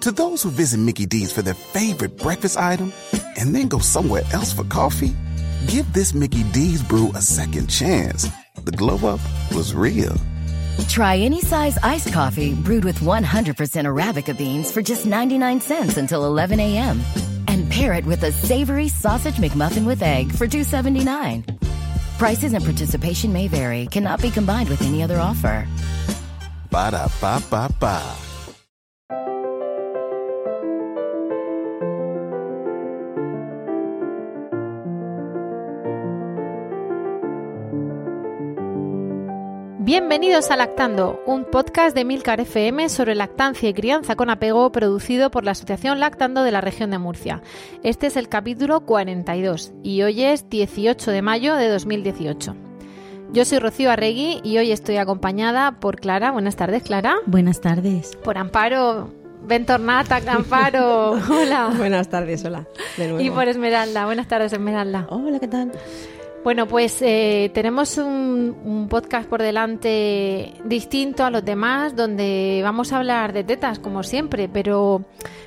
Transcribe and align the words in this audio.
To 0.00 0.10
those 0.10 0.42
who 0.42 0.48
visit 0.48 0.78
Mickey 0.78 1.04
D's 1.04 1.30
for 1.30 1.42
their 1.42 1.52
favorite 1.52 2.16
breakfast 2.16 2.56
item 2.56 2.90
and 3.38 3.54
then 3.54 3.68
go 3.68 3.78
somewhere 3.80 4.22
else 4.32 4.50
for 4.50 4.64
coffee, 4.64 5.14
give 5.66 5.92
this 5.92 6.14
Mickey 6.14 6.42
D's 6.52 6.82
brew 6.82 7.10
a 7.14 7.20
second 7.20 7.68
chance. 7.68 8.26
The 8.64 8.72
glow 8.72 8.96
up 9.06 9.20
was 9.54 9.74
real. 9.74 10.16
Try 10.88 11.18
any 11.18 11.42
size 11.42 11.76
iced 11.82 12.14
coffee 12.14 12.54
brewed 12.54 12.82
with 12.82 13.00
100% 13.00 13.24
Arabica 13.84 14.36
beans 14.36 14.72
for 14.72 14.80
just 14.80 15.04
99 15.04 15.60
cents 15.60 15.98
until 15.98 16.24
11 16.24 16.58
a.m. 16.60 16.98
And 17.48 17.70
pair 17.70 17.92
it 17.92 18.06
with 18.06 18.22
a 18.22 18.32
savory 18.32 18.88
sausage 18.88 19.34
McMuffin 19.34 19.84
with 19.84 20.02
egg 20.02 20.32
for 20.32 20.46
2.79. 20.46 21.58
Prices 22.16 22.54
and 22.54 22.64
participation 22.64 23.34
may 23.34 23.48
vary, 23.48 23.86
cannot 23.88 24.22
be 24.22 24.30
combined 24.30 24.70
with 24.70 24.80
any 24.80 25.02
other 25.02 25.20
offer. 25.20 25.68
Ba 26.70 26.90
da 26.90 27.08
ba 27.20 27.42
ba 27.50 27.68
ba. 27.78 28.29
Bienvenidos 39.90 40.52
a 40.52 40.56
Lactando, 40.56 41.20
un 41.26 41.44
podcast 41.44 41.96
de 41.96 42.04
Milcar 42.04 42.38
FM 42.38 42.88
sobre 42.90 43.16
lactancia 43.16 43.68
y 43.68 43.74
crianza 43.74 44.14
con 44.14 44.30
apego 44.30 44.70
producido 44.70 45.32
por 45.32 45.44
la 45.44 45.50
Asociación 45.50 45.98
Lactando 45.98 46.44
de 46.44 46.52
la 46.52 46.60
región 46.60 46.92
de 46.92 46.98
Murcia. 46.98 47.42
Este 47.82 48.06
es 48.06 48.16
el 48.16 48.28
capítulo 48.28 48.82
42 48.82 49.72
y 49.82 50.02
hoy 50.02 50.22
es 50.22 50.48
18 50.48 51.10
de 51.10 51.22
mayo 51.22 51.56
de 51.56 51.68
2018. 51.70 52.54
Yo 53.32 53.44
soy 53.44 53.58
Rocío 53.58 53.90
Arregui 53.90 54.40
y 54.44 54.58
hoy 54.58 54.70
estoy 54.70 54.96
acompañada 54.96 55.80
por 55.80 55.96
Clara. 55.96 56.30
Buenas 56.30 56.54
tardes, 56.54 56.84
Clara. 56.84 57.16
Buenas 57.26 57.60
tardes. 57.60 58.14
Por 58.22 58.38
Amparo. 58.38 59.10
Bentornata, 59.42 60.20
Amparo. 60.24 61.18
Hola. 61.28 61.72
Buenas 61.76 62.08
tardes, 62.08 62.44
hola. 62.44 62.64
De 62.96 63.08
nuevo. 63.08 63.20
Y 63.20 63.30
por 63.30 63.48
Esmeralda. 63.48 64.04
Buenas 64.04 64.28
tardes, 64.28 64.52
Esmeralda. 64.52 65.08
Hola, 65.10 65.40
¿qué 65.40 65.48
tal? 65.48 65.72
Bueno, 66.42 66.66
pues 66.66 67.02
eh, 67.02 67.50
tenemos 67.52 67.98
un, 67.98 68.56
un, 68.64 68.88
podcast 68.88 69.28
por 69.28 69.42
delante 69.42 70.54
distinto 70.64 71.22
a 71.22 71.30
los 71.30 71.44
demás, 71.44 71.94
donde 71.94 72.60
vamos 72.62 72.92
a 72.92 72.96
hablar 72.96 73.34
de 73.34 73.44
tetas, 73.44 73.78
como 73.78 74.02
siempre, 74.02 74.48
pero, 74.48 75.04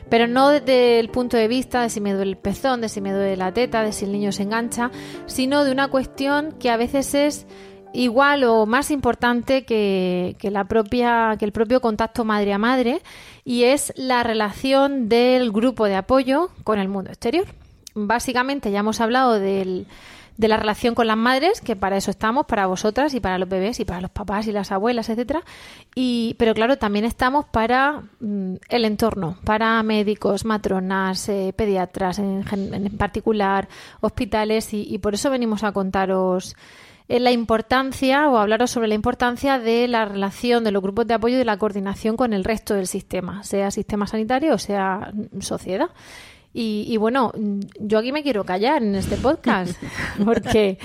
pero 0.08 0.28
no 0.28 0.50
desde 0.50 1.00
el 1.00 1.10
punto 1.10 1.36
de 1.36 1.48
vista 1.48 1.82
de 1.82 1.90
si 1.90 2.00
me 2.00 2.14
duele 2.14 2.32
el 2.32 2.38
pezón, 2.38 2.82
de 2.82 2.90
si 2.90 3.02
me 3.02 3.12
duele 3.12 3.36
la 3.38 3.52
teta, 3.52 3.82
de 3.82 3.92
si 3.92 4.06
el 4.06 4.12
niño 4.12 4.32
se 4.32 4.44
engancha, 4.44 4.92
sino 5.26 5.64
de 5.64 5.72
una 5.72 5.88
cuestión 5.88 6.52
que 6.60 6.70
a 6.70 6.78
veces 6.78 7.16
es 7.16 7.48
igual 7.92 8.44
o 8.44 8.68
más 8.68 8.92
importante 8.92 9.66
que, 9.66 10.36
que, 10.38 10.52
la 10.52 10.66
propia, 10.66 11.38
que 11.40 11.46
el 11.46 11.52
propio 11.52 11.82
contacto 11.82 12.24
madre 12.24 12.54
a 12.54 12.60
madre, 12.60 13.02
y 13.44 13.64
es 13.64 13.94
la 13.96 14.22
relación 14.22 15.10
del 15.10 15.52
grupo 15.52 15.86
de 15.86 15.96
apoyo 15.96 16.52
con 16.64 16.78
el 16.78 16.88
mundo 16.88 17.10
exterior. 17.10 17.48
Básicamente 17.96 18.70
ya 18.70 18.80
hemos 18.80 19.02
hablado 19.02 19.40
del 19.40 19.88
de 20.38 20.48
la 20.48 20.58
relación 20.58 20.96
con 20.96 21.08
las 21.08 21.18
madres, 21.18 21.62
que 21.62 21.76
para 21.76 21.98
eso 21.98 22.12
estamos, 22.12 22.46
para 22.46 22.66
vosotras 22.66 23.14
y 23.14 23.20
para 23.20 23.38
los 23.38 23.48
bebés 23.48 23.80
y 23.80 23.86
para 23.86 24.02
los 24.02 24.12
papás 24.12 24.48
y 24.48 24.52
las 24.52 24.72
abuelas, 24.72 25.10
etcétera. 25.10 25.44
Y, 25.96 26.36
pero 26.40 26.54
claro, 26.54 26.78
también 26.78 27.06
estamos 27.06 27.46
para 27.46 28.04
mm, 28.20 28.56
el 28.70 28.86
entorno, 28.86 29.38
para 29.44 29.82
médicos, 29.84 30.46
matronas, 30.46 31.30
eh, 31.30 31.54
pediatras 31.56 32.20
en, 32.20 32.44
en, 32.52 32.98
particular, 32.98 33.68
hospitales, 34.02 34.74
y, 34.74 34.88
y, 34.90 34.98
por 34.98 35.14
eso 35.14 35.30
venimos 35.30 35.64
a 35.64 35.72
contaros 35.72 36.56
eh, 37.08 37.20
la 37.20 37.32
importancia 37.32 38.30
o 38.30 38.38
hablaros 38.38 38.72
sobre 38.72 38.88
la 38.88 38.96
importancia 38.96 39.60
de 39.60 39.88
la 39.88 40.06
relación 40.06 40.64
de 40.64 40.72
los 40.72 40.82
grupos 40.82 41.06
de 41.06 41.16
apoyo 41.16 41.36
y 41.36 41.40
de 41.40 41.46
la 41.46 41.58
coordinación 41.58 42.16
con 42.16 42.34
el 42.34 42.44
resto 42.44 42.76
del 42.76 42.88
sistema, 42.88 43.44
sea 43.44 43.72
sistema 43.72 44.08
sanitario 44.08 44.56
o 44.56 44.58
sea 44.58 45.12
sociedad. 45.40 45.90
Y, 46.54 46.86
y, 46.88 46.98
bueno, 46.98 47.32
yo 47.80 47.98
aquí 47.98 48.12
me 48.12 48.24
quiero 48.24 48.44
callar 48.44 48.84
en 48.84 48.96
este 48.96 49.18
podcast, 49.18 49.76
porque 50.26 50.78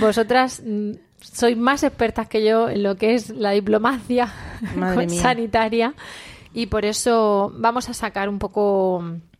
vosotras 0.00 0.62
sois 1.20 1.56
más 1.56 1.82
expertas 1.82 2.28
que 2.28 2.44
yo 2.44 2.68
en 2.68 2.82
lo 2.82 2.96
que 2.96 3.14
es 3.14 3.30
la 3.30 3.50
diplomacia 3.50 4.32
sanitaria. 5.08 5.94
Y 6.54 6.66
por 6.66 6.84
eso 6.84 7.52
vamos 7.56 7.88
a 7.88 7.94
sacar 7.94 8.28
un 8.28 8.38
poco, 8.38 8.96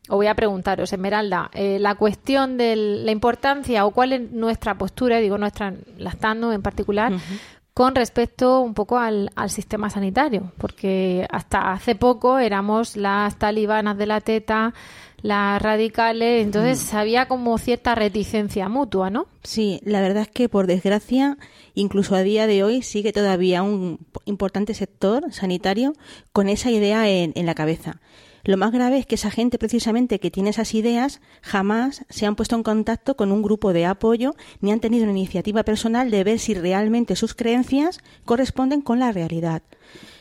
o 0.09 0.17
voy 0.17 0.27
a 0.27 0.34
preguntaros, 0.34 0.93
Esmeralda, 0.93 1.50
eh, 1.55 1.78
la 1.78 1.94
cuestión 1.94 2.59
de 2.59 2.77
la 2.77 3.12
importancia 3.12 3.87
o 3.87 3.93
cuál 3.93 4.12
es 4.12 4.31
nuestra 4.31 4.77
postura, 4.77 5.19
digo 5.19 5.38
nuestra, 5.38 5.75
lactando 5.97 6.53
en 6.53 6.62
particular, 6.62 7.12
uh 7.12 7.17
-huh 7.17 7.41
con 7.78 7.94
respecto 7.94 8.59
un 8.59 8.75
poco 8.75 8.99
al, 8.99 9.31
al, 9.37 9.50
sistema 9.50 9.88
sanitario, 9.88 10.50
porque 10.59 11.28
hasta 11.31 11.71
hace 11.71 11.94
poco 11.94 12.41
éramos 12.41 12.97
las 12.97 13.37
talibanas 13.37 13.97
de 13.97 14.06
la 14.06 14.21
teta, 14.21 14.75
las 15.23 15.61
radicales, 15.61 16.45
entonces 16.45 16.93
mm. 16.93 16.97
había 16.97 17.29
como 17.29 17.59
cierta 17.59 17.95
reticencia 17.95 18.69
mutua, 18.69 19.11
¿no? 19.11 19.27
Sí, 19.43 19.81
la 19.84 20.01
verdad 20.01 20.23
es 20.23 20.29
que 20.29 20.49
por 20.49 20.67
desgracia, 20.67 21.39
incluso 21.75 22.15
a 22.15 22.23
día 22.23 22.47
de 22.47 22.62
hoy 22.62 22.83
sigue 22.83 23.12
todavía 23.12 23.62
un 23.62 23.99
importante 24.25 24.75
sector 24.75 25.33
sanitario 25.33 25.93
con 26.33 26.49
esa 26.49 26.71
idea 26.71 27.09
en, 27.09 27.33
en 27.34 27.47
la 27.47 27.55
cabeza. 27.55 28.01
Lo 28.45 28.56
más 28.56 28.73
grave 28.73 28.99
es 28.99 29.06
que 29.06 29.17
esa 29.17 29.31
gente 29.31 29.59
precisamente 29.59 30.21
que 30.21 30.31
tiene 30.31 30.51
esas 30.51 30.73
ideas 30.73 31.21
jamás 31.43 32.05
se 32.09 32.25
han 32.25 32.37
puesto 32.37 32.56
en 32.56 32.62
contacto 32.62 33.17
con 33.17 33.33
un 33.33 33.43
grupo 33.43 33.73
de 33.73 33.85
apoyo 33.85 34.35
ni 34.61 34.73
han 34.73 34.81
tenido 34.81 35.05
una 35.05 35.12
iniciativa 35.12 35.65
personal 35.65 36.11
de 36.11 36.25
ver 36.25 36.39
si 36.39 36.55
realmente 36.55 37.17
sus 37.17 37.35
creencias 37.35 37.99
corresponden 38.25 38.81
con 38.81 39.00
la 39.00 39.12
realidad. 39.12 39.62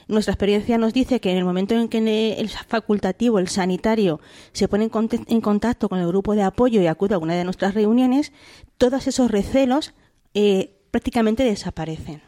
Nuestra 0.08 0.34
experiencia 0.34 0.78
nos 0.78 0.94
dice 0.94 1.20
que 1.20 1.32
en 1.32 1.38
el 1.38 1.44
momento 1.44 1.76
en 1.76 1.90
que 1.90 2.34
el 2.34 2.50
facultativo, 2.50 3.40
el 3.40 3.50
sanitario, 3.50 4.22
se 4.54 4.68
pone 4.68 4.90
en 5.28 5.42
contacto 5.42 5.90
con 5.90 6.00
el 6.00 6.08
grupo 6.08 6.34
de 6.34 6.44
apoyo 6.44 6.82
y 6.82 6.88
acude 6.88 7.16
a 7.16 7.18
una 7.18 7.36
de 7.36 7.44
nuestras 7.44 7.74
reuniones, 7.74 8.32
todos 8.78 9.08
esos 9.08 9.30
recelos 9.30 9.94
eh, 10.34 10.78
prácticamente 10.92 11.44
desaparecen. 11.44 12.27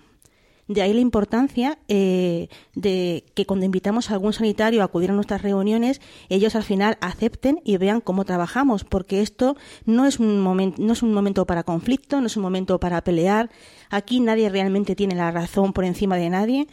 De 0.70 0.84
ahí 0.84 0.94
la 0.94 1.02
importancia 1.02 1.80
eh, 1.88 2.48
de 2.76 3.26
que 3.34 3.48
cuando 3.48 3.66
invitamos 3.66 4.10
a 4.10 4.14
algún 4.14 4.34
sanitario 4.34 4.84
a 4.84 4.86
acudir 4.86 5.10
a 5.10 5.14
nuestras 5.14 5.42
reuniones, 5.42 6.00
ellos 6.30 6.56
al 6.56 6.62
final 6.62 7.00
acepten 7.02 7.60
y 7.66 7.78
vean 7.78 8.02
cómo 8.02 8.24
trabajamos, 8.24 8.84
porque 8.84 9.24
esto 9.24 9.58
no 9.86 10.06
es 10.06 10.20
un 10.20 10.40
momento, 10.40 10.80
no 10.80 10.94
es 10.94 11.02
un 11.02 11.12
momento 11.12 11.48
para 11.48 11.64
conflicto, 11.64 12.22
no 12.22 12.28
es 12.28 12.38
un 12.38 12.44
momento 12.44 12.80
para 12.80 13.04
pelear. 13.04 13.50
Aquí 13.90 14.20
nadie 14.20 14.48
realmente 14.48 14.96
tiene 14.96 15.16
la 15.16 15.32
razón 15.32 15.74
por 15.74 15.86
encima 15.86 16.18
de 16.18 16.30
nadie. 16.30 16.68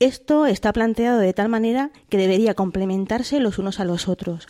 Esto 0.00 0.46
está 0.46 0.72
planteado 0.72 1.20
de 1.20 1.32
tal 1.32 1.48
manera 1.48 1.92
que 2.08 2.18
debería 2.18 2.54
complementarse 2.54 3.38
los 3.38 3.58
unos 3.58 3.78
a 3.78 3.84
los 3.84 4.08
otros 4.08 4.48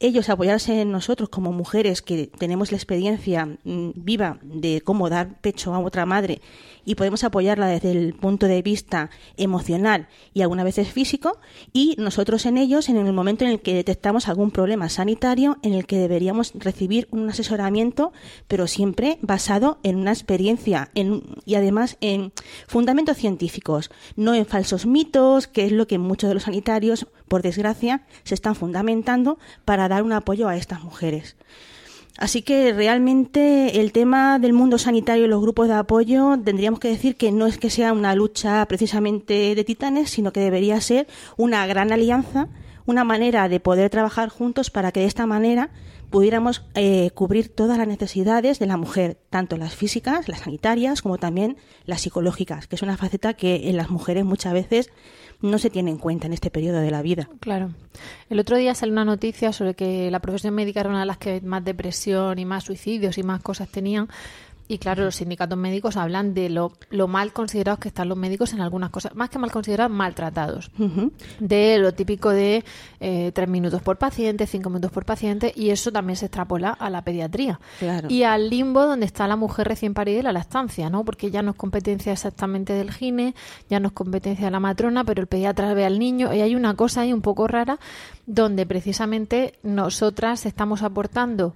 ellos 0.00 0.28
apoyarse 0.28 0.82
en 0.82 0.92
nosotros 0.92 1.28
como 1.28 1.52
mujeres 1.52 2.02
que 2.02 2.26
tenemos 2.26 2.70
la 2.70 2.76
experiencia 2.76 3.46
mmm, 3.64 3.90
viva 3.94 4.38
de 4.42 4.80
cómo 4.82 5.08
dar 5.08 5.40
pecho 5.40 5.74
a 5.74 5.78
otra 5.78 6.06
madre 6.06 6.40
y 6.86 6.94
podemos 6.94 7.24
apoyarla 7.24 7.66
desde 7.66 7.90
el 7.90 8.14
punto 8.14 8.46
de 8.46 8.62
vista 8.62 9.10
emocional 9.36 10.08
y 10.32 10.40
algunas 10.40 10.64
veces 10.64 10.88
físico 10.88 11.38
y 11.74 11.96
nosotros 11.98 12.46
en 12.46 12.56
ellos 12.56 12.88
en 12.88 12.96
el 12.96 13.12
momento 13.12 13.44
en 13.44 13.50
el 13.50 13.60
que 13.60 13.74
detectamos 13.74 14.28
algún 14.28 14.50
problema 14.50 14.88
sanitario 14.88 15.58
en 15.62 15.74
el 15.74 15.84
que 15.84 15.98
deberíamos 15.98 16.52
recibir 16.54 17.08
un 17.10 17.28
asesoramiento 17.28 18.12
pero 18.48 18.66
siempre 18.66 19.18
basado 19.20 19.78
en 19.82 19.96
una 19.96 20.12
experiencia 20.12 20.90
en, 20.94 21.22
y 21.44 21.56
además 21.56 21.98
en 22.00 22.32
fundamentos 22.66 23.18
científicos 23.18 23.90
no 24.14 24.34
en 24.34 24.46
falsos 24.46 24.86
mitos 24.86 25.48
que 25.48 25.66
es 25.66 25.72
lo 25.72 25.86
que 25.86 25.98
muchos 25.98 26.28
de 26.28 26.34
los 26.34 26.44
sanitarios 26.44 27.06
por 27.28 27.42
desgracia 27.42 28.06
se 28.22 28.34
están 28.34 28.54
fundamentando 28.54 29.38
para 29.64 29.88
dar 29.88 30.02
un 30.02 30.12
apoyo 30.12 30.48
a 30.48 30.56
estas 30.56 30.82
mujeres. 30.82 31.36
Así 32.18 32.40
que 32.42 32.72
realmente 32.72 33.80
el 33.80 33.92
tema 33.92 34.38
del 34.38 34.54
mundo 34.54 34.78
sanitario 34.78 35.26
y 35.26 35.28
los 35.28 35.42
grupos 35.42 35.68
de 35.68 35.74
apoyo 35.74 36.38
tendríamos 36.42 36.80
que 36.80 36.88
decir 36.88 37.16
que 37.16 37.30
no 37.30 37.46
es 37.46 37.58
que 37.58 37.68
sea 37.68 37.92
una 37.92 38.14
lucha 38.14 38.64
precisamente 38.66 39.54
de 39.54 39.64
titanes, 39.64 40.10
sino 40.10 40.32
que 40.32 40.40
debería 40.40 40.80
ser 40.80 41.06
una 41.36 41.66
gran 41.66 41.92
alianza, 41.92 42.48
una 42.86 43.04
manera 43.04 43.48
de 43.48 43.60
poder 43.60 43.90
trabajar 43.90 44.30
juntos 44.30 44.70
para 44.70 44.92
que 44.92 45.00
de 45.00 45.06
esta 45.06 45.26
manera 45.26 45.70
pudiéramos 46.10 46.64
eh, 46.74 47.10
cubrir 47.12 47.54
todas 47.54 47.76
las 47.76 47.88
necesidades 47.88 48.58
de 48.58 48.66
la 48.66 48.76
mujer, 48.76 49.18
tanto 49.28 49.56
las 49.56 49.74
físicas, 49.74 50.28
las 50.28 50.40
sanitarias, 50.40 51.02
como 51.02 51.18
también 51.18 51.56
las 51.84 52.00
psicológicas, 52.00 52.66
que 52.66 52.76
es 52.76 52.82
una 52.82 52.96
faceta 52.96 53.34
que 53.34 53.68
en 53.68 53.76
las 53.76 53.90
mujeres 53.90 54.24
muchas 54.24 54.54
veces 54.54 54.90
no 55.40 55.58
se 55.58 55.70
tiene 55.70 55.90
en 55.90 55.98
cuenta 55.98 56.26
en 56.26 56.32
este 56.32 56.50
periodo 56.50 56.80
de 56.80 56.90
la 56.90 57.02
vida. 57.02 57.28
Claro. 57.40 57.70
El 58.30 58.40
otro 58.40 58.56
día 58.56 58.74
salió 58.74 58.92
una 58.92 59.04
noticia 59.04 59.52
sobre 59.52 59.74
que 59.74 60.10
la 60.10 60.20
profesión 60.20 60.54
médica 60.54 60.80
era 60.80 60.88
una 60.88 61.00
de 61.00 61.06
las 61.06 61.18
que 61.18 61.40
más 61.40 61.64
depresión 61.64 62.38
y 62.38 62.44
más 62.44 62.64
suicidios 62.64 63.18
y 63.18 63.22
más 63.22 63.42
cosas 63.42 63.68
tenían. 63.68 64.08
Y 64.68 64.78
claro, 64.78 65.04
los 65.04 65.16
sindicatos 65.16 65.56
médicos 65.56 65.96
hablan 65.96 66.34
de 66.34 66.48
lo, 66.48 66.72
lo 66.90 67.06
mal 67.06 67.32
considerados 67.32 67.78
que 67.78 67.88
están 67.88 68.08
los 68.08 68.18
médicos 68.18 68.52
en 68.52 68.60
algunas 68.60 68.90
cosas, 68.90 69.14
más 69.14 69.30
que 69.30 69.38
mal 69.38 69.52
considerados, 69.52 69.92
maltratados. 69.92 70.70
De 71.38 71.78
lo 71.78 71.92
típico 71.92 72.30
de 72.30 72.64
eh, 73.00 73.30
tres 73.32 73.48
minutos 73.48 73.82
por 73.82 73.96
paciente, 73.96 74.46
cinco 74.46 74.70
minutos 74.70 74.90
por 74.90 75.04
paciente, 75.04 75.52
y 75.54 75.70
eso 75.70 75.92
también 75.92 76.16
se 76.16 76.26
extrapola 76.26 76.70
a 76.70 76.90
la 76.90 77.02
pediatría. 77.02 77.60
Y 78.08 78.24
al 78.24 78.50
limbo 78.50 78.86
donde 78.86 79.06
está 79.06 79.28
la 79.28 79.36
mujer 79.36 79.68
recién 79.68 79.94
parida 79.94 80.18
y 80.18 80.22
la 80.22 80.32
lactancia, 80.32 80.90
¿no? 80.90 81.04
Porque 81.04 81.30
ya 81.30 81.42
no 81.42 81.52
es 81.52 81.56
competencia 81.56 82.12
exactamente 82.12 82.72
del 82.72 82.92
gine, 82.92 83.34
ya 83.70 83.78
no 83.78 83.88
es 83.88 83.92
competencia 83.92 84.46
de 84.46 84.50
la 84.50 84.60
matrona, 84.60 85.04
pero 85.04 85.20
el 85.20 85.28
pediatra 85.28 85.74
ve 85.74 85.84
al 85.84 85.98
niño, 85.98 86.34
y 86.34 86.40
hay 86.40 86.54
una 86.54 86.74
cosa 86.74 87.02
ahí 87.02 87.12
un 87.12 87.22
poco 87.22 87.46
rara 87.46 87.78
donde 88.26 88.66
precisamente 88.66 89.54
nosotras 89.62 90.44
estamos 90.46 90.82
aportando 90.82 91.54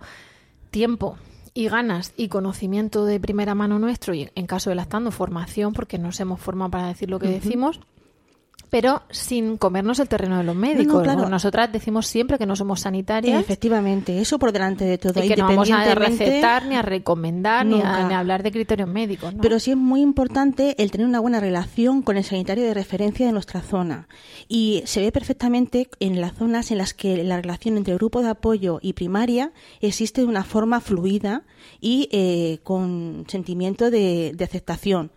tiempo 0.70 1.16
y 1.54 1.68
ganas 1.68 2.12
y 2.16 2.28
conocimiento 2.28 3.04
de 3.04 3.20
primera 3.20 3.54
mano 3.54 3.78
nuestro 3.78 4.14
y 4.14 4.30
en 4.34 4.46
caso 4.46 4.70
de 4.70 4.76
lactando 4.76 5.10
formación 5.10 5.72
porque 5.72 5.98
nos 5.98 6.20
hemos 6.20 6.40
formado 6.40 6.70
para 6.70 6.88
decir 6.88 7.10
lo 7.10 7.18
que 7.18 7.28
decimos 7.28 7.80
pero 8.70 9.02
sin 9.10 9.56
comernos 9.56 9.98
el 9.98 10.08
terreno 10.08 10.38
de 10.38 10.44
los 10.44 10.54
médicos. 10.54 11.04
Nosotras 11.28 11.70
decimos 11.72 12.06
siempre 12.06 12.38
que 12.38 12.46
no 12.46 12.54
somos 12.54 12.80
sanitarias. 12.80 13.40
Efectivamente, 13.40 14.20
eso 14.20 14.38
por 14.38 14.52
delante 14.52 14.84
de 14.84 14.96
todo. 14.96 15.22
Y 15.22 15.28
que 15.28 15.36
no 15.36 15.48
vamos 15.48 15.70
a 15.70 15.94
recetar, 15.94 16.64
ni 16.66 16.76
a 16.76 16.82
recomendar, 16.82 17.66
ni 17.66 17.80
a, 17.82 18.18
hablar 18.18 18.44
de 18.44 18.52
criterios 18.52 18.88
médicos. 18.88 19.34
Pero 19.42 19.58
sí 19.58 19.72
es 19.72 19.76
muy 19.76 20.00
importante 20.00 20.76
el 20.78 20.92
tener 20.92 21.06
una 21.06 21.18
buena 21.18 21.40
relación 21.40 22.02
con 22.02 22.16
el 22.16 22.24
sanitario 22.24 22.64
de 22.64 22.72
referencia 22.72 23.26
de 23.26 23.32
nuestra 23.32 23.60
zona. 23.60 24.08
Y 24.48 24.82
se 24.86 25.00
ve 25.00 25.10
perfectamente 25.10 25.90
en 25.98 26.20
las 26.20 26.34
zonas 26.34 26.70
en 26.70 26.78
las 26.78 26.94
que 26.94 27.24
la 27.24 27.40
relación 27.40 27.76
entre 27.76 27.94
grupo 27.94 28.22
de 28.22 28.30
apoyo 28.30 28.78
y 28.80 28.92
primaria 28.92 29.52
existe 29.80 30.20
de 30.20 30.28
una 30.28 30.44
forma 30.44 30.80
fluida 30.80 31.42
y 31.80 32.08
eh, 32.12 32.60
con 32.62 33.24
sentimiento 33.28 33.90
de 33.90 34.36
aceptación. 34.40 35.10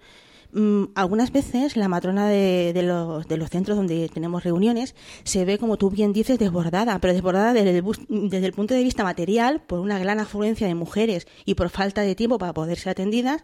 Mm, 0.56 0.92
algunas 0.94 1.32
veces 1.32 1.76
la 1.76 1.88
matrona 1.88 2.28
de, 2.28 2.80
los, 2.84 3.28
de, 3.28 3.38
los, 3.38 3.50
centros 3.50 3.76
donde 3.76 4.08
tenemos 4.10 4.44
reuniones 4.44 4.94
se 5.24 5.46
ve, 5.46 5.58
como 5.58 5.78
tú 5.78 5.90
bien 5.90 6.14
dices, 6.14 6.38
desbordada, 6.38 7.00
pero 7.00 7.14
desbordada 7.14 7.54
desde 7.54 7.80
el, 7.80 7.84
desde 8.30 8.46
el 8.46 8.54
punto 8.54 8.76
de 8.76 8.84
vista 8.84 9.04
material 9.04 9.62
por 9.62 9.80
una 9.80 9.98
gran 9.98 10.20
afluencia 10.20 10.68
de 10.68 10.76
mujeres 10.76 11.26
y 11.46 11.56
por 11.56 11.70
falta 11.70 12.02
de 12.02 12.14
tiempo 12.14 12.38
para 12.38 12.54
poder 12.54 12.78
ser 12.78 12.92
atendidas, 12.92 13.44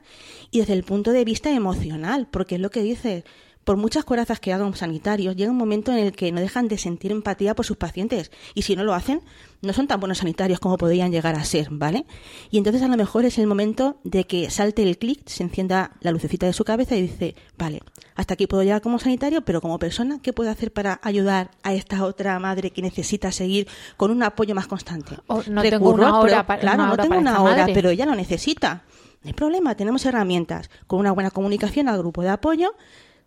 y 0.51 0.59
desde 0.59 0.73
el 0.73 0.83
punto 0.83 1.11
de 1.11 1.25
vista 1.25 1.51
emocional, 1.51 2.27
porque 2.29 2.55
es 2.55 2.61
lo 2.61 2.69
que 2.69 2.83
dices 2.83 3.23
por 3.63 3.77
muchas 3.77 4.05
corazas 4.05 4.39
que 4.39 4.53
hagan 4.53 4.75
sanitarios, 4.75 5.35
llega 5.35 5.51
un 5.51 5.57
momento 5.57 5.91
en 5.91 5.99
el 5.99 6.11
que 6.11 6.31
no 6.31 6.41
dejan 6.41 6.67
de 6.67 6.77
sentir 6.77 7.11
empatía 7.11 7.55
por 7.55 7.65
sus 7.65 7.77
pacientes 7.77 8.31
y 8.53 8.63
si 8.63 8.75
no 8.75 8.83
lo 8.83 8.93
hacen, 8.93 9.21
no 9.61 9.73
son 9.73 9.87
tan 9.87 9.99
buenos 9.99 10.19
sanitarios 10.19 10.59
como 10.59 10.77
podrían 10.77 11.11
llegar 11.11 11.35
a 11.35 11.43
ser, 11.43 11.67
¿vale? 11.71 12.05
Y 12.49 12.57
entonces 12.57 12.81
a 12.81 12.87
lo 12.87 12.97
mejor 12.97 13.25
es 13.25 13.37
el 13.37 13.47
momento 13.47 13.97
de 14.03 14.25
que 14.25 14.49
salte 14.49 14.83
el 14.83 14.97
clic, 14.97 15.27
se 15.27 15.43
encienda 15.43 15.91
la 16.01 16.11
lucecita 16.11 16.45
de 16.45 16.53
su 16.53 16.63
cabeza 16.63 16.95
y 16.95 17.03
dice, 17.03 17.35
vale, 17.57 17.81
hasta 18.15 18.35
aquí 18.35 18.47
puedo 18.47 18.63
llegar 18.63 18.81
como 18.81 18.99
sanitario, 18.99 19.41
pero 19.41 19.61
como 19.61 19.79
persona, 19.79 20.19
¿qué 20.21 20.33
puedo 20.33 20.49
hacer 20.49 20.71
para 20.71 20.99
ayudar 21.03 21.51
a 21.63 21.73
esta 21.73 22.03
otra 22.05 22.39
madre 22.39 22.71
que 22.71 22.81
necesita 22.81 23.31
seguir 23.31 23.67
con 23.97 24.11
un 24.11 24.23
apoyo 24.23 24.55
más 24.55 24.67
constante? 24.67 25.15
no 25.49 25.61
tengo 25.61 25.91
una 25.91 26.19
hora 26.19 26.45
para, 26.45 26.59
claro, 26.61 26.85
no 26.87 26.97
tengo 26.97 27.17
una 27.17 27.41
hora, 27.41 27.67
pero 27.73 27.89
ella 27.89 28.05
lo 28.05 28.15
necesita. 28.15 28.83
No 29.21 29.27
hay 29.27 29.33
problema, 29.33 29.75
tenemos 29.75 30.05
herramientas 30.05 30.69
con 30.87 30.99
una 30.99 31.11
buena 31.11 31.31
comunicación 31.31 31.89
al 31.89 31.97
grupo 31.97 32.21
de 32.21 32.29
apoyo 32.29 32.73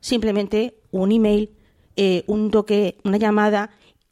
simplemente 0.03 0.75
un 0.91 1.13
email, 1.13 1.51
eh, 1.97 2.25
un 2.27 2.51
toque, 2.51 2.99
una 3.05 3.17
llamada, 3.17 3.71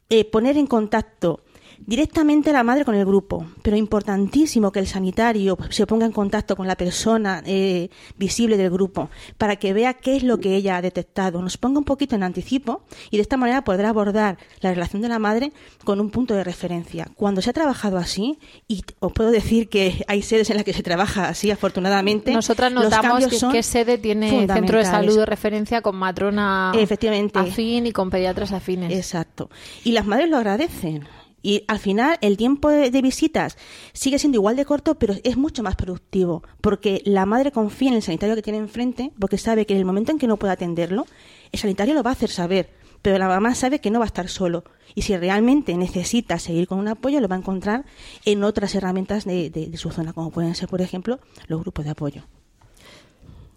eh, 0.09 0.25
poner 0.25 0.57
en 0.57 0.65
contacto 0.65 1.41
directamente 1.85 2.53
la 2.53 2.63
madre 2.63 2.85
con 2.85 2.95
el 2.95 3.05
grupo, 3.05 3.45
pero 3.61 3.77
importantísimo 3.77 4.71
que 4.71 4.79
el 4.79 4.87
sanitario 4.87 5.57
se 5.69 5.85
ponga 5.87 6.05
en 6.05 6.11
contacto 6.11 6.55
con 6.55 6.67
la 6.67 6.75
persona 6.75 7.41
eh, 7.45 7.89
visible 8.17 8.57
del 8.57 8.69
grupo 8.69 9.09
para 9.37 9.55
que 9.57 9.73
vea 9.73 9.93
qué 9.95 10.15
es 10.15 10.23
lo 10.23 10.39
que 10.39 10.55
ella 10.55 10.77
ha 10.77 10.81
detectado, 10.81 11.41
nos 11.41 11.57
ponga 11.57 11.79
un 11.79 11.85
poquito 11.85 12.15
en 12.15 12.23
anticipo 12.23 12.83
y 13.09 13.17
de 13.17 13.21
esta 13.21 13.37
manera 13.37 13.63
podrá 13.63 13.89
abordar 13.89 14.37
la 14.61 14.73
relación 14.73 15.01
de 15.01 15.09
la 15.09 15.19
madre 15.19 15.51
con 15.83 15.99
un 15.99 16.09
punto 16.09 16.33
de 16.33 16.43
referencia. 16.43 17.07
Cuando 17.15 17.41
se 17.41 17.49
ha 17.49 17.53
trabajado 17.53 17.97
así, 17.97 18.39
y 18.67 18.83
os 18.99 19.11
puedo 19.11 19.31
decir 19.31 19.69
que 19.69 20.03
hay 20.07 20.21
sedes 20.21 20.49
en 20.49 20.57
las 20.57 20.65
que 20.65 20.73
se 20.73 20.83
trabaja 20.83 21.29
así, 21.29 21.51
afortunadamente, 21.51 22.31
nosotras 22.33 22.71
notamos 22.71 23.27
que, 23.27 23.37
qué 23.51 23.63
sede 23.63 23.97
tiene 23.97 24.47
centro 24.47 24.77
de 24.77 24.85
salud 24.85 25.17
de 25.17 25.25
referencia 25.25 25.81
con 25.81 25.95
matrona 25.95 26.71
Efectivamente. 26.75 27.39
afín 27.39 27.87
y 27.87 27.91
con 27.91 28.09
pediatras 28.09 28.51
afines. 28.51 28.93
Exacto. 28.93 29.49
Y 29.83 29.91
las 29.91 30.05
madres 30.05 30.29
lo 30.29 30.37
agradecen. 30.37 31.07
Y 31.41 31.63
al 31.67 31.79
final 31.79 32.17
el 32.21 32.37
tiempo 32.37 32.69
de, 32.69 33.01
visitas 33.01 33.57
sigue 33.93 34.19
siendo 34.19 34.37
igual 34.37 34.55
de 34.55 34.65
corto, 34.65 34.95
pero 34.95 35.15
es 35.23 35.37
mucho 35.37 35.63
más 35.63 35.75
productivo, 35.75 36.43
porque 36.61 37.01
la 37.05 37.25
madre 37.25 37.51
confía 37.51 37.89
en 37.89 37.95
el 37.95 38.03
sanitario 38.03 38.35
que 38.35 38.41
tiene 38.41 38.59
enfrente, 38.59 39.11
porque 39.19 39.37
sabe 39.37 39.65
que 39.65 39.73
en 39.73 39.79
el 39.79 39.85
momento 39.85 40.11
en 40.11 40.19
que 40.19 40.27
no 40.27 40.37
puede 40.37 40.53
atenderlo, 40.53 41.05
el 41.51 41.59
sanitario 41.59 41.93
lo 41.93 42.03
va 42.03 42.11
a 42.11 42.13
hacer 42.13 42.29
saber, 42.29 42.69
pero 43.01 43.17
la 43.17 43.27
mamá 43.27 43.55
sabe 43.55 43.79
que 43.79 43.89
no 43.89 43.99
va 43.99 44.05
a 44.05 44.07
estar 44.07 44.29
solo. 44.29 44.63
Y 44.93 45.01
si 45.01 45.17
realmente 45.17 45.75
necesita 45.75 46.37
seguir 46.37 46.67
con 46.67 46.77
un 46.77 46.87
apoyo, 46.87 47.19
lo 47.21 47.27
va 47.27 47.35
a 47.35 47.39
encontrar 47.39 47.85
en 48.25 48.43
otras 48.43 48.75
herramientas 48.75 49.25
de, 49.25 49.49
de 49.49 49.77
su 49.77 49.89
zona, 49.89 50.13
como 50.13 50.31
pueden 50.31 50.53
ser, 50.53 50.69
por 50.69 50.81
ejemplo, 50.81 51.19
los 51.47 51.61
grupos 51.61 51.85
de 51.85 51.91
apoyo. 51.91 52.23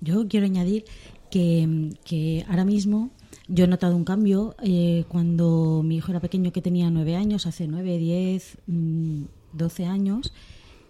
Yo 0.00 0.26
quiero 0.28 0.46
añadir 0.46 0.84
que, 1.30 1.90
que 2.04 2.44
ahora 2.48 2.64
mismo 2.64 3.10
yo 3.48 3.64
he 3.64 3.68
notado 3.68 3.96
un 3.96 4.04
cambio 4.04 4.54
eh, 4.62 5.04
cuando 5.08 5.82
mi 5.84 5.96
hijo 5.96 6.12
era 6.12 6.20
pequeño, 6.20 6.52
que 6.52 6.62
tenía 6.62 6.90
nueve 6.90 7.16
años, 7.16 7.46
hace 7.46 7.66
nueve, 7.66 7.98
diez, 7.98 8.58
mm, 8.66 9.24
doce 9.52 9.86
años. 9.86 10.32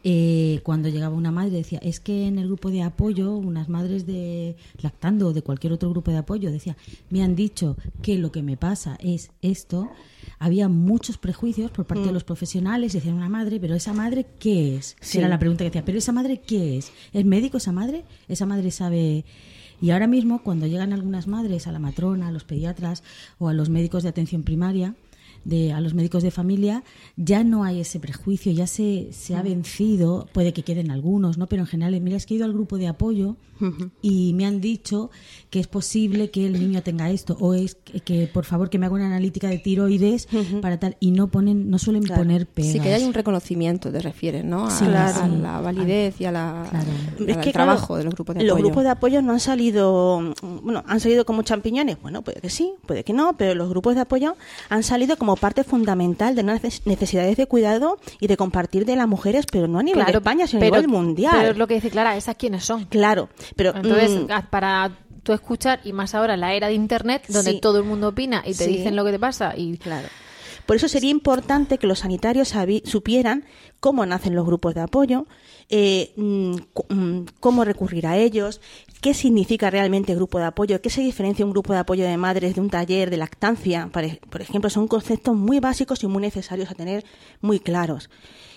Eh, 0.06 0.60
cuando 0.64 0.90
llegaba 0.90 1.16
una 1.16 1.32
madre 1.32 1.50
decía, 1.50 1.78
es 1.82 1.98
que 1.98 2.26
en 2.26 2.38
el 2.38 2.46
grupo 2.46 2.70
de 2.70 2.82
apoyo, 2.82 3.34
unas 3.34 3.70
madres 3.70 4.04
de 4.04 4.54
lactando 4.82 5.28
o 5.28 5.32
de 5.32 5.40
cualquier 5.40 5.72
otro 5.72 5.88
grupo 5.88 6.10
de 6.10 6.18
apoyo, 6.18 6.52
decía, 6.52 6.76
me 7.08 7.22
han 7.22 7.34
dicho 7.34 7.78
que 8.02 8.18
lo 8.18 8.30
que 8.30 8.42
me 8.42 8.58
pasa 8.58 8.98
es 9.00 9.30
esto. 9.40 9.90
Había 10.38 10.68
muchos 10.68 11.16
prejuicios 11.16 11.70
por 11.70 11.86
parte 11.86 12.04
de 12.04 12.10
mm. 12.10 12.14
los 12.14 12.24
profesionales, 12.24 12.92
decían 12.92 13.14
una 13.14 13.30
madre, 13.30 13.58
pero 13.58 13.74
esa 13.74 13.94
madre, 13.94 14.26
¿qué 14.38 14.76
es? 14.76 14.94
Era 15.14 15.26
la 15.26 15.38
pregunta 15.38 15.64
que 15.64 15.70
decía, 15.70 15.86
pero 15.86 15.96
esa 15.96 16.12
madre, 16.12 16.42
¿qué 16.46 16.76
es? 16.76 16.92
¿Es 17.14 17.24
médico 17.24 17.56
esa 17.56 17.72
madre? 17.72 18.04
¿Esa 18.28 18.44
madre 18.44 18.70
sabe 18.70 19.24
y 19.80 19.90
ahora 19.90 20.06
mismo, 20.06 20.42
cuando 20.42 20.66
llegan 20.66 20.92
algunas 20.92 21.26
madres 21.26 21.66
a 21.66 21.72
la 21.72 21.78
matrona, 21.78 22.28
a 22.28 22.32
los 22.32 22.44
pediatras 22.44 23.02
o 23.38 23.48
a 23.48 23.54
los 23.54 23.68
médicos 23.68 24.02
de 24.02 24.08
atención 24.08 24.42
primaria, 24.42 24.94
de, 25.44 25.72
a 25.72 25.80
los 25.80 25.94
médicos 25.94 26.22
de 26.22 26.30
familia, 26.30 26.82
ya 27.16 27.44
no 27.44 27.64
hay 27.64 27.80
ese 27.80 28.00
prejuicio, 28.00 28.52
ya 28.52 28.66
se, 28.66 29.08
se 29.12 29.34
ha 29.34 29.42
vencido, 29.42 30.26
puede 30.32 30.52
que 30.52 30.62
queden 30.62 30.90
algunos, 30.90 31.38
¿no? 31.38 31.46
Pero 31.46 31.62
en 31.62 31.66
general, 31.66 32.00
mira, 32.00 32.16
es 32.16 32.26
que 32.26 32.34
he 32.34 32.36
ido 32.36 32.46
al 32.46 32.52
grupo 32.52 32.78
de 32.78 32.88
apoyo 32.88 33.36
y 34.02 34.34
me 34.34 34.46
han 34.46 34.60
dicho 34.60 35.10
que 35.48 35.60
es 35.60 35.66
posible 35.66 36.30
que 36.30 36.46
el 36.46 36.54
niño 36.54 36.82
tenga 36.82 37.10
esto, 37.10 37.36
o 37.40 37.54
es 37.54 37.76
que, 38.04 38.26
por 38.26 38.44
favor 38.44 38.68
que 38.68 38.78
me 38.78 38.86
haga 38.86 38.96
una 38.96 39.06
analítica 39.06 39.48
de 39.48 39.58
tiroides 39.58 40.28
para 40.60 40.78
tal, 40.78 40.96
y 41.00 41.12
no 41.12 41.28
ponen, 41.28 41.70
no 41.70 41.78
suelen 41.78 42.02
poner 42.04 42.46
pegas. 42.46 42.72
Sí, 42.72 42.80
que 42.80 42.92
hay 42.92 43.04
un 43.04 43.14
reconocimiento, 43.14 43.90
te 43.92 44.00
refieres, 44.00 44.44
¿no? 44.44 44.68
A, 44.68 45.28
la, 45.28 45.60
validez 45.60 46.20
y 46.20 46.24
a 46.24 46.32
la, 46.32 46.62
al 46.64 47.52
trabajo 47.52 47.96
de 47.96 48.04
los 48.04 48.14
grupos 48.14 48.34
de 48.34 48.40
apoyo. 48.40 48.54
Los 48.54 48.62
grupos 48.62 48.82
de 48.82 48.90
apoyo 48.90 49.22
no 49.22 49.32
han 49.32 49.40
salido, 49.40 50.34
bueno, 50.62 50.82
han 50.86 51.00
salido 51.00 51.24
como 51.24 51.42
champiñones, 51.42 52.00
bueno, 52.02 52.22
puede 52.22 52.40
que 52.40 52.50
sí, 52.50 52.72
puede 52.86 53.04
que 53.04 53.12
no, 53.12 53.36
pero 53.36 53.54
los 53.54 53.68
grupos 53.68 53.94
de 53.94 54.02
apoyo 54.02 54.36
han 54.68 54.82
salido 54.82 55.16
como 55.16 55.33
parte 55.36 55.64
fundamental 55.64 56.34
de 56.34 56.42
unas 56.42 56.62
necesidades 56.86 57.36
de 57.36 57.46
cuidado 57.46 57.98
y 58.20 58.26
de 58.26 58.36
compartir 58.36 58.84
de 58.84 58.96
las 58.96 59.08
mujeres, 59.08 59.46
pero 59.50 59.68
no 59.68 59.78
a 59.78 59.82
nivel 59.82 60.04
de 60.04 60.12
España, 60.12 60.46
sino 60.46 60.62
a 60.62 60.64
nivel 60.64 60.88
mundial. 60.88 61.34
Pero 61.36 61.50
es 61.52 61.58
lo 61.58 61.66
que 61.66 61.74
dice 61.74 61.90
Clara, 61.90 62.16
¿esas 62.16 62.36
quiénes 62.36 62.64
son? 62.64 62.84
Claro, 62.86 63.28
pero... 63.56 63.74
Entonces, 63.74 64.10
mm, 64.10 64.50
para 64.50 64.92
tú 65.22 65.32
escuchar, 65.32 65.80
y 65.84 65.92
más 65.92 66.14
ahora 66.14 66.34
en 66.34 66.40
la 66.40 66.54
era 66.54 66.68
de 66.68 66.74
Internet, 66.74 67.24
donde 67.28 67.54
todo 67.54 67.78
el 67.78 67.84
mundo 67.84 68.08
opina 68.08 68.42
y 68.46 68.54
te 68.54 68.66
dicen 68.66 68.96
lo 68.96 69.04
que 69.04 69.12
te 69.12 69.18
pasa 69.18 69.54
y... 69.56 69.78
Claro. 69.78 70.08
Por 70.66 70.76
eso 70.76 70.88
sería 70.88 71.10
importante 71.10 71.78
que 71.78 71.86
los 71.86 72.00
sanitarios 72.00 72.54
supieran 72.84 73.44
cómo 73.80 74.06
nacen 74.06 74.34
los 74.34 74.46
grupos 74.46 74.74
de 74.74 74.80
apoyo, 74.80 75.26
eh, 75.68 76.12
mm, 76.16 76.54
mm, 76.88 77.26
cómo 77.40 77.64
recurrir 77.64 78.06
a 78.06 78.16
ellos, 78.16 78.60
qué 79.00 79.14
significa 79.14 79.70
realmente 79.70 80.14
grupo 80.14 80.38
de 80.38 80.44
apoyo, 80.44 80.80
qué 80.80 80.90
se 80.90 81.02
diferencia 81.02 81.44
un 81.44 81.52
grupo 81.52 81.72
de 81.72 81.80
apoyo 81.80 82.04
de 82.04 82.16
madres 82.16 82.54
de 82.54 82.60
un 82.60 82.70
taller 82.70 83.10
de 83.10 83.16
lactancia, 83.16 83.90
por 83.92 84.40
ejemplo, 84.40 84.70
son 84.70 84.88
conceptos 84.88 85.36
muy 85.36 85.60
básicos 85.60 86.02
y 86.02 86.06
muy 86.06 86.22
necesarios 86.22 86.70
a 86.70 86.74
tener 86.74 87.04
muy 87.40 87.60
claros. 87.60 88.08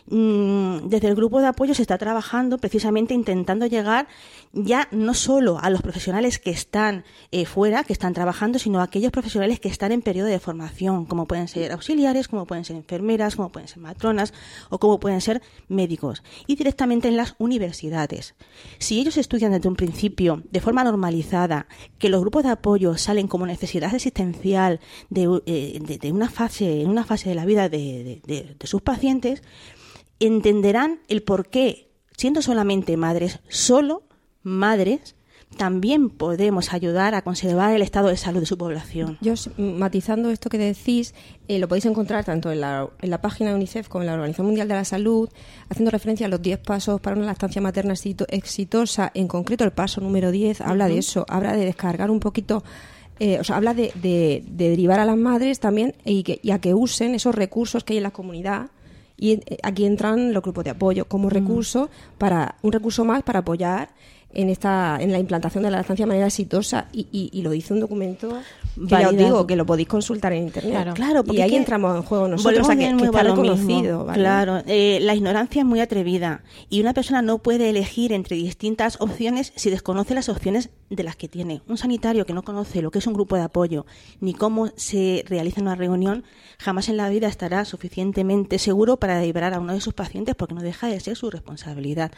Mm, 0.10 0.88
desde 0.88 1.10
el 1.10 1.16
grupo 1.16 1.42
de 1.42 1.48
apoyo 1.48 1.74
se 1.74 1.82
está 1.82 1.98
trabajando 1.98 2.58
precisamente 2.60 3.14
intentando 3.14 3.66
llegar 3.66 4.08
ya 4.54 4.88
no 4.92 5.14
solo 5.14 5.60
a 5.62 5.70
los 5.70 5.82
profesionales 5.82 6.40
que 6.40 6.50
están 6.50 7.04
eh, 7.32 7.46
fuera, 7.46 7.84
que 7.84 7.92
están 7.92 8.14
trabajando, 8.14 8.58
sino 8.58 8.80
a 8.80 8.84
aquellos 8.84 9.12
profesionales 9.12 9.60
que 9.60 9.68
están 9.68 9.92
en 9.92 10.02
periodo 10.02 10.30
de 10.30 10.40
formación, 10.40 11.06
como 11.06 11.28
pueden 11.28 11.50
ser 11.50 11.74
auxiliares, 11.74 12.30
como 12.30 12.46
pueden 12.46 12.64
ser 12.64 12.78
enfermeras, 12.78 13.36
como 13.36 13.50
pueden 13.50 13.68
ser 13.68 13.80
matronas 13.80 14.34
o 14.70 14.80
como 14.80 15.00
pueden 15.00 15.20
ser 15.20 15.42
médicos, 15.68 16.24
y 16.48 16.56
directamente 16.56 17.10
en 17.10 17.18
las 17.18 17.36
universidades. 17.38 18.36
Si 18.78 19.02
ellos 19.02 19.18
estudian 19.18 19.52
desde 19.52 19.68
un 19.68 19.76
principio 19.76 20.42
de 20.50 20.62
forma 20.62 20.86
normalizada, 20.86 21.68
que 22.00 22.10
los 22.10 22.22
grupos 22.22 22.44
de 22.44 22.52
apoyo 22.52 22.98
salen 22.98 23.28
como 23.28 23.46
necesidad 23.46 23.94
existencial 23.94 24.80
de, 25.10 25.42
eh, 25.46 26.12
una 26.12 26.30
fase, 26.30 26.86
una 26.86 27.04
fase 27.04 27.30
de 27.30 27.36
la 27.36 27.46
vida 27.46 27.68
de 27.68 28.56
sus 28.64 28.82
pacientes, 28.82 29.44
entenderán 30.20 31.00
el 31.08 31.24
por 31.24 31.50
qué 31.50 31.88
siendo 32.18 32.42
solamente 32.42 32.98
madres, 32.98 33.40
solo 33.48 34.04
madres, 34.42 35.16
también 35.56 36.10
podemos 36.10 36.74
ayudar 36.74 37.16
a 37.16 37.22
conservar 37.22 37.74
el 37.74 37.82
estado 37.82 38.10
de 38.10 38.18
salud 38.18 38.42
de 38.42 38.46
su 38.46 38.58
población. 38.58 39.18
Yo, 39.22 39.34
matizando 39.58 40.30
esto 40.30 40.50
que 40.50 40.58
decís, 40.58 41.14
eh, 41.48 41.58
lo 41.58 41.70
podéis 41.70 41.86
encontrar 41.86 42.26
tanto 42.26 42.52
en 42.52 42.62
la, 42.62 42.90
en 43.02 43.10
la, 43.10 43.22
página 43.22 43.52
de 43.52 43.56
UNICEF 43.56 43.88
como 43.88 44.02
en 44.02 44.08
la 44.08 44.14
Organización 44.14 44.48
Mundial 44.48 44.68
de 44.68 44.74
la 44.74 44.84
Salud, 44.84 45.30
haciendo 45.70 45.90
referencia 45.90 46.26
a 46.26 46.30
los 46.30 46.42
10 46.42 46.60
pasos 46.60 47.00
para 47.00 47.16
una 47.16 47.26
lactancia 47.26 47.62
materna 47.62 47.94
exitosa. 48.28 49.12
En 49.14 49.28
concreto, 49.28 49.64
el 49.64 49.72
paso 49.72 50.02
número 50.02 50.32
10 50.32 50.62
habla 50.62 50.88
de 50.90 50.98
eso, 50.98 51.26
habla 51.30 51.54
de 51.54 51.66
descargar 51.66 52.12
un 52.12 52.20
poquito. 52.20 52.64
Eh, 53.20 53.40
o 53.40 53.44
sea, 53.44 53.56
habla 53.56 53.74
de, 53.74 53.92
de, 53.96 54.44
derivar 54.48 55.00
a 55.00 55.06
las 55.06 55.18
madres 55.18 55.60
también 55.60 55.96
y, 56.04 56.24
que, 56.24 56.40
y 56.44 56.52
a 56.52 56.60
que 56.60 56.74
usen 56.74 57.16
esos 57.16 57.34
recursos 57.34 57.84
que 57.84 57.94
hay 57.94 57.98
en 57.98 58.04
la 58.04 58.12
comunidad 58.12 58.70
y 59.18 59.34
eh, 59.34 59.58
aquí 59.64 59.86
entran 59.86 60.34
los 60.34 60.44
grupos 60.44 60.64
de 60.64 60.70
apoyo 60.70 61.06
como 61.06 61.30
recurso 61.30 61.90
para 62.18 62.56
un 62.62 62.72
recurso 62.72 63.04
más 63.04 63.24
para 63.24 63.40
apoyar 63.40 63.90
en 64.34 64.50
esta 64.50 64.98
en 65.00 65.12
la 65.12 65.20
implantación 65.20 65.64
de 65.64 65.72
la 65.72 65.78
lactancia 65.78 66.06
de 66.06 66.08
manera 66.08 66.28
exitosa 66.28 66.88
y, 66.92 67.08
y, 67.12 67.42
lo 67.42 67.52
dice 67.52 67.74
un 67.74 67.80
documento 67.80 68.42
que 68.76 68.88
ya 68.88 69.10
os 69.10 69.18
digo 69.18 69.48
que 69.48 69.56
lo 69.56 69.66
podéis 69.66 69.88
consultar 69.88 70.34
en 70.34 70.44
internet. 70.44 70.94
Claro, 70.96 71.24
y 71.32 71.42
ahí 71.42 71.56
entramos 71.56 71.96
en 71.96 72.04
juego 72.04 72.28
nosotros 72.28 72.68
sea, 72.68 72.76
que, 72.76 72.96
que 72.96 73.06
está 73.06 73.24
reconocido 73.24 74.06
claro 74.14 74.62
eh, 74.68 75.00
la 75.02 75.16
ignorancia 75.16 75.62
es 75.62 75.66
muy 75.66 75.80
atrevida 75.80 76.44
y 76.70 76.82
una 76.82 76.94
persona 76.94 77.22
no 77.22 77.40
puede 77.40 77.70
elegir 77.70 78.12
entre 78.12 78.36
distintas 78.36 78.98
opciones 79.00 79.54
si 79.56 79.70
desconoce 79.70 80.14
las 80.14 80.30
opciones 80.30 80.70
de 80.90 81.04
las 81.04 81.16
que 81.16 81.28
tiene. 81.28 81.62
Un 81.68 81.78
sanitario 81.78 82.26
que 82.26 82.34
no 82.34 82.44
conoce 82.44 82.82
lo 82.82 82.92
que 82.92 83.00
es 83.00 83.08
un 83.08 83.14
grupo 83.14 83.36
de 83.36 83.42
apoyo 83.42 83.86
ni 84.20 84.34
cómo 84.34 84.70
se 84.76 85.24
realiza 85.28 85.62
una 85.62 85.76
reunión 85.76 86.24
jamás 86.58 86.90
en 86.90 86.98
la 86.98 87.10
vida 87.10 87.28
estará 87.28 87.66
suficientemente 87.66 88.60
seguro 88.60 88.98
para 88.98 89.22
liberar 89.22 89.54
a 89.54 89.60
uno 89.60 89.74
de 89.74 89.82
sus 89.82 89.94
pacientes 89.94 90.36
porque 90.36 90.54
no 90.54 90.62
deja 90.62 90.88
de 90.88 91.00
ser 91.00 91.16
su 91.16 91.30
responsabilidad 91.30 92.12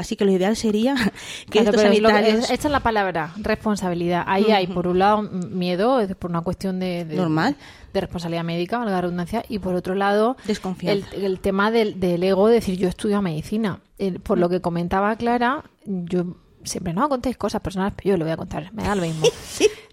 Así 0.00 0.16
que 0.16 0.24
lo 0.24 0.32
ideal 0.32 0.56
sería 0.56 0.94
que 1.50 1.60
estos 1.60 1.80
sanitarios... 1.80 2.50
esta 2.50 2.68
es 2.68 2.72
la 2.72 2.80
palabra, 2.80 3.32
responsabilidad. 3.36 4.24
Ahí 4.26 4.50
hay, 4.50 4.66
por 4.66 4.88
un 4.88 4.98
lado, 4.98 5.22
miedo, 5.22 6.00
es 6.00 6.14
por 6.16 6.30
una 6.30 6.40
cuestión 6.40 6.80
de... 6.80 7.04
Normal. 7.04 7.56
De 7.92 8.00
responsabilidad 8.00 8.44
médica, 8.44 8.84
la 8.84 9.00
redundancia, 9.00 9.44
y 9.48 9.58
por 9.58 9.74
otro 9.74 9.94
lado, 9.94 10.36
Desconfianza. 10.46 11.08
El, 11.12 11.40
tema 11.40 11.70
del, 11.70 11.98
del, 11.98 12.22
ego, 12.22 12.46
decir, 12.46 12.78
yo 12.78 12.88
estudio 12.88 13.20
medicina. 13.20 13.80
por 14.22 14.38
lo 14.38 14.48
que 14.48 14.60
comentaba 14.60 15.16
Clara, 15.16 15.64
yo 15.84 16.36
siempre 16.62 16.92
no 16.92 17.08
contéis 17.08 17.36
cosas 17.36 17.60
personales, 17.60 17.94
pero 17.96 18.10
yo 18.10 18.16
lo 18.16 18.24
voy 18.24 18.32
a 18.32 18.36
contar, 18.36 18.72
me 18.72 18.84
da 18.84 18.94
lo 18.94 19.02
mismo. 19.02 19.26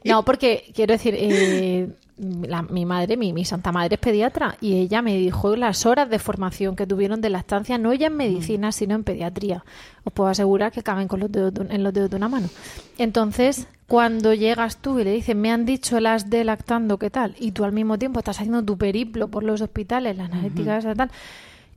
No, 0.04 0.24
porque 0.24 0.72
quiero 0.74 0.94
decir, 0.94 1.16
eh, 1.18 1.90
mi 2.18 2.86
madre, 2.86 3.16
mi, 3.16 3.32
mi, 3.32 3.46
santa 3.46 3.72
madre 3.72 3.96
es 3.96 4.00
pediatra 4.02 4.58
y 4.60 4.76
ella 4.76 5.02
me 5.02 5.16
dijo 5.16 5.56
las 5.56 5.86
horas 5.86 6.10
de 6.10 6.18
formación 6.20 6.76
que 6.76 6.88
tuvieron 6.88 7.22
de 7.22 7.30
la 7.30 7.40
estancia, 7.40 7.78
no 7.78 7.92
ella 7.92 8.08
en 8.08 8.18
medicina, 8.18 8.72
sino 8.72 8.96
en 8.96 9.04
pediatría. 9.04 9.64
Os 10.04 10.14
puedo 10.14 10.30
asegurar 10.30 10.72
que 10.72 10.82
caben 10.82 11.08
con 11.08 11.20
los 11.20 11.32
dedos 11.32 11.54
en 11.70 11.84
los 11.84 11.94
dedos 11.94 12.10
de 12.10 12.16
una 12.16 12.28
mano. 12.28 12.50
Entonces, 12.98 13.68
cuando 13.88 14.34
llegas 14.34 14.78
tú 14.78 15.00
y 15.00 15.04
le 15.04 15.14
dices, 15.14 15.36
me 15.36 15.52
han 15.52 15.66
dicho 15.66 16.00
las 16.00 16.30
de 16.30 16.44
lactando, 16.44 16.98
¿qué 16.98 17.10
tal? 17.10 17.36
Y 17.40 17.52
tú 17.52 17.64
al 17.64 17.72
mismo 17.72 17.98
tiempo 17.98 18.20
estás 18.20 18.38
haciendo 18.38 18.64
tu 18.64 18.78
periplo 18.78 19.30
por 19.30 19.44
los 19.44 19.62
hospitales, 19.62 20.18
las 20.18 20.32
analíticas 20.32 20.86
y 20.86 20.94
tal, 20.96 21.12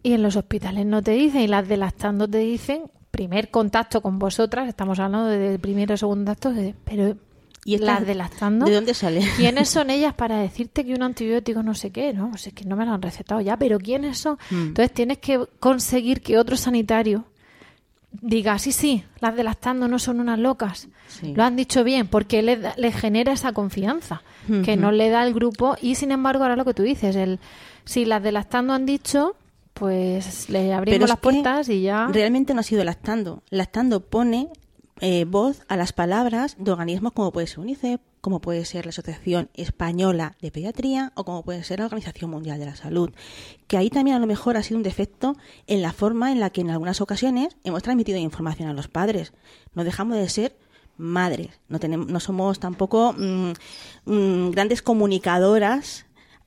y 0.02 0.14
en 0.14 0.22
los 0.22 0.36
hospitales 0.36 0.86
no 0.86 1.02
te 1.02 1.12
dicen, 1.12 1.42
y 1.42 1.46
las 1.48 1.68
de 1.68 1.76
lactando 1.76 2.26
te 2.26 2.38
dicen, 2.38 2.90
primer 3.10 3.50
contacto 3.50 4.00
con 4.00 4.18
vosotras, 4.18 4.68
estamos 4.68 4.98
hablando 4.98 5.26
de 5.26 5.58
primero 5.58 5.94
o 5.94 5.96
segundo 5.96 6.32
acto, 6.32 6.52
pero 6.84 7.16
¿Y 7.64 7.78
las 7.78 8.06
de 8.06 8.14
lactando? 8.14 8.66
¿De 8.66 8.74
dónde 8.74 8.94
sale? 8.94 9.20
¿Quiénes 9.36 9.68
son 9.68 9.90
ellas 9.90 10.14
para 10.14 10.38
decirte 10.38 10.84
que 10.84 10.94
un 10.94 11.02
antibiótico 11.02 11.62
no 11.62 11.74
sé 11.74 11.90
qué? 11.90 12.12
No, 12.12 12.32
es 12.34 12.52
que 12.54 12.64
no 12.64 12.76
me 12.76 12.86
lo 12.86 12.92
han 12.92 13.02
recetado 13.02 13.40
ya, 13.40 13.56
pero 13.56 13.78
¿quiénes 13.78 14.18
son? 14.18 14.38
Hmm. 14.50 14.68
Entonces 14.68 14.92
tienes 14.92 15.18
que 15.18 15.44
conseguir 15.58 16.22
que 16.22 16.38
otro 16.38 16.56
sanitario 16.56 17.24
diga, 18.12 18.58
sí, 18.58 18.72
sí, 18.72 19.04
las 19.20 19.36
de 19.36 19.44
lactando 19.44 19.88
no 19.88 19.98
son 19.98 20.20
unas 20.20 20.38
locas. 20.38 20.88
Lo 21.22 21.44
han 21.44 21.56
dicho 21.56 21.84
bien, 21.84 22.06
porque 22.06 22.42
le, 22.42 22.58
le 22.76 22.92
genera 22.92 23.32
esa 23.32 23.52
confianza 23.52 24.22
que 24.64 24.76
no 24.76 24.90
le 24.90 25.10
da 25.10 25.24
el 25.26 25.34
grupo. 25.34 25.76
Y 25.80 25.94
sin 25.96 26.10
embargo, 26.12 26.44
ahora 26.44 26.56
lo 26.56 26.64
que 26.64 26.74
tú 26.74 26.82
dices, 26.82 27.14
el 27.14 27.38
si 27.84 28.04
las 28.04 28.22
de 28.22 28.32
lactando 28.32 28.72
han 28.72 28.86
dicho, 28.86 29.36
pues 29.74 30.48
le 30.50 30.72
abrimos 30.72 31.08
las 31.08 31.18
puertas 31.18 31.68
y 31.68 31.82
ya. 31.82 32.08
Realmente 32.12 32.54
no 32.54 32.60
ha 32.60 32.64
sido 32.64 32.84
lactando. 32.84 33.42
Lactando 33.50 34.00
pone 34.00 34.48
eh, 35.00 35.24
voz 35.24 35.62
a 35.68 35.76
las 35.76 35.92
palabras 35.92 36.56
de 36.58 36.70
organismos 36.70 37.12
como 37.12 37.32
puede 37.32 37.46
ser 37.46 37.60
UNICEF, 37.60 38.00
como 38.20 38.40
puede 38.40 38.64
ser 38.64 38.84
la 38.84 38.90
Asociación 38.90 39.48
Española 39.54 40.36
de 40.40 40.50
Pediatría 40.50 41.12
o 41.14 41.24
como 41.24 41.42
puede 41.42 41.64
ser 41.64 41.78
la 41.78 41.86
Organización 41.86 42.30
Mundial 42.30 42.58
de 42.58 42.66
la 42.66 42.76
Salud. 42.76 43.10
Que 43.66 43.76
ahí 43.76 43.88
también 43.88 44.16
a 44.16 44.20
lo 44.20 44.26
mejor 44.26 44.56
ha 44.56 44.62
sido 44.62 44.76
un 44.76 44.82
defecto 44.82 45.36
en 45.66 45.82
la 45.82 45.92
forma 45.92 46.32
en 46.32 46.40
la 46.40 46.50
que 46.50 46.60
en 46.60 46.70
algunas 46.70 47.00
ocasiones 47.00 47.56
hemos 47.64 47.82
transmitido 47.82 48.18
información 48.18 48.68
a 48.68 48.74
los 48.74 48.88
padres. 48.88 49.32
No 49.74 49.84
dejamos 49.84 50.16
de 50.16 50.28
ser 50.28 50.56
madres, 50.98 51.60
no, 51.68 51.80
tenemos, 51.80 52.08
no 52.08 52.20
somos 52.20 52.60
tampoco 52.60 53.14
mm, 53.16 53.52
mm, 54.04 54.50
grandes 54.50 54.82
comunicadoras 54.82 56.04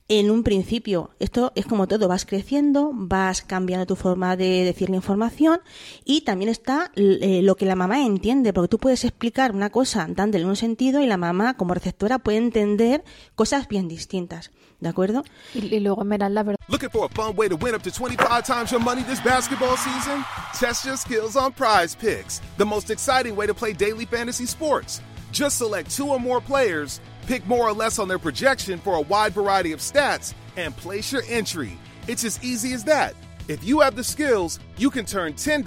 en 0.08 0.30
un 0.30 0.42
principio, 0.42 1.10
esto 1.18 1.52
es 1.54 1.64
como 1.64 1.88
todo, 1.88 2.08
vas 2.08 2.26
creciendo, 2.26 2.90
vas 2.92 3.40
cambiando 3.40 3.86
tu 3.86 3.96
forma 3.96 4.36
de 4.36 4.62
decir 4.62 4.90
la 4.90 4.96
información 4.96 5.60
y 6.04 6.22
también 6.22 6.50
está 6.50 6.90
eh, 6.94 7.40
lo 7.42 7.56
que 7.56 7.64
la 7.64 7.74
mamá 7.74 8.04
entiende, 8.04 8.52
porque 8.52 8.68
tú 8.68 8.78
puedes 8.78 9.04
explicar 9.04 9.52
una 9.52 9.70
cosa 9.70 10.06
dándole 10.10 10.44
un 10.44 10.56
sentido 10.56 11.00
y 11.00 11.06
la 11.06 11.16
mamá 11.16 11.56
como 11.56 11.72
receptora 11.72 12.18
puede 12.18 12.36
entender 12.36 13.02
cosas 13.34 13.66
bien 13.66 13.88
distintas. 13.88 14.50
¿De 14.80 14.90
acuerdo? 14.90 15.24
Y, 15.54 15.74
y 15.74 15.80
luego 15.80 16.04
mirar 16.04 16.30
la 16.32 16.42
verdad. 16.42 16.58
Looking 16.68 16.90
for 16.90 17.06
a 17.06 17.14
fun 17.14 17.34
way 17.34 17.48
to 17.48 17.56
win 17.56 17.74
up 17.74 17.82
to 17.82 17.90
25 17.90 18.44
times 18.44 18.70
your 18.70 18.82
money 18.82 19.02
this 19.04 19.22
basketball 19.24 19.76
season? 19.78 20.22
Test 20.52 20.84
your 20.84 20.98
skills 20.98 21.36
on 21.36 21.52
Prize 21.52 21.96
Picks, 21.96 22.42
the 22.58 22.66
most 22.66 22.90
exciting 22.90 23.34
way 23.34 23.46
to 23.46 23.54
play 23.54 23.72
daily 23.72 24.04
fantasy 24.04 24.44
sports. 24.44 25.00
Just 25.32 25.56
select 25.56 25.90
two 25.90 26.08
or 26.08 26.20
more 26.20 26.40
players 26.42 27.00
Pick 27.26 27.46
more 27.46 27.66
or 27.66 27.72
less 27.72 27.98
on 27.98 28.08
their 28.08 28.18
projection 28.18 28.78
for 28.78 28.96
a 28.96 29.00
wide 29.00 29.32
variety 29.32 29.72
of 29.72 29.80
stats 29.80 30.34
and 30.56 30.76
place 30.76 31.10
your 31.10 31.22
entry. 31.28 31.78
It's 32.06 32.24
as 32.24 32.42
easy 32.44 32.74
as 32.74 32.84
that. 32.84 33.14
If 33.48 33.64
you 33.64 33.80
have 33.80 33.96
the 33.96 34.04
skills, 34.04 34.58
you 34.76 34.90
can 34.90 35.04
turn 35.06 35.34
$10 35.34 35.58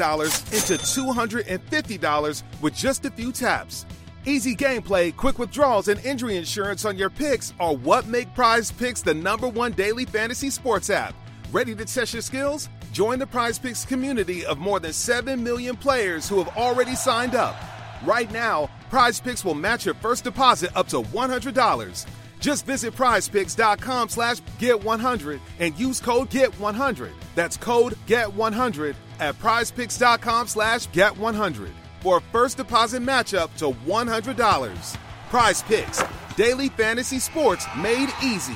into 0.53 0.83
$250 0.83 2.43
with 2.61 2.75
just 2.75 3.05
a 3.05 3.11
few 3.11 3.31
taps. 3.31 3.85
Easy 4.25 4.55
gameplay, 4.55 5.15
quick 5.15 5.39
withdrawals, 5.39 5.87
and 5.87 6.03
injury 6.05 6.37
insurance 6.37 6.85
on 6.85 6.97
your 6.97 7.09
picks 7.09 7.53
are 7.59 7.75
what 7.75 8.05
make 8.07 8.33
Prize 8.35 8.71
Picks 8.71 9.01
the 9.01 9.13
number 9.13 9.47
one 9.47 9.71
daily 9.71 10.05
fantasy 10.05 10.49
sports 10.49 10.89
app. 10.89 11.15
Ready 11.51 11.73
to 11.75 11.85
test 11.85 12.13
your 12.13 12.21
skills? 12.21 12.67
Join 12.91 13.19
the 13.19 13.27
Prize 13.27 13.57
Picks 13.57 13.85
community 13.85 14.45
of 14.45 14.57
more 14.57 14.79
than 14.79 14.91
7 14.93 15.43
million 15.43 15.75
players 15.75 16.27
who 16.27 16.43
have 16.43 16.55
already 16.57 16.93
signed 16.93 17.35
up. 17.35 17.55
Right 18.03 18.31
now, 18.31 18.66
Prize 18.89 19.19
Picks 19.19 19.43
will 19.43 19.55
match 19.55 19.85
your 19.85 19.95
first 19.95 20.23
deposit 20.23 20.71
up 20.75 20.87
to 20.89 21.01
$100. 21.01 22.05
Just 22.39 22.65
visit 22.65 22.93
prizepicks.com 22.95 24.09
slash 24.09 24.39
get100 24.59 25.39
and 25.59 25.77
use 25.79 25.99
code 25.99 26.29
GET100. 26.29 27.11
That's 27.35 27.57
code 27.57 27.95
GET100 28.07 28.95
at 29.19 29.35
prizepicks.com 29.39 30.47
slash 30.47 30.87
get100 30.89 31.69
for 32.01 32.17
a 32.17 32.21
first 32.31 32.57
deposit 32.57 33.01
match 33.01 33.33
up 33.33 33.55
to 33.57 33.71
$100. 33.71 34.97
Prize 35.29 35.63
Picks, 35.63 36.03
daily 36.35 36.69
fantasy 36.69 37.19
sports 37.19 37.65
made 37.75 38.09
easy. 38.23 38.55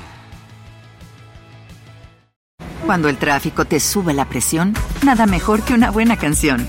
Cuando 2.86 3.08
el 3.08 3.16
tráfico 3.16 3.64
te 3.64 3.78
sube 3.78 4.12
la 4.12 4.24
presión, 4.28 4.74
nada 5.04 5.26
mejor 5.26 5.62
que 5.62 5.74
una 5.74 5.90
buena 5.90 6.16
canción. 6.16 6.68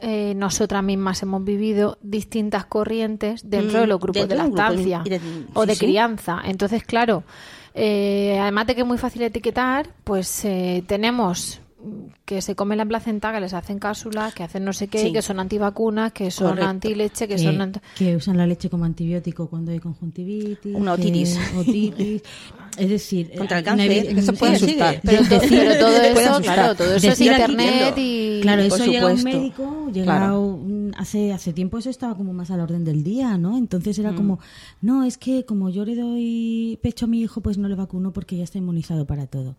eh, 0.00 0.34
nosotras 0.34 0.82
mismas 0.82 1.22
hemos 1.22 1.44
vivido 1.44 1.98
distintas 2.02 2.64
corrientes 2.64 3.48
dentro 3.48 3.78
mm, 3.78 3.80
de 3.82 3.86
los 3.86 4.00
grupos 4.00 4.28
de 4.28 4.34
lactancia 4.34 5.02
o 5.54 5.66
de 5.66 5.76
crianza. 5.76 6.40
Entonces, 6.44 6.84
claro, 6.84 7.22
eh, 7.74 8.38
además 8.40 8.66
de 8.66 8.74
que 8.74 8.80
es 8.80 8.86
muy 8.86 8.98
fácil 8.98 9.22
etiquetar, 9.22 9.88
pues 10.04 10.44
eh, 10.44 10.82
tenemos 10.86 11.59
que 12.24 12.42
se 12.42 12.54
comen 12.54 12.78
la 12.78 12.86
placenta, 12.86 13.32
que 13.32 13.40
les 13.40 13.54
hacen 13.54 13.78
cápsulas, 13.78 14.34
que 14.34 14.42
hacen 14.42 14.64
no 14.64 14.72
sé 14.72 14.88
qué, 14.88 15.12
que 15.12 15.22
son 15.22 15.40
antivacunas, 15.40 16.12
que 16.12 16.30
son 16.30 16.58
antileche, 16.60 17.26
que, 17.26 17.38
son... 17.38 17.72
Que 17.96 18.16
usan 18.16 18.36
la 18.36 18.46
leche 18.46 18.70
como 18.70 18.84
antibiótico 18.84 19.48
cuando 19.48 19.72
hay 19.72 19.80
conjuntivitis. 19.80 20.74
Una 20.74 20.92
otitis. 20.92 21.38
Es 22.76 22.88
decir, 22.88 23.32
contra 23.36 23.58
el 23.58 23.64
cáncer, 23.64 24.18
eso 24.18 24.32
puede 24.34 24.54
asustar. 24.56 25.00
Pero, 25.02 25.22
todo 25.78 26.02
eso, 26.02 26.40
claro, 26.40 26.74
todo 26.74 26.94
eso 26.94 27.08
es 27.08 27.20
internet 27.20 27.94
y 27.96 28.40
claro, 28.42 28.62
eso 28.62 28.84
llega 28.86 29.12
un 29.12 29.22
médico, 29.22 29.90
llega 29.92 30.38
un 30.38 30.88
mm, 30.90 30.92
hace, 30.96 31.32
hace 31.32 31.52
tiempo 31.52 31.78
eso 31.78 31.90
estaba 31.90 32.16
como 32.16 32.32
más 32.32 32.50
a 32.50 32.56
la 32.56 32.62
orden 32.62 32.84
del 32.84 33.02
día, 33.02 33.36
¿no? 33.38 33.58
Entonces 33.58 33.98
era 33.98 34.12
Mm. 34.12 34.16
como, 34.16 34.38
no, 34.82 35.04
es 35.04 35.18
que 35.18 35.44
como 35.44 35.70
yo 35.70 35.84
le 35.84 35.96
doy 35.96 36.78
pecho 36.82 37.06
a 37.06 37.08
mi 37.08 37.20
hijo, 37.20 37.40
pues 37.40 37.58
no 37.58 37.68
le 37.68 37.74
vacuno 37.74 38.12
porque 38.12 38.36
ya 38.36 38.44
está 38.44 38.58
inmunizado 38.58 39.06
para 39.06 39.26
todo. 39.26 39.56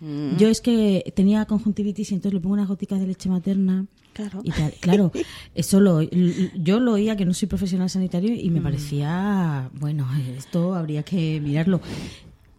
Mm. 0.00 0.36
Yo 0.36 0.48
es 0.48 0.60
que 0.60 1.12
tenía 1.14 1.44
conjuntivitis 1.44 2.10
y 2.10 2.14
entonces 2.14 2.34
le 2.34 2.40
pongo 2.40 2.54
unas 2.54 2.68
goticas 2.68 3.00
de 3.00 3.06
leche 3.06 3.28
materna. 3.28 3.86
Claro. 4.12 4.40
Y 4.42 4.50
tal. 4.50 4.72
Claro, 4.80 5.12
eso 5.54 5.80
lo, 5.80 6.02
yo 6.02 6.80
lo 6.80 6.92
oía 6.92 7.16
que 7.16 7.24
no 7.24 7.34
soy 7.34 7.48
profesional 7.48 7.88
sanitario 7.90 8.34
y 8.34 8.50
me 8.50 8.60
parecía, 8.60 9.70
bueno, 9.74 10.08
esto 10.36 10.74
habría 10.74 11.02
que 11.02 11.40
mirarlo. 11.40 11.80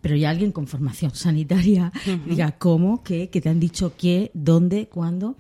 Pero 0.01 0.15
ya 0.15 0.31
alguien 0.31 0.51
con 0.51 0.65
formación 0.65 1.13
sanitaria 1.13 1.91
diga 2.25 2.53
cómo, 2.53 3.03
qué, 3.03 3.29
que 3.29 3.39
te 3.39 3.49
han 3.49 3.59
dicho 3.59 3.93
qué, 3.97 4.31
dónde, 4.33 4.87
cuándo. 4.87 5.35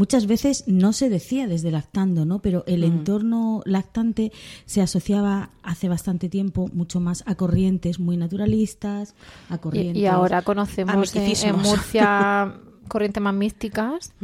Muchas 0.00 0.26
veces 0.26 0.64
no 0.66 0.94
se 0.94 1.10
decía 1.10 1.46
desde 1.46 1.70
lactando, 1.70 2.24
¿no? 2.24 2.38
Pero 2.38 2.64
el 2.66 2.84
entorno 2.84 3.60
lactante 3.66 4.32
se 4.64 4.80
asociaba 4.80 5.50
hace 5.62 5.90
bastante 5.90 6.30
tiempo 6.30 6.70
mucho 6.72 7.00
más 7.00 7.22
a 7.26 7.34
corrientes 7.34 8.00
muy 8.00 8.16
naturalistas, 8.16 9.14
a 9.50 9.56
Y, 9.56 9.58
corrientes. 9.58 10.02
y 10.02 10.06
ahora 10.06 10.40
conocemos 10.40 11.14
en, 11.14 11.22
en. 11.50 11.58
Murcia 11.60 12.54
corrientes 12.88 13.22
más 13.22 13.34
místicas. 13.34 14.14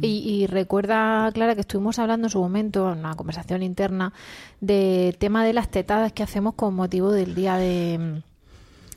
y, 0.00 0.06
y 0.06 0.46
recuerda, 0.46 1.30
Clara, 1.34 1.54
que 1.54 1.60
estuvimos 1.60 1.98
hablando 1.98 2.28
en 2.28 2.30
su 2.30 2.40
momento, 2.40 2.90
en 2.90 3.00
una 3.00 3.14
conversación 3.14 3.62
interna, 3.62 4.14
del 4.62 5.18
tema 5.18 5.44
de 5.44 5.52
las 5.52 5.70
tetadas 5.70 6.14
que 6.14 6.22
hacemos 6.22 6.54
con 6.54 6.72
motivo 6.74 7.12
del 7.12 7.34
día 7.34 7.56
de 7.56 8.22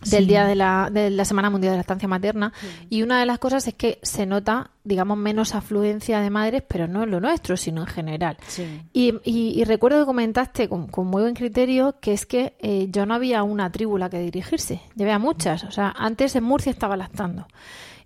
del 0.06 0.24
Sí. 0.24 0.30
día 0.30 0.46
de 0.46 0.56
la, 0.56 0.90
de 0.92 1.10
la 1.10 1.26
Semana 1.26 1.50
Mundial 1.50 1.72
de 1.74 1.78
la 1.78 1.82
Estancia 1.82 2.08
Materna 2.08 2.54
y 2.90 3.02
una 3.04 3.20
de 3.20 3.26
las 3.26 3.40
cosas 3.40 3.68
es 3.68 3.74
que 3.74 4.00
se 4.02 4.26
nota, 4.26 4.72
digamos, 4.84 5.18
menos 5.18 5.56
afluencia 5.56 6.20
de 6.22 6.30
madres, 6.30 6.64
pero 6.68 6.88
no 6.88 7.04
en 7.04 7.12
lo 7.12 7.20
nuestro, 7.20 7.58
sino 7.58 7.82
en 7.82 7.88
general. 7.88 8.38
Y, 8.94 9.14
y- 9.24 9.60
y 9.60 9.64
recuerdo 9.64 10.00
que 10.00 10.06
comentaste 10.06 10.68
con, 10.70 10.88
con 10.88 11.08
muy 11.08 11.22
buen 11.24 11.34
criterio 11.36 11.96
que 12.00 12.14
es 12.14 12.26
que 12.26 12.56
eh, 12.60 12.88
yo 12.90 13.06
no 13.06 13.14
había 13.14 13.44
una 13.44 13.72
tribu 13.72 13.96
a 13.98 14.00
la 14.00 14.10
que 14.10 14.20
dirigirse, 14.20 14.82
ya 14.96 15.06
había 15.06 15.20
muchas. 15.20 15.64
O 15.64 15.72
sea, 15.72 15.94
antes 15.98 16.36
en 16.36 16.44
Murcia 16.44 16.70
estaba 16.72 16.96
lactando. 16.98 17.48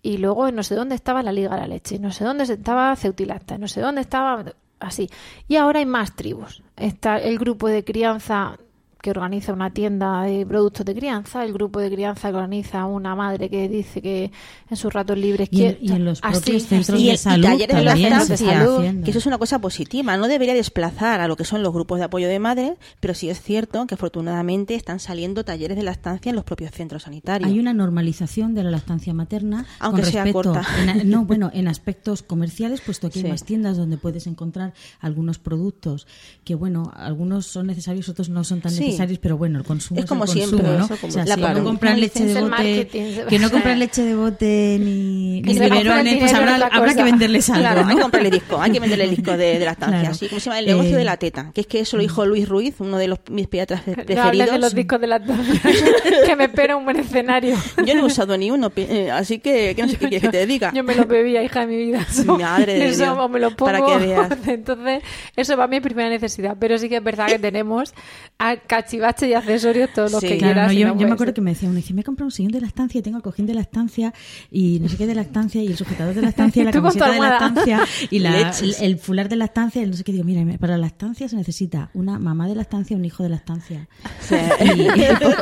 Y 0.04 0.18
luego 0.18 0.48
en 0.48 0.56
no 0.56 0.64
sé 0.64 0.76
dónde 0.76 0.96
estaba 0.96 1.24
la 1.24 1.32
Liga 1.32 1.56
de 1.56 1.62
la 1.62 1.68
Leche, 1.68 2.00
no 2.00 2.12
sé 2.12 2.24
dónde 2.24 2.44
estaba 2.44 2.96
Ceutilacta, 2.96 3.58
no 3.58 3.68
sé 3.68 3.82
dónde 3.82 4.02
estaba 4.02 4.46
así. 4.80 5.10
Y 5.48 5.56
ahora 5.56 5.80
hay 5.80 5.86
más 5.88 6.16
tribus. 6.16 6.62
Está 6.78 7.18
el 7.18 7.40
grupo 7.40 7.68
de 7.68 7.84
crianza 7.84 8.58
que 9.08 9.12
organiza 9.12 9.54
una 9.54 9.70
tienda 9.72 10.24
de 10.24 10.46
productos 10.46 10.86
de 10.86 10.94
crianza, 10.94 11.46
el 11.46 11.54
grupo 11.54 11.80
de 11.80 11.90
crianza 11.90 12.30
que 12.30 12.36
organiza 12.36 12.84
una 12.86 13.16
madre 13.16 13.50
que 13.50 13.70
dice 13.70 14.02
que 14.02 14.32
en 14.70 14.76
sus 14.76 14.92
ratos 14.92 15.18
libres 15.18 15.48
Y 15.50 15.64
en- 15.64 15.72
quiere- 15.76 15.78
y 15.82 15.92
en 15.96 16.04
los 16.04 16.20
así, 16.22 16.42
propios 16.42 16.64
centros 16.64 16.90
así. 16.98 17.04
Y, 17.04 17.08
de 17.08 17.14
y 17.14 17.18
salud 17.18 17.44
talleres 17.46 17.76
de 17.78 17.84
también 17.86 18.10
lactancia, 18.10 18.36
se 18.38 18.44
está 18.44 18.62
haciendo. 18.64 19.04
que 19.06 19.10
eso 19.12 19.20
es 19.20 19.26
una 19.26 19.38
cosa 19.38 19.60
positiva, 19.60 20.18
no 20.18 20.28
debería 20.28 20.54
desplazar 20.54 21.22
a 21.22 21.30
lo 21.30 21.38
que 21.38 21.46
son 21.46 21.64
los 21.64 21.72
grupos 21.72 22.00
de 22.00 22.04
apoyo 22.04 22.28
de 22.28 22.38
madres, 22.40 22.74
pero 23.00 23.14
sí 23.14 23.30
es 23.30 23.42
cierto 23.42 23.88
que 23.88 23.94
afortunadamente 23.96 24.76
están 24.76 25.00
saliendo 25.00 25.46
talleres 25.46 25.78
de 25.78 25.84
lactancia 25.84 26.30
en 26.30 26.36
los 26.36 26.44
propios 26.44 26.72
centros 26.72 27.04
sanitarios. 27.04 27.50
Hay 27.50 27.60
una 27.60 27.72
normalización 27.74 28.56
de 28.56 28.64
la 28.64 28.72
lactancia 28.72 29.14
materna 29.14 29.66
Aunque 29.80 30.02
con 30.02 30.12
sea 30.12 30.26
respecto 30.26 30.52
corta. 30.54 30.68
en 30.92 31.10
no, 31.10 31.24
bueno, 31.24 31.50
en 31.54 31.70
aspectos 31.70 32.24
comerciales, 32.24 32.82
puesto 32.82 33.10
que 33.10 33.20
Sí. 33.22 33.26
hay 33.26 33.32
más 33.32 33.46
tiendas 33.46 33.78
donde 33.78 33.96
puedes 33.96 34.28
encontrar 34.28 34.74
algunos 35.00 35.40
productos 35.40 36.08
que, 36.44 36.56
bueno, 36.56 36.92
algunos 36.94 37.46
son 37.46 37.68
necesarios, 37.68 38.10
otros 38.10 38.28
no 38.28 38.44
son 38.44 38.60
tan 38.60 38.72
Sí. 38.74 38.80
necesarios, 38.82 38.97
pero 39.22 39.38
bueno, 39.38 39.60
el 39.60 39.66
consumo 39.66 40.00
Es 40.00 40.04
es, 40.06 40.10
como 40.10 40.24
el 40.26 40.30
siempre, 40.30 40.60
consumo, 40.60 40.78
¿no? 40.80 40.86
eso 40.86 40.98
como- 40.98 41.10
o 41.10 41.14
sea, 41.14 41.26
la 41.26 41.36
si 41.36 41.42
no 41.60 41.64
compran 41.64 42.00
leche 42.00 42.26
de 42.26 42.32
Es 42.34 42.40
bote, 42.42 43.26
que 43.30 43.40
no 43.40 43.52
compran 43.52 43.80
leche 43.80 44.02
de 44.04 44.16
bote 44.16 44.78
ni, 44.80 45.42
ni 45.42 45.54
biberones, 45.60 46.18
pues 46.18 46.34
habrá, 46.34 46.56
habrá 46.72 46.94
que 46.96 47.04
venderles 47.04 47.50
algo, 47.50 47.62
Claro, 47.62 47.82
¿no? 47.84 47.90
hay 47.90 47.96
que 47.96 48.02
comprarle 48.02 48.32
disco, 48.32 48.60
hay 48.62 48.72
que 48.72 48.80
venderle 48.80 49.04
el 49.06 49.10
disco 49.12 49.32
de, 49.32 49.60
de 49.60 49.66
lactancia, 49.66 50.00
Claro. 50.00 50.12
así 50.16 50.28
como 50.28 50.40
se 50.40 50.46
llama 50.46 50.60
el 50.60 50.66
negocio 50.66 50.96
Eh, 50.96 51.00
de 51.00 51.06
la 51.06 51.18
teta, 51.18 51.52
que 51.54 51.62
es 51.62 51.68
que 51.68 51.80
eso 51.82 51.98
lo 51.98 52.02
dijo 52.04 52.26
Luis 52.26 52.48
Ruiz, 52.50 52.76
uno 52.80 52.98
de 52.98 53.08
los 53.08 53.20
mis 53.30 53.48
pediatras 53.48 53.82
pre- 53.82 53.92
No 53.96 54.04
preferidos. 54.04 54.26
hables 54.28 54.52
de 54.52 54.60
los 54.60 54.74
discos 54.76 55.02
de 55.02 55.08
la 55.08 55.20
que 56.26 56.36
me 56.36 56.46
espera 56.46 56.76
un 56.76 56.86
buen 56.86 56.98
escenario. 56.98 57.56
Yo 57.86 57.94
no 57.96 58.02
he 58.02 58.06
usado 58.06 58.38
ni 58.38 58.52
uno, 58.52 58.72
eh, 58.76 59.12
así 59.12 59.40
que, 59.40 59.74
que 59.76 59.82
no 59.84 59.90
sé 59.90 59.98
qué 59.98 60.08
quieres 60.10 60.22
que 60.22 60.30
te 60.30 60.46
diga. 60.46 60.72
Yo 60.74 60.84
me 60.84 60.96
lo 60.96 61.06
bebía, 61.06 61.44
hija 61.44 61.62
de 61.62 61.68
mi 61.68 61.78
vida. 61.78 62.06
Madre 62.26 62.74
de 62.80 62.88
eso, 62.90 63.04
Dios. 63.14 63.30
me 63.30 63.40
lo 63.40 63.56
pongo. 63.56 63.72
Para 63.72 63.86
que 63.86 63.98
veas. 64.06 64.30
Entonces, 64.48 65.04
eso 65.36 65.58
va 65.58 65.68
mi 65.68 65.80
primera 65.82 66.10
necesidad. 66.10 66.56
Pero 66.60 66.78
sí 66.78 66.90
que 66.90 66.98
es 66.98 67.04
verdad 67.04 67.28
que 67.28 67.40
tenemos 67.40 67.94
a 68.40 68.56
cachivache 68.88 69.28
y 69.28 69.34
accesorios 69.34 69.90
todos 69.94 70.12
los 70.12 70.22
Sí. 70.22 70.28
que 70.30 70.38
Claro, 70.38 70.54
quieras. 70.54 70.68
no, 70.68 70.74
y 70.74 70.80
yo, 70.80 70.88
no 70.88 70.94
yo 70.94 70.98
puede 70.98 71.08
me 71.10 71.14
acuerdo 71.14 71.34
que 71.34 71.42
me 71.42 71.52
decía 71.52 71.68
uno, 71.70 71.76
dice, 71.78 71.94
me 71.94 72.02
he 72.02 72.04
comprado 72.04 72.28
un 72.28 72.32
sillón 72.32 72.52
de 72.52 72.62
lactancia 72.62 73.00
y 73.00 73.02
tengo 73.02 73.18
el 73.18 73.24
cojín 73.24 73.46
de 73.46 73.54
lactancia 73.54 74.14
y 74.52 74.80
no 74.80 74.88
sé 74.90 74.98
qué 74.98 75.08
de 75.08 75.16
lactancia 75.16 75.62
y 75.62 75.68
el 75.68 75.78
sujetador 75.78 76.14
de 76.16 76.22
lactancia 76.22 76.62
y 76.62 76.66
la 76.66 76.72
Tú 76.72 76.82
con 76.82 76.92
tu 76.94 77.00
camiseta 77.00 77.06
de 77.12 77.26
almohada. 77.28 77.40
lactancia 77.40 78.08
y 78.10 78.20
la, 78.20 78.50
el, 78.62 78.76
el 78.82 78.98
fular 78.98 79.30
de 79.30 79.36
lactancia 79.36 79.82
y 79.84 79.86
no 79.88 79.94
sé 79.94 80.04
qué. 80.04 80.12
Digo, 80.12 80.24
mira, 80.24 80.58
para 80.58 80.74
la 80.78 80.80
lactancia 80.86 81.28
se 81.28 81.36
necesita 81.36 81.90
una 81.94 82.18
mamá 82.20 82.48
de 82.48 82.56
lactancia 82.56 82.94
y 82.96 83.00
un 83.00 83.06
hijo 83.06 83.24
de 83.24 83.30
lactancia. 83.30 83.88
Sí. 84.22 84.36
Y, 84.66 84.82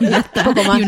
y. 0.05 0.43
Poco 0.43 0.63
más. 0.63 0.79
Y, 0.79 0.83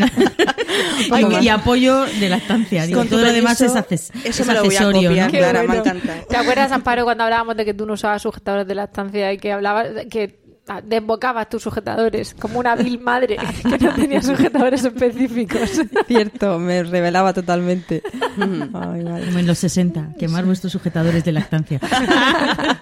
una- 1.24 1.40
y- 1.40 1.44
y 1.44 1.48
apoyo 1.48 2.02
de 2.04 2.28
lactancia. 2.28 2.86
Digo, 2.86 3.00
Con 3.00 3.08
tu 3.08 3.16
todo 3.16 3.26
lo 3.26 3.32
demás 3.32 3.60
es, 3.60 3.72
permiso, 3.72 3.78
acces- 3.88 4.10
eso 4.24 4.42
es 4.42 4.48
me 4.48 4.54
lo 4.54 4.60
voy 4.64 4.74
a 4.74 4.78
accesorio, 4.78 5.08
copiar. 5.10 5.26
¿no? 5.26 5.32
Qué 5.32 5.38
Clara, 5.38 5.60
me 5.62 5.66
bueno. 5.66 5.82
encanta. 5.82 6.14
¿Te 6.28 6.36
acuerdas, 6.36 6.72
Amparo, 6.72 7.04
cuando 7.04 7.24
hablábamos 7.24 7.56
de 7.56 7.64
que 7.64 7.74
tú 7.74 7.86
no 7.86 7.94
usabas 7.94 8.22
sujetadores 8.22 8.66
de 8.66 8.74
lactancia 8.74 9.32
y 9.32 9.38
que 9.38 9.52
hablabas 9.52 9.88
que 10.10 10.38
ah, 10.40 10.47
desbocabas 10.84 11.48
tus 11.48 11.62
sujetadores 11.62 12.34
como 12.34 12.58
una 12.58 12.76
vil 12.76 13.00
madre 13.00 13.36
que 13.62 13.78
no 13.78 13.94
tenía 13.94 14.22
sujetadores 14.22 14.84
específicos? 14.84 15.60
Cierto, 16.06 16.58
me 16.58 16.82
revelaba 16.82 17.32
totalmente. 17.32 18.02
Ay. 18.38 18.68
Como 18.70 19.38
en 19.38 19.46
los 19.46 19.58
60, 19.58 20.14
quemar 20.18 20.44
vuestros 20.44 20.72
sujetadores 20.72 21.24
de 21.24 21.32
lactancia. 21.32 21.80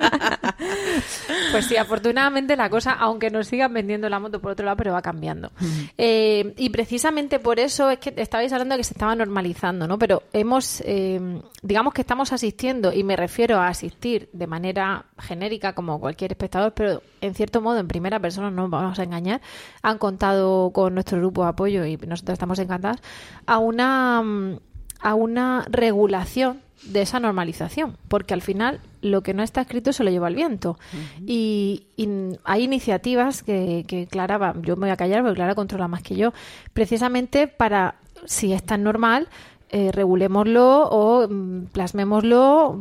Pues 1.57 1.69
sí, 1.69 1.77
afortunadamente 1.79 2.55
la 2.55 2.69
cosa, 2.69 2.93
aunque 2.93 3.31
nos 3.31 3.47
sigan 3.47 3.73
vendiendo 3.73 4.11
la 4.11 4.21
moto 4.21 4.43
por 4.43 4.53
otro 4.53 4.67
lado, 4.67 4.77
pero 4.77 4.93
va 4.93 5.01
cambiando. 5.01 5.51
Eh, 5.97 6.53
y 6.59 6.69
precisamente 6.69 7.39
por 7.39 7.59
eso 7.59 7.89
es 7.89 7.99
que 7.99 8.13
estabais 8.15 8.53
hablando 8.53 8.75
de 8.75 8.81
que 8.81 8.85
se 8.85 8.93
estaba 8.93 9.15
normalizando, 9.15 9.87
¿no? 9.87 9.99
Pero 9.99 10.25
hemos, 10.35 10.83
eh, 10.85 11.41
digamos 11.63 11.95
que 11.95 12.03
estamos 12.03 12.31
asistiendo, 12.35 12.93
y 12.93 13.05
me 13.05 13.17
refiero 13.17 13.57
a 13.57 13.69
asistir 13.69 14.29
de 14.35 14.47
manera 14.47 15.07
genérica 15.19 15.75
como 15.75 15.99
cualquier 15.99 16.33
espectador, 16.33 16.75
pero 16.75 17.03
en 17.23 17.35
cierto 17.35 17.63
modo, 17.63 17.79
en 17.79 17.89
primera 17.89 18.21
persona, 18.21 18.51
no 18.51 18.69
nos 18.69 18.71
vamos 18.71 18.99
a 18.99 19.05
engañar, 19.05 19.41
han 19.81 19.97
contado 19.97 20.73
con 20.73 20.93
nuestro 20.93 21.17
grupo 21.17 21.43
de 21.45 21.49
apoyo 21.49 21.87
y 21.87 21.97
nosotros 21.97 22.35
estamos 22.35 22.59
encantadas, 22.59 23.01
a 23.47 23.57
una, 23.57 24.21
mm, 24.23 24.59
a 25.01 25.15
una 25.15 25.65
regulación 25.71 26.66
de 26.85 27.03
esa 27.03 27.19
normalización, 27.21 27.97
porque 28.09 28.35
al 28.35 28.43
final 28.43 28.81
lo 29.03 29.23
que 29.23 29.35
no 29.35 29.43
está 29.43 29.63
escrito 29.63 29.93
se 29.93 30.05
lo 30.05 30.11
lleva 30.11 30.29
el 30.29 30.35
viento. 30.35 30.79
y, 31.27 31.87
y 31.97 32.09
hay 32.45 32.65
iniciativas 32.65 33.43
que, 33.43 33.85
que 33.89 34.07
Clara, 34.07 34.39
va- 34.39 34.55
yo 34.63 34.77
me 34.77 34.83
voy 34.87 34.91
a 34.91 34.97
callar 34.97 35.23
porque 35.23 35.37
Clara 35.37 35.55
controla 35.55 35.89
más 35.89 36.03
que 36.03 36.17
yo, 36.17 36.33
precisamente 36.75 37.47
para, 37.49 37.97
si 38.27 38.53
es 38.53 38.63
tan 38.65 38.83
normal, 38.83 39.29
eh, 39.71 39.91
regulémoslo 39.93 40.89
o 40.91 41.27
mm, 41.29 41.67
plasmémoslo 41.73 42.81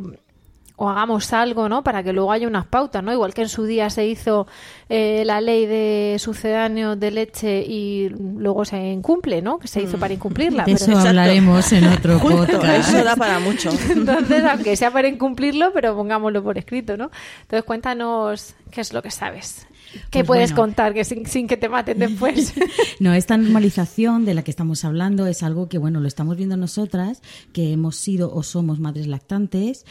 o 0.76 0.88
hagamos 0.90 1.32
algo, 1.32 1.68
¿no? 1.68 1.82
Para 1.82 2.02
que 2.02 2.12
luego 2.12 2.30
haya 2.32 2.46
unas 2.46 2.66
pautas, 2.66 3.02
¿no? 3.02 3.12
Igual 3.12 3.32
que 3.32 3.42
en 3.42 3.48
su 3.48 3.64
día 3.64 3.88
se 3.88 4.06
hizo 4.06 4.46
eh, 4.90 5.22
la 5.24 5.40
ley 5.40 5.64
de 5.64 6.16
sucedáneos 6.18 7.00
de 7.00 7.10
leche 7.10 7.64
y 7.66 8.10
luego 8.10 8.64
se 8.66 8.78
incumple, 8.78 9.40
¿no? 9.40 9.58
Que 9.58 9.68
se 9.68 9.82
hizo 9.82 9.96
para 9.98 10.12
incumplirla. 10.12 10.64
De 10.64 10.74
pero- 10.78 10.92
eso 10.98 11.08
hablaremos 11.08 11.72
en 11.72 11.86
otro 11.86 12.18
podcast. 12.20 12.88
eso 12.90 13.02
da 13.02 13.16
para 13.16 13.38
mucho. 13.38 13.70
entonces, 13.90 14.44
aunque 14.44 14.76
sea 14.76 14.90
para 14.90 15.08
incumplirlo, 15.08 15.72
pero 15.72 15.96
pongámoslo 15.96 16.42
por 16.42 16.58
escrito, 16.58 16.96
¿no? 16.98 17.10
Entonces, 17.42 17.64
cuéntanos 17.64 18.54
qué 18.70 18.82
es 18.82 18.92
lo 18.92 19.00
que 19.02 19.10
sabes. 19.10 19.66
¿Qué 20.10 20.20
Pues 20.20 20.26
puedes 20.26 20.50
bueno. 20.50 20.62
contar 20.62 20.94
que 20.94 21.04
sin, 21.04 21.26
sin 21.26 21.46
que 21.46 21.56
te 21.56 21.68
maten 21.68 21.98
después? 21.98 22.54
No, 22.98 23.12
esta 23.12 23.36
normalización 23.36 24.24
de 24.24 24.34
la 24.34 24.42
que 24.42 24.50
estamos 24.50 24.84
hablando 24.84 25.26
es 25.26 25.42
algo 25.42 25.68
que, 25.68 25.76
bueno, 25.78 26.00
lo 26.00 26.08
estamos 26.08 26.36
viendo 26.36 26.56
nosotras, 26.56 27.20
que 27.52 27.72
hemos 27.72 27.96
sido 27.96 28.32
o 28.32 28.42
somos 28.42 28.80
madres 28.80 29.06
lactantes, 29.06 29.84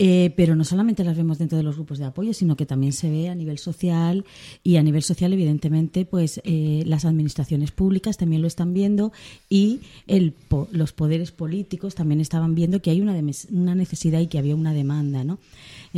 eh, 0.00 0.32
pero 0.36 0.56
no 0.56 0.64
solamente 0.64 1.04
las 1.04 1.16
vemos 1.16 1.38
dentro 1.38 1.56
de 1.56 1.64
los 1.64 1.76
grupos 1.76 1.98
de 1.98 2.06
apoyo, 2.06 2.32
sino 2.34 2.56
que 2.56 2.66
también 2.66 2.92
se 2.92 3.10
ve 3.10 3.28
a 3.28 3.34
nivel 3.34 3.58
social 3.58 4.24
y 4.64 4.76
a 4.76 4.82
nivel 4.82 5.02
social, 5.02 5.32
evidentemente, 5.32 6.04
pues 6.04 6.40
eh, 6.44 6.82
las 6.86 7.04
administraciones 7.04 7.70
públicas 7.70 8.16
también 8.16 8.42
lo 8.42 8.48
están 8.48 8.74
viendo 8.74 9.12
y 9.48 9.80
el, 10.06 10.34
los 10.72 10.92
poderes 10.92 11.30
políticos 11.32 11.94
también 11.94 12.20
estaban 12.20 12.54
viendo 12.54 12.82
que 12.82 12.90
hay 12.90 13.00
una, 13.00 13.14
una 13.52 13.74
necesidad 13.74 14.20
y 14.20 14.26
que 14.26 14.38
había 14.38 14.56
una 14.56 14.72
demanda, 14.72 15.24
¿no? 15.24 15.38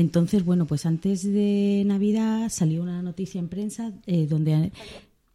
Entonces, 0.00 0.44
bueno, 0.44 0.66
pues 0.66 0.86
antes 0.86 1.22
de 1.22 1.82
Navidad 1.86 2.48
salió 2.50 2.82
una 2.82 3.02
noticia 3.02 3.38
en 3.38 3.48
prensa 3.48 3.92
eh, 4.06 4.26
donde 4.26 4.72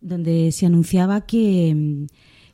donde 0.02 0.52
se 0.52 0.66
anunciaba 0.68 1.22
que, 1.22 2.06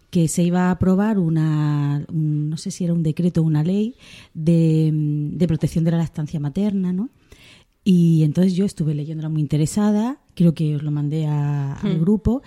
que 0.10 0.28
se 0.30 0.44
iba 0.44 0.68
a 0.68 0.72
aprobar 0.72 1.20
una, 1.20 2.06
un- 2.10 2.50
no 2.50 2.56
sé 2.58 2.72
si 2.72 2.84
era 2.86 2.94
un 2.94 3.04
decreto 3.04 3.42
o 3.42 3.44
una 3.44 3.64
ley 3.64 3.96
de, 4.34 4.90
de 5.34 5.48
protección 5.48 5.84
de 5.84 5.92
la 5.92 5.98
lactancia 5.98 6.40
materna, 6.40 6.94
¿no? 6.94 7.10
Y 7.84 8.24
entonces 8.24 8.54
yo 8.54 8.64
estuve 8.64 8.94
leyéndola 8.94 9.28
muy 9.30 9.42
interesada, 9.42 10.20
creo 10.42 10.54
que 10.54 10.76
os 10.76 10.84
lo 10.84 10.92
mandé 10.92 11.28
a- 11.28 11.74
al 11.76 12.00
grupo, 12.00 12.42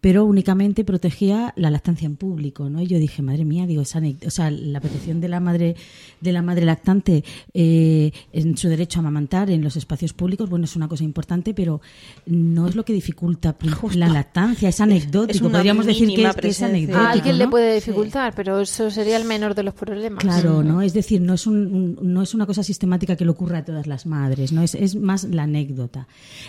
pero 0.00 0.24
únicamente 0.24 0.84
protegía 0.84 1.52
la 1.56 1.68
lactancia 1.70 2.06
en 2.06 2.16
público, 2.16 2.70
¿no? 2.70 2.80
Y 2.80 2.86
yo 2.86 2.98
dije, 2.98 3.22
madre 3.22 3.44
mía, 3.44 3.66
digo, 3.66 3.82
esa, 3.82 4.00
o 4.26 4.30
sea, 4.30 4.50
la 4.50 4.80
protección 4.80 5.20
de 5.20 5.28
la 5.28 5.40
madre 5.40 5.74
de 6.20 6.32
la 6.32 6.42
madre 6.42 6.64
lactante 6.64 7.24
eh, 7.54 8.12
en 8.32 8.56
su 8.56 8.68
derecho 8.68 8.98
a 8.98 9.00
amamantar 9.00 9.50
en 9.50 9.62
los 9.62 9.76
espacios 9.76 10.12
públicos, 10.12 10.48
bueno, 10.48 10.64
es 10.64 10.76
una 10.76 10.86
cosa 10.88 11.02
importante, 11.04 11.52
pero 11.54 11.80
no 12.26 12.68
es 12.68 12.76
lo 12.76 12.84
que 12.84 12.92
dificulta 12.92 13.56
la 13.94 14.08
lactancia, 14.08 14.68
es 14.68 14.80
anecdótico, 14.80 15.50
podríamos 15.50 15.86
decir 15.86 16.08
que 16.14 16.22
es, 16.24 16.36
que 16.36 16.48
es 16.48 16.62
anecdótico. 16.62 16.98
A 17.04 17.10
alguien 17.10 17.38
le 17.38 17.48
puede 17.48 17.74
dificultar, 17.74 18.32
pero 18.34 18.60
eso 18.60 18.90
sería 18.90 19.16
el 19.16 19.24
menor 19.24 19.54
de 19.54 19.62
los 19.64 19.74
problemas. 19.74 20.22
Claro, 20.22 20.62
¿no? 20.62 20.82
Es 20.82 20.92
decir, 20.94 21.20
no 21.20 21.34
es, 21.34 21.46
un, 21.46 21.56
un- 22.00 22.12
no 22.12 22.22
es 22.22 22.32
una 22.34 22.46
cosa 22.46 22.62
sistemática 22.62 23.16
que 23.16 23.24
le 23.24 23.30
ocurra 23.32 23.58
a 23.58 23.64
todas 23.64 23.86
las 23.86 24.06
madres, 24.06 24.52
¿no? 24.52 24.62
Es, 24.62 24.74
es 24.74 24.94
más 24.94 25.24
la 25.24 25.42
anécdota. 25.44 26.06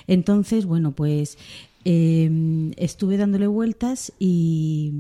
Entonces, 0.07 0.65
bueno, 0.65 0.90
pues 0.91 1.37
eh, 1.85 2.71
estuve 2.77 3.17
dándole 3.17 3.47
vueltas 3.47 4.13
y, 4.19 4.93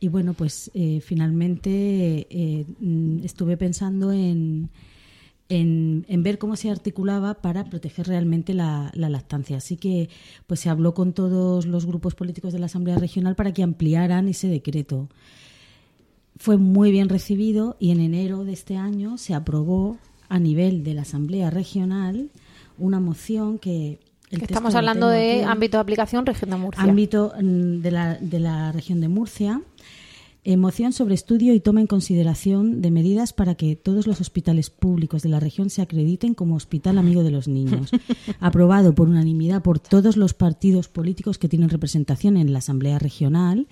y 0.00 0.08
bueno, 0.08 0.34
pues 0.34 0.70
eh, 0.74 1.00
finalmente 1.00 2.26
eh, 2.30 2.66
estuve 3.22 3.56
pensando 3.56 4.12
en, 4.12 4.70
en, 5.48 6.06
en 6.08 6.22
ver 6.22 6.38
cómo 6.38 6.56
se 6.56 6.70
articulaba 6.70 7.34
para 7.34 7.64
proteger 7.64 8.06
realmente 8.08 8.54
la, 8.54 8.90
la 8.94 9.08
lactancia. 9.08 9.58
Así 9.58 9.76
que 9.76 10.08
pues 10.46 10.60
se 10.60 10.70
habló 10.70 10.94
con 10.94 11.12
todos 11.12 11.66
los 11.66 11.86
grupos 11.86 12.14
políticos 12.14 12.52
de 12.52 12.58
la 12.58 12.66
Asamblea 12.66 12.98
Regional 12.98 13.36
para 13.36 13.52
que 13.52 13.62
ampliaran 13.62 14.28
ese 14.28 14.48
decreto 14.48 15.08
fue 16.36 16.56
muy 16.56 16.90
bien 16.90 17.08
recibido 17.08 17.76
y 17.78 17.90
en 17.90 18.00
enero 18.00 18.44
de 18.44 18.52
este 18.52 18.76
año 18.76 19.18
se 19.18 19.34
aprobó 19.34 19.98
a 20.28 20.38
nivel 20.38 20.82
de 20.84 20.94
la 20.94 21.02
Asamblea 21.02 21.50
Regional 21.50 22.30
una 22.78 23.00
moción 23.00 23.58
que... 23.58 24.00
Estamos 24.42 24.74
hablando 24.74 25.08
de 25.08 25.44
ámbito 25.44 25.76
de 25.76 25.82
aplicación 25.82 26.26
región 26.26 26.50
de 26.50 26.56
Murcia. 26.56 26.82
ámbito 26.82 27.32
mm, 27.40 27.80
de 27.80 27.90
la, 27.90 28.14
de 28.20 28.40
la 28.40 28.72
región 28.72 29.00
de 29.00 29.08
Murcia. 29.08 29.60
moción 30.58 30.92
sobre 30.92 31.14
estudio 31.14 31.54
y 31.54 31.60
toma 31.60 31.80
en 31.80 31.86
consideración 31.86 32.82
de 32.82 32.90
medidas 32.90 33.32
para 33.32 33.54
que 33.54 33.76
todos 33.76 34.06
los 34.06 34.20
hospitales 34.20 34.68
públicos 34.68 35.22
de 35.22 35.30
la 35.30 35.40
región 35.40 35.70
se 35.70 35.80
acrediten 35.80 36.34
como 36.34 36.54
hospital 36.56 36.98
amigo 36.98 37.22
de 37.22 37.30
los 37.30 37.48
niños. 37.48 37.90
Aprobado 38.40 38.94
por 38.94 39.08
unanimidad 39.08 39.62
por 39.62 39.78
todos 39.78 40.16
los 40.18 40.34
partidos 40.34 40.88
políticos 40.88 41.38
que 41.38 41.48
tienen 41.48 41.70
representación 41.70 42.36
en 42.36 42.52
la 42.52 42.58
Asamblea 42.58 42.98
Regional, 42.98 43.66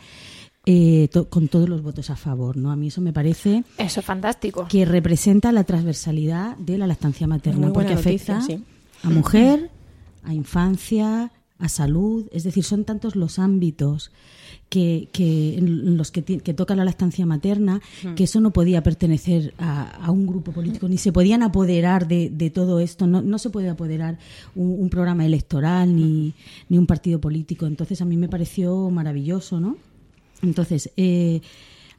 eh, 0.64 1.08
to- 1.12 1.28
con 1.28 1.48
todos 1.48 1.68
los 1.68 1.82
votos 1.82 2.08
a 2.08 2.16
favor. 2.16 2.56
¿no? 2.56 2.70
A 2.70 2.76
mí 2.76 2.86
eso 2.86 3.00
me 3.02 3.12
parece 3.12 3.64
Eso 3.76 4.00
es 4.00 4.06
fantástico. 4.06 4.66
que 4.68 4.84
representa 4.86 5.52
la 5.52 5.64
transversalidad 5.64 6.56
de 6.56 6.78
la 6.78 6.86
lactancia 6.86 7.26
materna, 7.26 7.70
porque 7.72 7.94
noticia, 7.96 8.38
afecta 8.38 8.40
sí. 8.46 8.62
a 9.02 9.10
mujer, 9.10 9.70
a 10.22 10.34
infancia, 10.34 11.32
a 11.58 11.68
salud, 11.68 12.28
es 12.32 12.44
decir, 12.44 12.64
son 12.64 12.84
tantos 12.84 13.14
los 13.14 13.38
ámbitos 13.38 14.10
que, 14.68 15.08
que 15.12 15.58
en 15.58 15.96
los 15.96 16.10
que, 16.10 16.22
que 16.22 16.54
toca 16.54 16.74
la 16.74 16.84
lactancia 16.84 17.26
materna 17.26 17.80
que 18.16 18.24
eso 18.24 18.40
no 18.40 18.52
podía 18.52 18.82
pertenecer 18.82 19.54
a, 19.58 19.82
a 19.82 20.10
un 20.10 20.26
grupo 20.26 20.50
político 20.52 20.88
ni 20.88 20.98
se 20.98 21.12
podían 21.12 21.42
apoderar 21.42 22.08
de, 22.08 22.30
de 22.30 22.50
todo 22.50 22.80
esto. 22.80 23.06
No, 23.06 23.20
no 23.20 23.38
se 23.38 23.50
puede 23.50 23.68
apoderar 23.68 24.18
un, 24.54 24.80
un 24.80 24.88
programa 24.88 25.26
electoral 25.26 25.94
ni, 25.94 26.32
ni 26.68 26.78
un 26.78 26.86
partido 26.86 27.20
político. 27.20 27.66
Entonces 27.66 28.00
a 28.00 28.06
mí 28.06 28.16
me 28.16 28.28
pareció 28.28 28.90
maravilloso 28.90 29.60
no 29.60 29.76
entonces, 30.42 30.90
eh, 30.96 31.40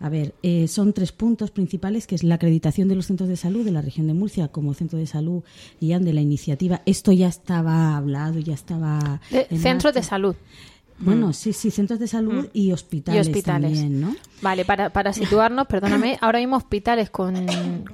a 0.04 0.10
ver, 0.10 0.36
eh, 0.44 0.68
son 0.68 0.92
tres 0.92 1.14
puntos 1.14 1.50
principales, 1.52 2.08
que 2.08 2.16
es 2.16 2.24
la 2.24 2.36
acreditación 2.36 2.90
de 2.90 2.96
los 2.96 3.06
centros 3.06 3.30
de 3.30 3.38
salud 3.38 3.64
de 3.64 3.72
la 3.72 3.82
región 3.82 4.06
de 4.06 4.14
Murcia 4.14 4.50
como 4.50 4.74
centro 4.74 5.00
de 5.00 5.08
salud 5.08 5.44
y 5.80 5.94
de 5.94 6.12
la 6.14 6.20
iniciativa. 6.20 6.82
Esto 6.86 7.14
ya 7.14 7.28
estaba 7.30 7.96
hablado, 7.96 8.38
ya 8.40 8.54
estaba... 8.54 9.22
De- 9.32 9.48
centros 9.58 9.94
de 9.94 10.04
salud. 10.04 10.36
Bueno, 11.00 11.32
sí, 11.34 11.54
sí, 11.54 11.72
centros 11.72 12.00
de 12.00 12.08
salud 12.08 12.48
y 12.54 12.72
hospitales, 12.72 13.28
Y 13.28 13.32
hospitales. 13.32 13.80
también, 13.80 14.02
¿no? 14.02 14.16
Vale, 14.42 14.66
para, 14.66 14.90
para 14.92 15.12
situarnos, 15.14 15.68
perdóname, 15.68 16.18
ahora 16.22 16.40
mismo 16.40 16.56
hospitales 16.58 17.10
con, 17.10 17.46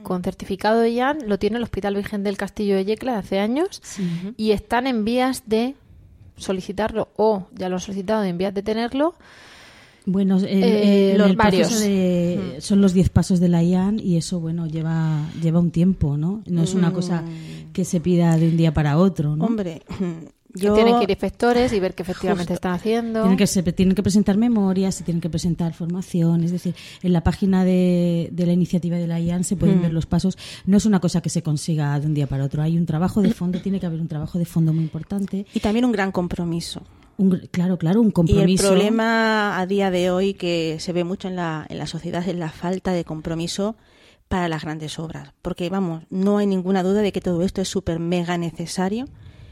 con 0.04 0.24
certificado 0.24 0.80
de 0.80 0.92
IAN 0.92 1.20
lo 1.28 1.38
tiene 1.40 1.58
el 1.58 1.64
Hospital 1.64 1.96
Virgen 1.96 2.24
del 2.24 2.38
Castillo 2.38 2.76
de 2.76 2.86
Yecla 2.86 3.14
de 3.14 3.18
hace 3.20 3.40
años 3.40 3.82
y 4.36 4.52
están 4.52 4.88
en 4.88 5.06
vías 5.06 5.44
de 5.46 5.76
solicitarlo 6.38 7.10
o 7.16 7.48
ya 7.56 7.70
lo 7.70 7.76
han 7.76 7.82
solicitado 7.82 8.24
en 8.24 8.38
vías 8.38 8.54
de 8.54 8.64
tenerlo. 8.64 9.16
Bueno, 10.12 10.38
el, 10.38 10.46
Eh, 10.48 11.14
los 11.18 11.30
el 11.30 11.36
varios. 11.36 11.80
de- 11.80 12.58
son 12.60 12.82
los 12.82 12.94
10 12.94 13.10
pasos 13.10 13.40
de 13.40 13.48
la 13.48 13.62
IAN 13.64 14.00
y 14.00 14.18
eso, 14.18 14.40
bueno, 14.40 14.66
lleva, 14.66 15.22
lleva 15.42 15.60
un 15.60 15.72
tiempo, 15.72 16.18
¿no? 16.18 16.42
No 16.48 16.64
es 16.64 16.74
una 16.74 16.92
cosa 16.92 17.24
que 17.74 17.86
se 17.86 18.00
pida 18.00 18.36
de 18.38 18.50
un 18.50 18.58
día 18.58 18.74
para 18.74 18.98
otro, 18.98 19.36
¿no? 19.36 19.46
Hombre, 19.46 19.84
yo... 20.56 20.74
Tienen 20.74 20.98
que 20.98 21.04
ir 21.04 21.10
inspectores 21.12 21.72
y 21.74 21.80
ver 21.80 21.94
que 21.94 22.02
efectivamente 22.02 22.54
Justo. 22.54 22.54
están 22.56 22.74
haciendo. 22.74 23.22
Tienen 23.22 23.38
que, 23.38 23.46
se, 23.46 23.62
tienen 23.72 23.94
que 23.94 24.02
presentar 24.02 24.36
memorias, 24.38 24.96
se 24.96 25.04
tienen 25.04 25.22
que 25.22 25.30
presentar 25.30 25.74
formación, 25.76 26.44
es 26.44 26.52
decir, 26.52 26.74
en 27.04 27.14
la 27.14 27.22
página 27.22 27.64
de, 27.64 28.30
de 28.32 28.46
la 28.48 28.54
iniciativa 28.54 28.98
de 28.98 29.06
la 29.06 29.20
IAN 29.20 29.44
se 29.44 29.56
pueden 29.56 29.80
ver 29.82 29.94
los 29.94 30.08
pasos. 30.08 30.38
No 30.66 30.78
es 30.78 30.86
una 30.88 31.00
cosa 31.00 31.22
que 31.22 31.30
se 31.30 31.44
consiga 31.44 32.00
de 32.00 32.08
un 32.08 32.16
día 32.16 32.26
para 32.26 32.44
otro. 32.46 32.64
Hay 32.64 32.78
un 32.80 32.88
trabajo 32.88 33.22
de 33.22 33.32
fondo, 33.32 33.62
tiene 33.62 33.80
que 33.80 33.86
haber 33.86 34.02
un 34.02 34.08
trabajo 34.08 34.40
de 34.40 34.46
fondo 34.46 34.74
muy 34.74 34.84
importante. 34.84 35.46
Y 35.54 35.60
también 35.60 35.86
un 35.86 35.92
gran 35.92 36.12
compromiso. 36.12 36.82
Un 37.20 37.32
claro, 37.52 37.78
claro, 37.78 38.00
un 38.00 38.08
Y 38.08 38.12
compromiso. 38.14 38.64
el 38.64 38.70
problema 38.70 39.60
a 39.60 39.66
día 39.66 39.92
de 39.92 40.10
hoy 40.10 40.36
que 40.36 40.78
se 40.80 40.94
ve 40.94 41.04
mucho 41.04 41.28
en 41.28 41.36
la, 41.36 41.66
en 41.68 41.78
la 41.78 41.86
sociedad 41.86 42.26
es 42.26 42.34
la 42.34 42.50
falta 42.50 42.94
de 42.94 43.04
compromiso 43.04 43.76
para 44.30 44.48
las 44.48 44.64
grandes 44.64 45.00
obras. 45.00 45.34
Porque, 45.42 45.70
vamos, 45.70 46.04
no 46.10 46.38
hay 46.38 46.48
ninguna 46.48 46.82
duda 46.82 47.02
de 47.02 47.12
que 47.12 47.20
todo 47.20 47.42
esto 47.44 47.62
es 47.62 47.68
súper 47.68 48.00
mega 48.00 48.38
necesario, 48.38 49.06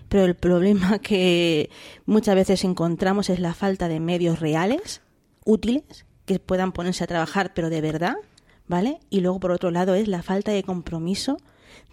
pero 0.07 0.23
el 0.23 0.35
problema 0.35 0.99
que 1.01 1.69
muchas 2.05 2.35
veces 2.35 2.63
encontramos 2.63 3.29
es 3.29 3.41
la 3.41 3.53
falta 3.53 3.89
de 3.89 3.99
medios 3.99 4.39
reales, 4.39 5.01
útiles, 5.43 6.05
que 6.25 6.39
puedan 6.39 6.71
ponerse 6.71 7.03
a 7.03 7.07
trabajar, 7.07 7.53
pero 7.53 7.69
de 7.69 7.81
verdad, 7.81 8.15
¿vale? 8.65 8.99
Y 9.09 9.19
luego, 9.19 9.41
por 9.41 9.51
otro 9.51 9.71
lado, 9.71 9.93
es 9.93 10.07
la 10.07 10.23
falta 10.23 10.53
de 10.53 10.63
compromiso 10.63 11.37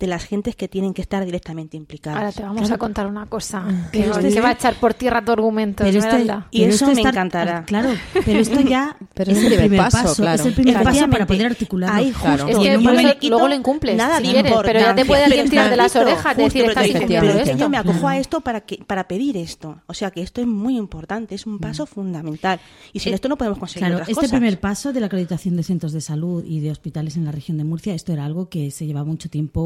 de 0.01 0.07
las 0.07 0.25
gentes 0.25 0.57
que 0.57 0.69
tienen 0.69 0.93
que 0.95 1.03
estar 1.03 1.25
directamente 1.25 1.77
implicadas. 1.77 2.19
Ahora 2.19 2.33
te 2.33 2.43
vamos 2.43 2.71
a 2.71 2.79
contar 2.79 3.07
una 3.07 3.27
cosa 3.27 3.65
que, 3.93 4.01
Pero 4.03 4.19
que 4.19 4.29
este- 4.29 4.41
va 4.41 4.49
a 4.49 4.53
echar 4.53 4.75
por 4.75 4.95
tierra 4.95 5.25
tu 5.25 5.33
argumento, 5.33 5.85
Pero 5.85 5.99
este-. 5.99 6.35
Y 6.51 6.61
pero 6.63 6.73
eso 6.75 6.87
me 6.93 7.01
encantará. 7.01 7.65
Claro, 7.65 7.91
pero 8.25 8.41
esto 8.41 8.61
ya 8.61 8.97
Pero 9.15 9.33
es 9.33 9.39
el 9.39 9.55
primer 9.59 9.79
paso, 9.91 10.15
claro. 10.23 10.41
Es 10.43 10.47
el 10.47 10.55
primer 10.55 10.83
paso 10.83 11.09
para 11.09 11.27
poder 11.27 11.47
articularlo. 11.47 11.97
Ahí, 11.97 12.11
Claro. 12.13 12.49
Es 12.49 12.57
justo. 12.57 12.63
que 12.63 12.75
Y 12.75 12.79
no 12.79 12.93
me 12.93 13.17
luego 13.29 13.49
lo 13.49 13.55
incumples, 13.55 13.97
nada 13.97 14.19
si 14.19 14.25
quieres, 14.25 14.53
pero 14.65 14.81
ya 14.81 14.95
te 14.95 15.05
puede 15.05 15.25
alguien 15.25 15.49
tirar 15.51 15.71
de 15.71 15.77
las 15.77 15.93
Justo, 15.93 16.01
orejas, 16.01 16.37
decir, 16.37 16.63
justo, 16.65 16.69
estás 16.71 16.87
efectivamente, 16.87 17.43
esto. 17.43 17.57
Yo 17.57 17.69
me 17.69 17.77
acojo 17.79 18.09
a 18.09 18.19
esto 18.19 18.41
para 18.41 18.61
que 18.63 18.79
para 18.87 19.07
pedir 19.09 19.37
esto. 19.37 19.81
O 19.87 19.95
sea 19.95 20.11
que 20.11 20.23
esto 20.23 20.41
es 20.41 20.47
muy 20.47 20.77
importante, 20.77 21.35
es 21.35 21.47
un 21.47 21.59
paso 21.59 21.87
fundamental. 21.87 22.61
Y 22.93 22.99
sin 23.01 23.13
Eh, 23.13 23.15
esto 23.17 23.29
no 23.29 23.37
podemos 23.37 23.59
conseguir 23.59 23.81
Claro, 23.83 23.95
otras 23.97 24.09
este 24.09 24.15
cosas. 24.17 24.31
primer 24.31 24.61
paso 24.61 24.93
de 24.93 25.01
la 25.01 25.07
acreditación 25.07 25.57
de 25.57 25.63
centros 25.63 25.93
de 25.93 26.01
salud 26.01 26.45
y 26.45 26.61
de 26.61 26.71
hospitales 26.71 27.17
en 27.17 27.25
la 27.25 27.33
región 27.33 27.59
de 27.59 27.65
Murcia, 27.65 27.95
esto 27.95 28.13
era 28.13 28.25
algo 28.25 28.49
que 28.49 28.71
se 28.71 28.87
llevaba 28.87 29.07
mucho 29.07 29.29
tiempo 29.29 29.61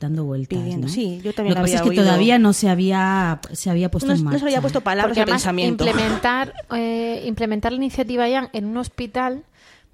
dando 0.00 0.24
vueltas. 0.24 0.58
Pidiendo, 0.58 0.86
¿no? 0.86 0.92
sí, 0.92 1.20
yo 1.22 1.32
también 1.32 1.54
Lo 1.54 1.62
que 1.62 1.62
pasa 1.62 1.62
había 1.62 1.74
es 1.76 1.82
que 1.82 1.88
oído. 1.90 2.02
todavía 2.04 2.38
no 2.38 2.52
se 2.52 2.68
había, 2.68 3.40
se 3.52 3.70
había 3.70 3.90
puesto 3.90 4.08
no, 4.08 4.14
en 4.14 4.18
no 4.20 4.24
marcha. 4.26 4.38
se 4.40 4.44
había 4.46 4.60
puesto 4.60 4.80
palabras 4.80 5.16
de 5.16 5.24
pensamiento. 5.24 5.84
implementar, 5.86 6.54
eh, 6.74 7.22
implementar 7.26 7.72
la 7.72 7.76
iniciativa 7.76 8.28
ya 8.28 8.48
en 8.52 8.64
un 8.66 8.76
hospital 8.76 9.42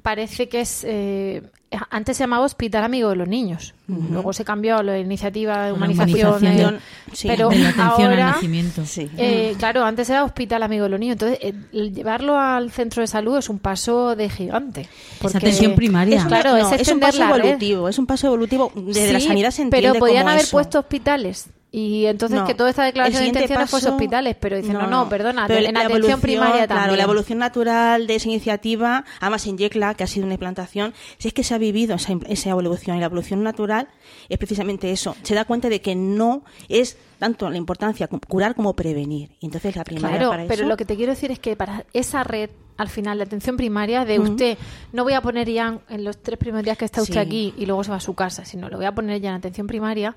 parece 0.02 0.48
que 0.48 0.60
es... 0.60 0.84
eh, 0.86 1.42
antes 1.90 2.18
se 2.18 2.24
llamaba 2.24 2.44
Hospital 2.44 2.84
Amigo 2.84 3.08
de 3.08 3.16
los 3.16 3.26
Niños. 3.28 3.72
Luego 3.88 4.34
se 4.34 4.44
cambió 4.44 4.76
a 4.76 4.82
la 4.82 4.98
iniciativa 4.98 5.64
de 5.66 5.72
humanización. 5.72 6.28
humanización 6.36 6.74
eh, 6.74 6.78
sí, 7.14 7.28
pero 7.28 7.48
de 7.48 7.58
la 7.60 7.68
atención 7.70 7.88
al 8.08 8.10
ahora... 8.12 8.26
nacimiento. 8.32 8.84
Sí. 8.84 9.08
eh, 9.16 9.54
claro, 9.58 9.82
antes 9.84 10.10
era 10.10 10.22
Hospital 10.24 10.62
Amigo 10.64 10.84
de 10.84 10.90
los 10.90 11.00
Niños. 11.00 11.14
Entonces, 11.14 11.38
eh, 11.40 11.54
el 11.72 11.94
llevarlo 11.94 12.38
al 12.38 12.70
centro 12.72 13.00
de 13.00 13.06
salud 13.06 13.38
es 13.38 13.48
un 13.48 13.58
paso 13.58 14.14
de 14.16 14.28
gigante. 14.28 14.86
Es 15.24 15.34
atención 15.34 15.74
primaria. 15.74 16.18
Es, 16.18 16.24
Claro, 16.26 16.50
no, 16.58 16.72
es 16.74 16.80
es 16.82 16.88
un 16.88 17.00
paso 17.00 17.18
la 17.20 17.34
evolutivo, 17.36 17.88
es 17.88 17.98
un 17.98 18.06
paso 18.06 18.26
evolutivo. 18.26 18.70
Desde 18.74 19.12
la 19.14 19.20
Sí, 19.20 19.28
sanidad 19.28 19.50
se 19.50 19.62
entiende 19.62 19.88
Pero 19.92 19.98
podían 19.98 20.22
como 20.24 20.30
haber 20.30 20.42
eso. 20.42 20.52
puesto 20.56 20.78
hospitales. 20.78 21.48
Y 21.74 22.04
entonces 22.04 22.38
No, 22.38 22.46
que 22.46 22.52
toda 22.52 22.68
esta 22.68 22.84
declaración 22.84 23.22
de 23.22 23.28
intenciones 23.28 23.70
paso- 23.70 23.92
hospitales. 23.94 24.36
Pero 24.38 24.56
dicen, 24.58 24.74
no, 24.74 24.86
no, 24.88 25.08
perdona, 25.08 25.46
Pero 25.46 25.60
en 25.60 25.72
la 25.72 25.80
atención 25.80 25.90
evolución, 25.98 26.20
primaria 26.20 26.66
también. 26.68 26.84
Claro, 26.84 26.96
la 26.96 27.02
evolución 27.04 27.38
natural 27.38 28.06
de 28.06 28.14
esa 28.14 28.28
iniciativa, 28.28 29.04
además 29.20 29.46
en 29.46 29.56
Yecla, 29.56 29.94
que 29.94 30.04
ha 30.04 30.06
sido 30.06 30.26
una 30.26 30.34
implantación, 30.34 30.92
si 31.16 31.28
es 31.28 31.34
que 31.34 31.42
se 31.42 31.54
ha 31.54 31.58
vivido 31.58 31.94
esa, 31.94 32.12
esa 32.28 32.50
evolución. 32.50 32.98
Y 32.98 33.00
la 33.00 33.06
evolución 33.06 33.42
natural 33.42 33.88
es 34.28 34.36
precisamente 34.36 34.92
eso. 34.92 35.16
Se 35.22 35.34
da 35.34 35.46
cuenta 35.46 35.70
de 35.70 35.80
que 35.80 35.94
no 35.94 36.44
es 36.68 36.98
tanto 37.18 37.48
la 37.48 37.56
importancia 37.56 38.06
cu- 38.06 38.20
curar 38.28 38.54
como 38.54 38.74
prevenir. 38.74 39.30
Y 39.40 39.46
entonces 39.46 39.74
la 39.74 39.84
primaria 39.84 40.18
Claro, 40.18 40.30
para 40.30 40.42
pero 40.44 40.54
eso- 40.64 40.68
lo 40.68 40.76
que 40.76 40.84
te 40.84 40.94
quiero 40.96 41.12
decir 41.12 41.30
es 41.30 41.38
que 41.38 41.56
para 41.56 41.86
esa 41.94 42.22
red, 42.22 42.50
al 42.76 42.90
final, 42.90 43.16
de 43.16 43.24
atención 43.24 43.56
primaria, 43.56 44.04
de 44.04 44.18
usted, 44.20 44.58
no 44.92 45.04
voy 45.04 45.14
a 45.14 45.22
poner 45.22 45.48
ya 45.48 45.78
en 45.88 46.04
los 46.04 46.18
tres 46.20 46.38
primeros 46.38 46.64
días 46.64 46.76
que 46.76 46.84
está 46.84 47.00
usted 47.00 47.14
Sí. 47.14 47.18
aquí 47.20 47.54
y 47.56 47.64
luego 47.64 47.82
se 47.82 47.90
va 47.92 47.96
a 47.96 48.00
su 48.00 48.12
casa, 48.14 48.44
sino 48.44 48.68
lo 48.68 48.76
voy 48.76 48.84
a 48.84 48.92
poner 48.94 49.22
ya 49.22 49.30
en 49.30 49.36
atención 49.36 49.66
primaria. 49.66 50.14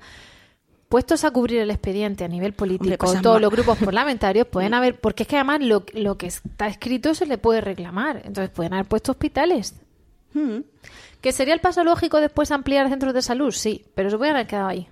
Puestos 0.88 1.24
a 1.24 1.30
cubrir 1.32 1.58
el 1.60 1.70
expediente 1.70 2.24
a 2.24 2.28
nivel 2.28 2.52
político, 2.52 2.84
Hombre, 2.84 2.98
cosas 2.98 3.22
todos 3.22 3.40
los 3.40 3.50
grupos 3.50 3.76
parlamentarios 3.78 4.46
pueden 4.46 4.72
haber, 4.74 5.00
porque 5.00 5.24
es 5.24 5.28
que 5.28 5.36
además 5.36 5.60
lo, 5.62 5.84
lo 5.94 6.16
que 6.16 6.26
está 6.28 6.68
escrito 6.68 7.14
se 7.14 7.26
le 7.26 7.38
puede 7.38 7.60
reclamar. 7.60 8.22
Entonces 8.24 8.50
pueden 8.50 8.72
haber 8.74 8.86
puesto 8.86 9.12
hospitales. 9.12 9.74
Mm. 10.34 10.58
¿Que 11.20 11.32
sería 11.32 11.54
el 11.54 11.60
paso 11.60 11.82
lógico 11.82 12.20
después 12.20 12.50
ampliar 12.52 12.88
centros 12.88 13.14
de 13.14 13.22
salud? 13.22 13.50
Sí, 13.50 13.84
pero 13.94 14.10
se 14.10 14.18
pueden 14.18 14.34
haber 14.36 14.46
quedado 14.46 14.68
ahí. 14.68 14.86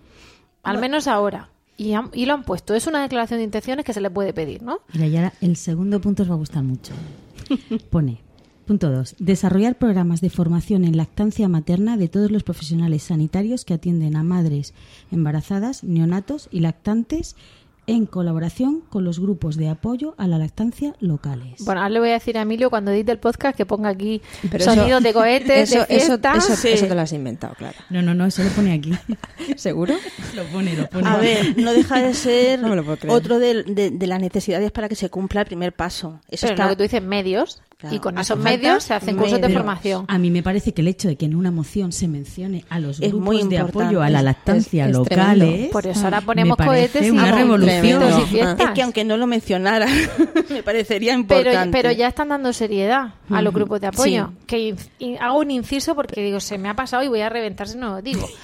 Al 0.65 0.79
menos 0.79 1.07
ahora. 1.07 1.51
y, 1.77 1.93
han- 1.93 2.11
y 2.13 2.27
lo 2.27 2.35
han 2.35 2.43
puesto. 2.45 2.75
Es 2.75 2.87
una 2.89 3.03
declaración 3.03 3.39
de 3.39 3.45
intenciones 3.45 3.85
que 3.85 3.93
se 3.93 4.01
le 4.01 4.11
puede 4.11 4.33
pedir, 4.33 4.63
¿no? 4.63 4.81
Mira, 4.95 5.07
y 5.07 5.17
ahora 5.17 5.33
el 5.43 5.55
segundo 5.57 6.01
punto 6.01 6.23
os 6.25 6.31
va 6.31 6.35
a 6.35 6.39
gustar 6.39 6.63
mucho. 6.65 6.93
Pone, 7.91 8.21
punto 8.65 8.91
2. 8.91 9.17
Desarrollar 9.19 9.79
programas 9.79 10.21
de 10.21 10.31
formación 10.31 10.85
en 10.85 10.97
lactancia 10.97 11.49
materna 11.49 11.97
de 11.97 12.09
todos 12.09 12.31
los 12.31 12.43
profesionales 12.43 13.05
sanitarios 13.05 13.65
que 13.65 13.75
atienden 13.75 14.17
a 14.17 14.25
madres 14.25 14.75
embarazadas, 15.13 15.85
neonatos 15.85 16.49
y 16.51 16.61
lactantes 16.61 17.37
en 17.87 18.07
colaboración 18.07 18.81
con 18.89 19.05
los 19.05 19.21
grupos 19.21 19.57
de 19.57 19.69
apoyo 19.69 20.15
a 20.19 20.27
la 20.27 20.39
lactancia 20.39 20.95
locales. 21.01 21.63
Bueno, 21.65 21.81
ahora 21.83 21.91
le 21.91 22.01
voy 22.01 22.09
a 22.11 22.13
decir 22.15 22.39
a 22.39 22.43
Emilio 22.43 22.71
cuando 22.71 22.91
edite 22.91 23.13
el 23.13 23.19
podcast 23.19 23.57
que 23.57 23.67
ponga 23.67 23.91
aquí 23.91 24.23
Pero 24.51 24.65
sonidos 24.65 24.89
eso- 24.89 25.01
de 25.01 25.13
cohetes, 25.13 25.71
eso, 25.73 25.85
de 25.87 25.97
eso, 25.97 26.07
fiesta. 26.07 26.35
eso, 26.37 26.57
Sí. 26.57 26.69
eso 26.69 26.87
te 26.87 26.95
lo 26.95 27.01
has 27.03 27.13
inventado, 27.13 27.55
claro. 27.57 27.77
No, 27.91 28.03
no, 28.03 28.15
no, 28.15 28.27
eso 28.27 28.43
lo 28.43 28.51
pone 28.51 28.73
aquí. 28.73 28.93
¿Seguro? 29.57 29.95
lo 30.35 30.45
pone, 30.45 30.75
lo 30.77 30.89
pone. 30.89 31.09
A 31.09 31.17
ver, 31.19 31.57
no 31.59 31.73
deja 31.73 32.01
de 32.01 32.15
ser 32.15 32.59
No 32.63 32.69
me 32.69 32.77
lo 32.77 32.85
puedo 32.85 32.97
creer. 32.99 33.15
otro 33.15 33.39
de, 33.39 33.63
de- 33.65 33.91
de 33.91 34.07
las 34.07 34.21
necesidades 34.21 34.71
para 34.73 34.89
que 34.89 34.95
se 34.95 35.11
cumpla 35.11 35.43
el 35.43 35.47
primer 35.47 35.73
paso. 35.75 36.21
Eso 36.29 36.47
Pero 36.47 36.55
está- 36.55 36.65
lo 36.65 36.71
que 36.71 36.77
tú 36.77 36.83
dices, 36.85 37.03
medios. 37.03 37.61
Claro. 37.77 37.97
Y 37.97 37.99
con 37.99 38.17
esos 38.17 38.39
medios 38.39 38.85
se 38.85 38.95
hacen 38.95 39.17
cursos 39.17 39.41
de 39.41 39.49
formación. 39.51 40.05
A 40.09 40.17
mí 40.17 40.31
me 40.31 40.43
parece 40.43 40.73
que 40.73 40.81
el 40.81 40.89
hecho 40.89 41.09
de 41.09 41.17
que 41.17 41.27
en 41.27 41.35
una 41.35 41.51
moción 41.51 41.93
se 41.93 42.07
mencione 42.09 42.65
a 42.71 42.79
los 42.79 43.01
Es 43.01 43.11
grupos 43.13 43.49
de 43.49 43.59
apoyo 43.59 44.01
a 44.01 44.09
la 44.09 44.23
lactancia 44.23 44.85
Es- 44.85 44.91
es 44.93 44.97
locales. 44.97 45.49
tremendo. 45.49 45.71
Por 45.73 45.87
eso 45.89 46.05
ahora 46.05 46.21
me 46.21 46.27
ponemos 46.27 46.57
parece 46.57 46.89
cohetes 46.93 47.07
y 47.09 47.11
una 47.11 47.33
revolución. 47.33 47.74
Tremendo. 47.81 48.19
y 48.21 48.27
fiestas. 48.27 48.61
Es 48.69 48.71
que 48.75 48.83
aunque 48.83 49.05
no 49.05 49.17
lo 49.17 49.27
mencionara, 49.27 49.87
me 50.51 50.63
parecería 50.63 51.13
pero, 51.27 51.51
importante. 51.51 51.71
pero 51.79 51.93
ya 51.93 52.09
están 52.09 52.29
dando 52.29 52.53
seriedad 52.53 53.15
a 53.31 53.43
los 53.43 53.53
grupos 53.55 53.81
de 53.81 53.87
apoyo. 53.89 54.29
Sí. 54.41 54.45
Que 54.47 54.75
in- 54.99 55.19
hago 55.21 55.39
un 55.39 55.51
inciso 55.51 55.95
porque 55.95 56.21
digo, 56.23 56.41
se 56.41 56.59
me 56.59 56.69
ha 56.69 56.75
pasado 56.75 57.03
y 57.03 57.09
voy 57.09 57.21
a 57.21 57.29
reventar 57.29 57.69
si 57.69 57.77
no 57.79 57.91
lo 57.91 58.03
digo. 58.03 58.27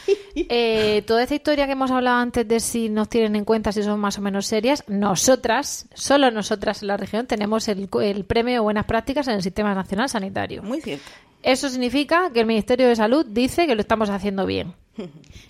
Eh, 0.48 1.02
toda 1.08 1.24
esta 1.24 1.34
historia 1.34 1.66
que 1.66 1.72
hemos 1.72 1.90
hablado 1.90 2.18
antes 2.18 2.46
de 2.46 2.60
si 2.60 2.88
nos 2.88 3.08
tienen 3.08 3.34
en 3.34 3.44
cuenta, 3.44 3.72
si 3.72 3.82
son 3.82 3.98
más 3.98 4.16
o 4.16 4.20
menos 4.22 4.46
serias, 4.46 4.84
nosotras, 4.86 5.86
solo 5.92 6.30
nosotras 6.30 6.82
en 6.82 6.88
la 6.88 6.96
región, 6.96 7.26
tenemos 7.26 7.66
el, 7.66 7.88
el 8.00 8.24
premio 8.24 8.54
de 8.54 8.60
buenas 8.60 8.84
prácticas 8.86 9.26
en 9.26 9.34
el 9.34 9.42
Sistema 9.42 9.74
Nacional 9.74 10.08
Sanitario. 10.08 10.62
Muy 10.62 10.80
cierto. 10.80 11.04
Eso 11.42 11.68
significa 11.68 12.30
que 12.32 12.40
el 12.40 12.46
Ministerio 12.46 12.88
de 12.88 12.96
Salud 12.96 13.24
dice 13.26 13.66
que 13.66 13.74
lo 13.74 13.80
estamos 13.80 14.10
haciendo 14.10 14.46
bien. 14.46 14.74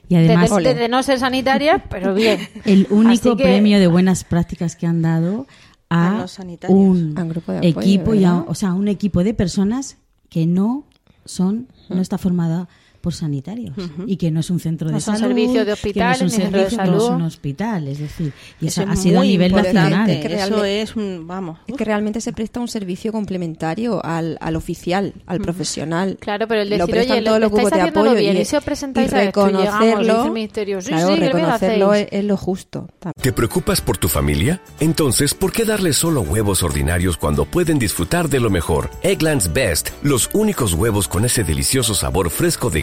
Y 0.09 0.15
además, 0.15 0.51
desde, 0.51 0.75
desde 0.75 0.89
no 0.89 1.03
ser 1.03 1.19
sanitaria, 1.19 1.85
pero 1.91 2.15
bien. 2.15 2.39
el 2.65 2.87
único 2.91 3.37
que- 3.37 3.43
premio 3.45 3.79
de 3.81 3.87
buenas 3.89 4.23
prácticas 4.25 4.77
que 4.77 4.87
han 4.87 5.03
dado 5.03 5.47
A 5.89 6.25
un 6.69 7.15
A 7.19 7.25
grupo 7.25 7.51
de 7.53 7.59
apoyo, 7.59 7.81
equipo 7.81 8.15
y 8.15 8.23
a- 8.25 8.45
o 8.47 8.55
sea, 8.55 8.73
un 8.75 8.87
equipo 8.87 9.25
de 9.25 9.35
personas 9.35 9.97
que 10.29 10.47
no 10.47 10.85
son 11.25 11.67
no 11.89 12.01
está 12.01 12.17
formada 12.19 12.69
por 13.01 13.15
sanitarios 13.15 13.75
y 14.07 14.17
que 14.17 14.31
no 14.31 14.41
es 14.41 14.51
un 14.51 14.61
centro 14.61 14.89
de 14.89 14.95
No 14.95 15.01
salud, 15.01 15.21
servicios 15.21 15.55
de 15.55 15.65
que 15.65 15.67
no 15.67 15.73
hospital, 15.73 16.15
es 16.15 16.23
un 16.23 16.31
centro 16.31 16.61
de 16.61 16.71
servicio, 16.71 16.85
que 16.85 16.91
no 16.91 16.97
es 16.97 17.03
salud. 17.03 17.17
un 17.17 17.23
hospital, 17.23 17.89
es 17.89 17.99
decir, 17.99 18.33
y 18.61 18.67
Eso 18.67 18.83
eso 18.83 18.93
es 18.93 18.99
ha 18.99 19.03
sido 19.03 19.21
a 19.21 19.25
nivel 19.25 19.53
nacional. 19.53 20.07
Que 20.07 20.35
Eso 20.35 20.65
es 20.65 20.97
un, 20.97 21.27
vamos. 21.27 21.59
Es 21.67 21.77
que 21.77 21.85
realmente 21.85 22.21
se 22.21 22.33
presta 22.33 22.61
un 22.61 22.69
servicio 22.69 23.13
complementario 23.13 24.05
al, 24.05 24.37
al 24.41 24.57
oficial, 24.57 25.15
al 25.27 25.41
profesional. 25.41 26.17
Claro, 26.21 26.47
pero 26.47 26.63
el 26.63 26.71
Lo 26.71 26.79
decir, 26.79 26.91
prestan 26.95 27.17
oye, 27.17 27.25
todos 27.25 27.39
lo 27.39 27.47
los 27.47 27.53
grupos 27.53 27.71
de 27.73 27.81
apoyo 27.81 28.15
bien, 28.15 28.37
y, 28.37 28.41
y 28.41 28.45
si 28.45 28.57
os 28.57 28.65
presentáis 28.65 29.13
y 29.13 29.15
a 29.15 29.23
esto 29.25 29.47
llegamos, 29.47 29.71
reconocerlo, 29.73 30.33
ministerio, 30.33 30.81
sí, 30.81 30.89
claro, 30.89 31.09
sí, 31.09 31.21
reconocerlo 31.21 31.95
es, 31.95 32.09
es 32.11 32.25
lo 32.25 32.37
justo. 32.37 32.89
¿Te 33.21 33.33
preocupas 33.33 33.81
por 33.81 33.99
tu 33.99 34.09
familia? 34.09 34.61
Entonces, 34.81 35.35
¿por 35.35 35.53
qué 35.53 35.65
darles 35.65 35.97
solo 35.97 36.21
huevos 36.21 36.63
ordinarios 36.63 37.17
cuando 37.17 37.45
pueden 37.45 37.79
disfrutar 37.79 38.29
de 38.29 38.41
lo 38.41 38.51
mejor? 38.51 38.91
Eggland's 39.03 39.53
Best, 39.53 39.91
los 40.03 40.31
únicos 40.35 40.75
huevos 40.75 41.09
con 41.09 41.25
ese 41.25 41.45
delicioso 41.45 41.95
sabor 41.95 42.31
fresco 42.31 42.71
de 42.71 42.83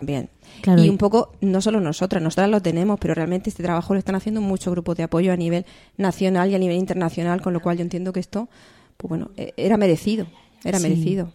Bien. 0.00 0.28
Claro, 0.60 0.82
y 0.84 0.88
un 0.88 0.98
poco, 0.98 1.32
no 1.40 1.60
solo 1.60 1.80
nosotras, 1.80 2.22
nosotras 2.22 2.48
lo 2.50 2.60
tenemos, 2.60 2.98
pero 3.00 3.14
realmente 3.14 3.50
este 3.50 3.62
trabajo 3.62 3.94
lo 3.94 3.98
están 3.98 4.14
haciendo 4.14 4.40
muchos 4.40 4.72
grupos 4.72 4.96
de 4.96 5.02
apoyo 5.04 5.32
a 5.32 5.36
nivel 5.36 5.64
nacional 5.96 6.50
y 6.50 6.54
a 6.54 6.58
nivel 6.58 6.76
internacional, 6.76 7.40
con 7.40 7.52
lo 7.52 7.60
cual 7.60 7.76
yo 7.78 7.82
entiendo 7.82 8.12
que 8.12 8.20
esto, 8.20 8.48
pues 8.96 9.08
bueno, 9.08 9.30
eh, 9.36 9.52
era 9.56 9.76
merecido, 9.76 10.26
era 10.64 10.78
Sí. 10.78 10.88
merecido. 10.88 11.32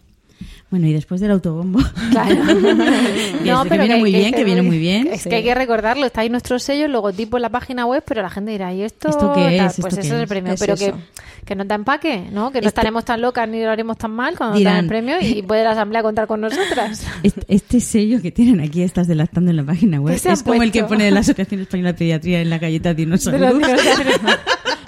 Bueno, 0.70 0.86
y 0.86 0.92
después 0.92 1.20
del 1.20 1.30
autobombo. 1.30 1.80
Claro. 2.10 2.28
que, 2.46 3.50
este, 3.50 3.68
que 3.68 3.78
viene 3.78 3.96
muy 3.96 4.12
bien, 4.12 4.32
que 4.34 4.44
viene 4.44 4.62
muy 4.62 4.78
bien. 4.78 5.08
Es 5.12 5.24
que 5.24 5.34
hay 5.36 5.42
que 5.44 5.54
recordarlo, 5.54 6.06
está 6.06 6.22
ahí 6.22 6.28
nuestro 6.30 6.58
sello, 6.58 6.86
el 6.86 6.92
logotipo 6.92 7.36
en 7.38 7.42
la 7.42 7.48
página 7.50 7.86
web, 7.86 8.02
pero 8.06 8.22
la 8.22 8.30
gente 8.30 8.50
dirá, 8.50 8.72
¿y 8.72 8.82
esto? 8.82 9.08
¿Esto 9.08 9.32
qué 9.34 9.56
tal? 9.58 9.66
es? 9.66 9.76
Pues 9.80 9.94
¿Esto 9.94 10.00
eso 10.00 10.00
qué 10.00 10.06
es 10.16 10.22
el 10.22 10.28
premio, 10.28 10.52
Es 10.54 10.60
pero 10.60 10.74
eso. 10.74 10.86
que, 10.86 11.44
que 11.44 11.54
nos 11.54 11.66
da 11.68 11.74
empaque, 11.74 12.18
¿no? 12.32 12.50
Que 12.50 12.60
no 12.60 12.66
Este- 12.66 12.68
estaremos 12.68 13.04
tan 13.04 13.20
locas 13.20 13.48
ni 13.48 13.62
lo 13.62 13.70
haremos 13.70 13.96
tan 13.98 14.10
mal 14.12 14.36
cuando 14.36 14.58
Dirán- 14.58 14.78
el 14.80 14.86
premio 14.86 15.16
y 15.20 15.42
puede 15.42 15.64
la 15.64 15.70
asamblea 15.72 16.02
contar 16.02 16.26
con 16.26 16.40
nosotras. 16.40 17.04
Este, 17.22 17.42
este 17.48 17.80
sello 17.80 18.20
que 18.22 18.30
tienen 18.30 18.60
aquí, 18.60 18.82
estas 18.82 19.06
de 19.08 19.14
lactando 19.14 19.50
en 19.50 19.56
la 19.56 19.64
página 19.64 20.00
web, 20.00 20.14
¿Qué 20.14 20.20
se 20.20 20.28
han 20.28 20.34
es 20.34 20.42
como 20.42 20.62
el 20.62 20.70
que 20.72 20.80
puesto? 20.80 20.94
pone 20.94 21.04
de 21.04 21.10
la 21.10 21.20
Asociación 21.20 21.60
Española 21.62 21.92
de 21.92 21.98
Pediatría 21.98 22.40
en 22.42 22.50
la 22.50 22.58
galleta 22.58 22.90
De 22.90 22.94
dinosaurios. 22.94 23.54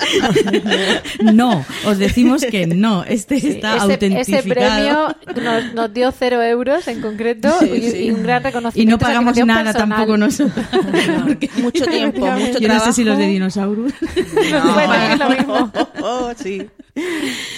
no, 1.33 1.65
os 1.87 1.99
decimos 1.99 2.43
que 2.45 2.67
no. 2.67 3.05
Este 3.05 3.37
está 3.37 3.77
ese, 3.77 3.85
ese 3.85 3.93
autentificado. 3.93 4.45
premio 4.55 5.17
nos, 5.43 5.75
nos 5.75 5.93
dio 5.93 6.13
cero 6.13 6.43
euros 6.43 6.87
en 6.89 7.01
concreto 7.01 7.51
Sí, 7.61 7.71
y, 7.75 7.91
sí. 7.91 7.97
y 8.07 8.11
un 8.11 8.23
gran 8.23 8.43
y 8.43 8.45
reconocimiento. 8.45 8.93
no 8.95 8.99
pagamos 8.99 9.37
nada 9.47 9.65
personal. 9.65 9.89
tampoco 9.99 10.17
nosotros. 10.17 10.67
Porque 11.27 11.51
Mucho 11.59 11.85
tiempo, 11.87 12.21
mucho 12.27 12.59
yo 12.59 12.67
trabajo. 12.69 12.79
no 12.87 12.93
sé 12.93 12.93
si 12.93 13.05
los 13.05 13.19
de 13.19 13.27
dinosaurios. 13.27 13.93
No, 14.51 14.75
bueno, 14.75 14.95
es 14.95 15.19
lo 15.19 15.29
mismo. 15.31 15.73
Oh, 16.03 16.33
sí. 16.37 16.67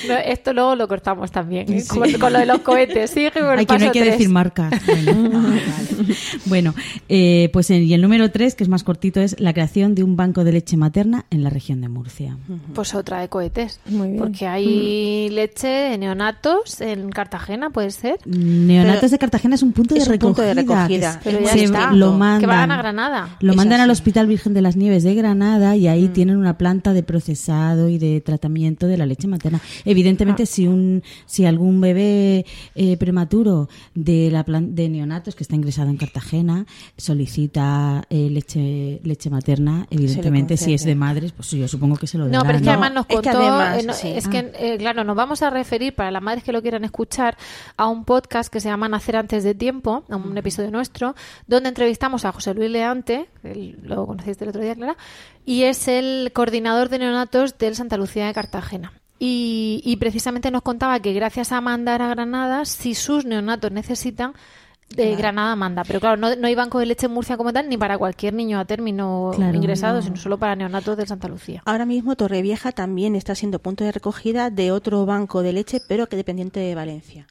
No, 0.09 0.15
esto 0.25 0.53
luego 0.53 0.75
lo 0.75 0.89
cortamos 0.89 1.31
también, 1.31 1.73
¿eh? 1.73 1.85
con, 1.87 2.11
con 2.15 2.33
lo 2.33 2.39
de 2.41 2.47
los 2.47 2.59
cohetes. 2.61 3.15
Ay, 3.17 3.31
que 3.31 3.41
no 3.41 3.51
hay 3.53 3.67
que 3.67 4.01
tres. 4.01 4.13
decir 4.13 4.29
marcas. 4.29 4.73
Bueno, 4.87 5.43
Bueno, 6.47 6.75
eh, 7.09 7.51
pues 7.53 7.71
en- 7.71 7.83
y 7.85 7.95
el 7.95 8.03
número 8.03 8.31
tres, 8.31 8.55
que 8.55 8.65
es 8.65 8.69
más 8.69 8.83
cortito, 8.85 9.21
es 9.21 9.39
la 9.41 9.53
creación 9.53 9.95
de 9.95 10.03
un 10.03 10.17
banco 10.17 10.45
de 10.45 10.53
leche 10.53 10.77
materna 10.77 11.27
en 11.31 11.43
la 11.45 11.51
región 11.51 11.81
de 11.81 11.89
Murcia. 11.89 12.37
Pues 12.75 12.95
otra 12.95 13.21
de 13.21 13.29
cohetes. 13.29 13.81
Muy 13.87 14.09
bien. 14.09 14.19
Porque 14.19 14.47
hay 14.47 15.29
leche 15.31 15.69
de 15.69 15.99
neonatos 15.99 16.81
en 16.81 17.11
Cartagena, 17.11 17.71
puede 17.71 17.91
ser. 17.91 18.19
Neonatos 18.27 19.01
Pero 19.03 19.11
de 19.11 19.19
Cartagena 19.19 19.55
es 19.55 19.63
un 19.63 19.73
punto 19.73 19.95
de 19.95 20.01
un 20.01 20.07
recogida. 20.07 20.27
punto 20.29 20.43
de 20.43 20.55
recogida. 20.55 21.19
que 21.21 21.31
Pero 21.31 21.41
ya 21.45 21.53
se 21.53 21.65
está. 21.65 21.93
lo 21.93 22.13
Que 22.13 22.19
mandan, 22.19 22.49
van 22.51 22.71
a 22.73 22.77
Granada. 22.77 23.37
Lo 23.41 23.53
Es 23.53 23.57
mandan 23.57 23.81
al. 23.81 23.93
Hospital 23.93 24.27
Virgen 24.27 24.55
de 24.55 24.63
las 24.63 24.75
Nieves 24.77 25.03
de 25.05 25.15
Granada 25.15 25.77
y 25.77 25.87
ahí 25.87 26.09
tienen 26.09 26.37
una 26.39 26.57
planta 26.57 26.93
de 26.95 27.03
procesado 27.03 27.89
y 27.91 27.99
de 27.99 28.21
tratamiento 28.23 28.87
de 28.87 28.97
la 28.97 29.05
leche 29.07 29.22
materna. 29.29 29.61
Evidentemente, 29.85 30.47
si 30.47 30.67
un 30.67 31.03
si 31.27 31.45
algún 31.47 31.81
bebé 31.81 32.45
eh, 32.75 32.97
prematuro 32.97 33.69
de 33.95 34.31
la 34.31 34.45
plan- 34.45 34.75
de 34.75 34.89
neonatos 34.89 35.35
que 35.35 35.43
está 35.45 35.55
ingresado 35.57 35.91
en 35.91 35.97
Cartagena 35.97 36.67
solicita 36.97 38.05
eh, 38.11 38.29
leche 38.31 39.01
leche 39.05 39.31
materna, 39.31 39.87
evidentemente 39.91 40.57
si 40.57 40.75
es 40.75 40.85
de 40.85 40.95
madres, 40.95 41.33
pues 41.33 41.51
yo 41.51 41.69
supongo 41.69 41.97
que 41.97 42.07
se 42.07 42.19
lo 42.19 42.25
darán. 42.25 42.41
No, 42.41 42.45
pero 42.47 42.57
es 42.57 42.63
que 42.63 42.67
¿no? 42.67 42.73
además 42.73 42.93
nos 42.95 43.07
es 43.09 43.09
que 43.09 43.15
contó, 43.31 43.39
además, 43.39 43.83
eh, 43.83 43.87
no, 43.87 43.93
sí. 43.93 44.09
es 44.09 44.27
Ah. 44.27 44.31
que, 44.31 44.53
eh, 44.59 44.79
claro, 44.79 45.05
nos 45.05 45.17
vamos 45.17 45.43
a 45.43 45.51
referir 45.51 45.95
para 45.95 46.11
las 46.11 46.23
madres 46.23 46.43
que 46.45 46.53
lo 46.53 46.63
quieran 46.63 46.85
escuchar 46.85 47.37
a 47.77 47.87
un 47.89 48.05
podcast 48.05 48.53
que 48.53 48.61
se 48.61 48.69
llama 48.69 48.89
Nacer 48.89 49.17
antes 49.17 49.45
de 49.45 49.55
tiempo, 49.55 50.05
a 50.09 50.17
un 50.17 50.37
episodio 50.39 50.71
nuestro, 50.71 51.15
donde 51.47 51.69
entrevistamos 51.69 52.25
a 52.25 52.33
José 52.33 52.55
Luis 52.55 52.71
Leante, 52.71 53.27
que 53.43 53.53
él- 53.53 53.79
lo 53.83 54.07
conociste 54.07 54.45
el 54.45 54.51
otro 54.51 54.63
día, 54.63 54.75
Clara, 54.75 54.97
y 55.45 55.65
es 55.65 55.89
el 55.89 56.31
coordinador 56.33 56.89
de 56.89 56.99
neonatos 56.99 57.59
del 57.59 57.75
Santa 57.75 57.97
Lucía 57.97 58.27
de 58.27 58.35
Cartagena. 58.35 58.93
Y, 59.19 59.81
y 59.85 59.97
precisamente 59.97 60.51
nos 60.51 60.63
contaba 60.63 60.99
que 61.01 61.13
gracias 61.13 61.53
a 61.53 61.61
mandar 61.61 62.03
a 62.03 62.09
Granada, 62.09 62.65
si 62.65 62.95
sus 62.95 63.25
neonatos 63.25 63.71
necesitan, 63.71 64.35
de 64.97 65.17
Granada 65.17 65.57
manda. 65.57 65.85
Pero 65.85 66.01
claro, 66.01 66.17
no, 66.17 66.35
no 66.37 66.47
hay 66.47 66.55
banco 66.55 66.79
de 66.79 66.87
leche 66.87 67.07
en 67.07 67.13
Murcia 67.13 67.37
como 67.37 67.53
tal, 67.53 67.69
ni 67.69 67.77
para 67.77 67.99
cualquier 67.99 68.35
niño 68.35 68.59
a 68.59 68.65
término 68.65 69.31
Claro, 69.35 69.57
ingresado, 69.57 69.97
no. 69.97 70.03
sino 70.03 70.17
solo 70.17 70.39
para 70.39 70.57
neonatos 70.57 70.97
del 70.97 71.07
Santa 71.07 71.29
Lucía. 71.29 71.63
Ahora 71.65 71.87
mismo 71.87 72.17
Torrevieja 72.17 72.73
también 72.73 73.17
está 73.17 73.35
siendo 73.35 73.59
punto 73.59 73.85
de 73.85 73.93
recogida 73.93 74.51
de 74.51 74.73
otro 74.73 75.07
banco 75.07 75.43
de 75.43 75.53
leche, 75.53 75.79
pero 75.89 76.09
que 76.09 76.17
dependiente 76.17 76.61
de 76.61 76.75
Valencia. 76.75 77.27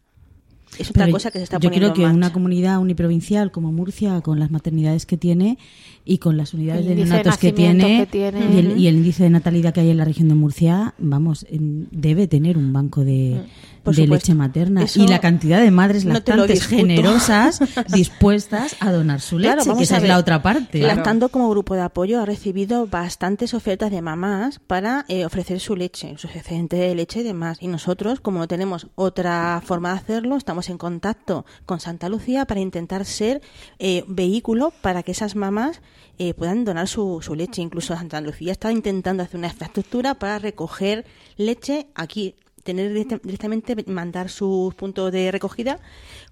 Es 0.79 0.89
otra 0.89 1.05
Pero 1.05 1.13
cosa 1.15 1.31
que 1.31 1.37
se 1.39 1.43
está 1.43 1.57
yo 1.59 1.69
poniendo 1.69 1.93
creo 1.93 2.05
que 2.05 2.09
en 2.09 2.15
una 2.17 2.31
comunidad 2.33 2.79
uniprovincial 2.79 3.51
como 3.51 3.71
Murcia, 3.71 4.21
con 4.21 4.39
las 4.39 4.51
maternidades 4.51 5.05
que 5.05 5.17
tiene 5.17 5.57
y 6.05 6.17
con 6.19 6.37
las 6.37 6.53
unidades 6.53 6.81
El 6.85 6.89
de 6.89 6.95
neonatos 7.03 7.37
que 7.37 7.51
nacimientos 7.51 7.87
tiene, 7.87 8.05
que 8.05 8.11
tiene. 8.11 8.55
Y, 8.55 8.57
el, 8.59 8.77
y 8.79 8.87
el 8.87 8.95
índice 8.95 9.23
de 9.23 9.29
natalidad 9.29 9.73
que 9.73 9.81
hay 9.81 9.89
en 9.89 9.97
la 9.97 10.05
región 10.05 10.29
de 10.29 10.35
Murcia, 10.35 10.93
vamos, 10.97 11.45
en- 11.49 11.87
debe 11.91 12.27
tener 12.27 12.57
un 12.57 12.71
banco 12.73 13.03
de, 13.03 13.41
Por 13.83 13.95
de 13.95 14.03
supuesto. 14.03 14.27
leche 14.27 14.35
materna. 14.35 14.83
Eso 14.83 15.01
y 15.01 15.07
la 15.07 15.19
cantidad 15.19 15.59
de 15.59 15.71
madres 15.71 16.05
no 16.05 16.13
lactantes 16.13 16.67
generosas 16.67 17.59
dispuestas 17.93 18.75
a 18.79 18.91
donar 18.91 19.21
su 19.21 19.39
leche, 19.39 19.55
Claro, 19.55 19.77
que 19.77 19.83
esa 19.83 19.95
a 19.95 19.99
es 19.99 20.07
la 20.07 20.17
otra 20.17 20.41
parte. 20.41 20.79
Lactando 20.79 21.29
como 21.29 21.49
grupo 21.49 21.75
de 21.75 21.81
apoyo 21.81 22.21
ha 22.21 22.25
recibido 22.25 22.87
bastantes 22.87 23.53
ofertas 23.53 23.91
de 23.91 24.01
mamás 24.01 24.59
para 24.59 25.05
eh, 25.07 25.25
ofrecer 25.25 25.59
su 25.59 25.75
leche, 25.75 26.15
su 26.17 26.27
excedente 26.27 26.75
de 26.75 26.93
leche 26.95 27.21
y 27.21 27.23
demás. 27.23 27.57
Y 27.61 27.67
nosotros, 27.67 28.19
como 28.19 28.39
no 28.39 28.47
tenemos 28.47 28.87
otra 28.95 29.61
forma 29.65 29.91
de 29.93 29.99
hacerlo, 29.99 30.37
estamos 30.37 30.69
en 30.69 30.77
contacto 30.77 31.45
con 31.65 31.79
Santa 31.79 32.09
Lucía 32.09 32.45
para 32.45 32.59
intentar 32.59 33.05
ser 33.05 33.41
eh, 33.79 34.03
vehículo 34.07 34.73
para 34.81 35.03
que 35.03 35.11
esas 35.11 35.35
mamás 35.35 35.81
eh, 36.19 36.33
puedan 36.33 36.65
donar 36.65 36.87
su, 36.87 37.19
su 37.21 37.33
leche. 37.35 37.61
Incluso 37.61 37.95
Santa 37.95 38.21
Lucía 38.21 38.51
está 38.51 38.71
intentando 38.71 39.23
hacer 39.23 39.37
una 39.37 39.47
infraestructura 39.47 40.15
para 40.15 40.37
recoger 40.37 41.05
leche 41.35 41.87
aquí 41.95 42.35
tener 42.63 42.89
directa- 42.93 43.19
directamente 43.23 43.75
mandar 43.87 44.29
sus 44.29 44.73
puntos 44.75 45.11
de 45.11 45.31
recogida 45.31 45.79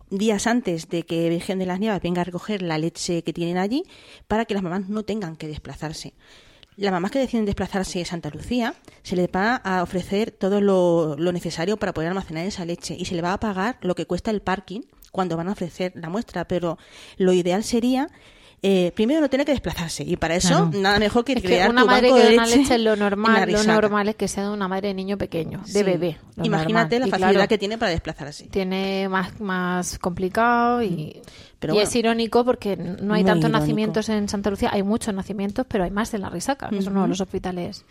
días 0.09 0.47
antes 0.47 0.89
de 0.89 1.03
que 1.03 1.29
Virgen 1.29 1.59
de 1.59 1.65
las 1.65 1.79
Nieves 1.79 2.01
venga 2.01 2.21
a 2.21 2.23
recoger 2.23 2.61
la 2.61 2.77
leche 2.77 3.23
que 3.23 3.33
tienen 3.33 3.57
allí 3.57 3.83
para 4.27 4.45
que 4.45 4.53
las 4.53 4.63
mamás 4.63 4.89
no 4.89 5.03
tengan 5.03 5.35
que 5.35 5.47
desplazarse. 5.47 6.13
Las 6.77 6.91
mamás 6.93 7.11
que 7.11 7.19
deciden 7.19 7.45
desplazarse 7.45 8.01
a 8.01 8.05
Santa 8.05 8.29
Lucía 8.29 8.73
se 9.03 9.17
les 9.17 9.27
va 9.27 9.55
a 9.57 9.83
ofrecer 9.83 10.31
todo 10.31 10.61
lo, 10.61 11.15
lo 11.17 11.31
necesario 11.33 11.77
para 11.77 11.93
poder 11.93 12.09
almacenar 12.09 12.45
esa 12.45 12.63
leche 12.63 12.95
y 12.97 13.05
se 13.05 13.15
le 13.15 13.21
va 13.21 13.33
a 13.33 13.39
pagar 13.39 13.77
lo 13.81 13.95
que 13.95 14.05
cuesta 14.05 14.31
el 14.31 14.41
parking 14.41 14.81
cuando 15.11 15.35
van 15.35 15.49
a 15.49 15.51
ofrecer 15.51 15.91
la 15.95 16.09
muestra, 16.09 16.47
pero 16.47 16.77
lo 17.17 17.33
ideal 17.33 17.63
sería 17.63 18.09
eh, 18.61 18.91
primero 18.93 19.21
no 19.21 19.29
tener 19.29 19.45
que 19.45 19.53
desplazarse 19.53 20.03
y 20.03 20.17
para 20.17 20.35
eso 20.35 20.49
Claro. 20.49 20.71
nada 20.81 20.99
mejor 20.99 21.23
que 21.23 21.33
Es 21.33 21.41
que 21.41 21.47
crear 21.47 21.69
una 21.69 21.81
tu 21.81 21.87
madre 21.87 22.09
banco 22.09 22.21
que 22.21 22.27
de 22.29 22.35
leche, 22.37 22.57
leche, 22.57 22.77
lo 22.79 22.95
normal, 22.97 23.51
lo 23.51 23.63
normal 23.63 24.09
es 24.09 24.15
que 24.17 24.27
sea 24.27 24.43
de 24.43 24.49
una 24.49 24.67
madre 24.67 24.89
de 24.89 24.93
niño 24.95 25.17
pequeño, 25.17 25.59
de 25.65 25.71
Sí. 25.71 25.83
bebé. 25.83 26.17
Imagínate 26.43 26.99
normal. 26.99 27.09
la 27.09 27.15
facilidad 27.17 27.31
claro, 27.33 27.47
que 27.47 27.57
tiene 27.57 27.77
para 27.77 27.91
desplazarse. 27.91 28.47
tiene 28.47 29.07
más, 29.07 29.39
más 29.39 29.97
complicado 29.99 30.83
y, 30.83 31.21
Pero 31.59 31.73
y 31.73 31.75
bueno. 31.77 31.87
es 31.89 31.95
irónico 31.95 32.43
porque 32.43 32.75
no 32.75 33.13
hay 33.13 33.23
tantos 33.23 33.49
irónico. 33.49 33.59
nacimientos 33.59 34.09
en 34.09 34.27
Santa 34.27 34.49
Lucía, 34.49 34.69
hay 34.73 34.83
muchos 34.83 35.13
nacimientos, 35.13 35.65
pero 35.69 35.85
hay 35.85 35.91
más 35.91 36.13
en 36.13 36.21
la 36.21 36.29
Risaca, 36.29 36.67
que 36.69 36.79
es 36.79 36.87
uno 36.87 37.03
de 37.03 37.07
los 37.07 37.21
hospitales. 37.21 37.85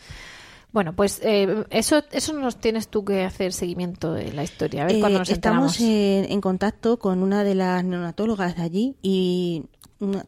Bueno, 0.71 0.93
pues 0.93 1.21
eh, 1.25 1.65
eso 1.71 2.03
eso 2.13 2.35
nos 2.35 2.57
tienes 2.59 2.89
tú 2.89 3.03
que 3.03 3.25
hacer 3.25 3.55
seguimiento 3.55 4.13
de 4.13 4.35
la 4.35 4.45
historia, 4.45 4.83
a 4.83 4.87
ver 4.87 4.97
Eh, 4.97 5.01
cuándo 5.01 5.19
nos 5.21 5.31
estamos 5.31 5.81
en, 5.81 6.31
en 6.31 6.41
contacto 6.43 6.99
con 6.99 7.23
una 7.23 7.43
de 7.43 7.55
las 7.55 7.83
neonatólogas 7.85 8.55
de 8.55 8.63
allí 8.63 8.95
y 9.01 9.63
mm, 9.65 9.78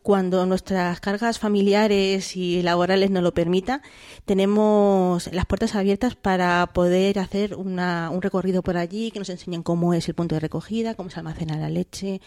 cuando 0.03 0.47
nuestras 0.47 0.99
cargas 1.01 1.39
familiares 1.39 2.37
y 2.37 2.63
laborales 2.63 3.11
nos 3.11 3.23
lo 3.23 3.33
permita, 3.33 3.83
tenemos 4.25 5.29
las 5.33 5.47
puertas 5.47 5.75
abiertas 5.75 6.17
para 6.17 6.69
poder 6.73 7.19
hacer 7.19 7.55
una- 7.55 8.11
un 8.11 8.21
recorrido 8.23 8.63
por 8.63 8.77
allí, 8.77 9.11
que 9.11 9.19
nos 9.21 9.29
enseñen 9.31 9.63
cómo 9.63 9.95
es 9.95 10.09
el 10.09 10.15
punto 10.15 10.35
de 10.35 10.41
recogida, 10.41 10.95
cómo 10.95 11.11
se 11.11 11.21
almacena 11.21 11.57
la 11.57 11.69
leche, 11.69 12.21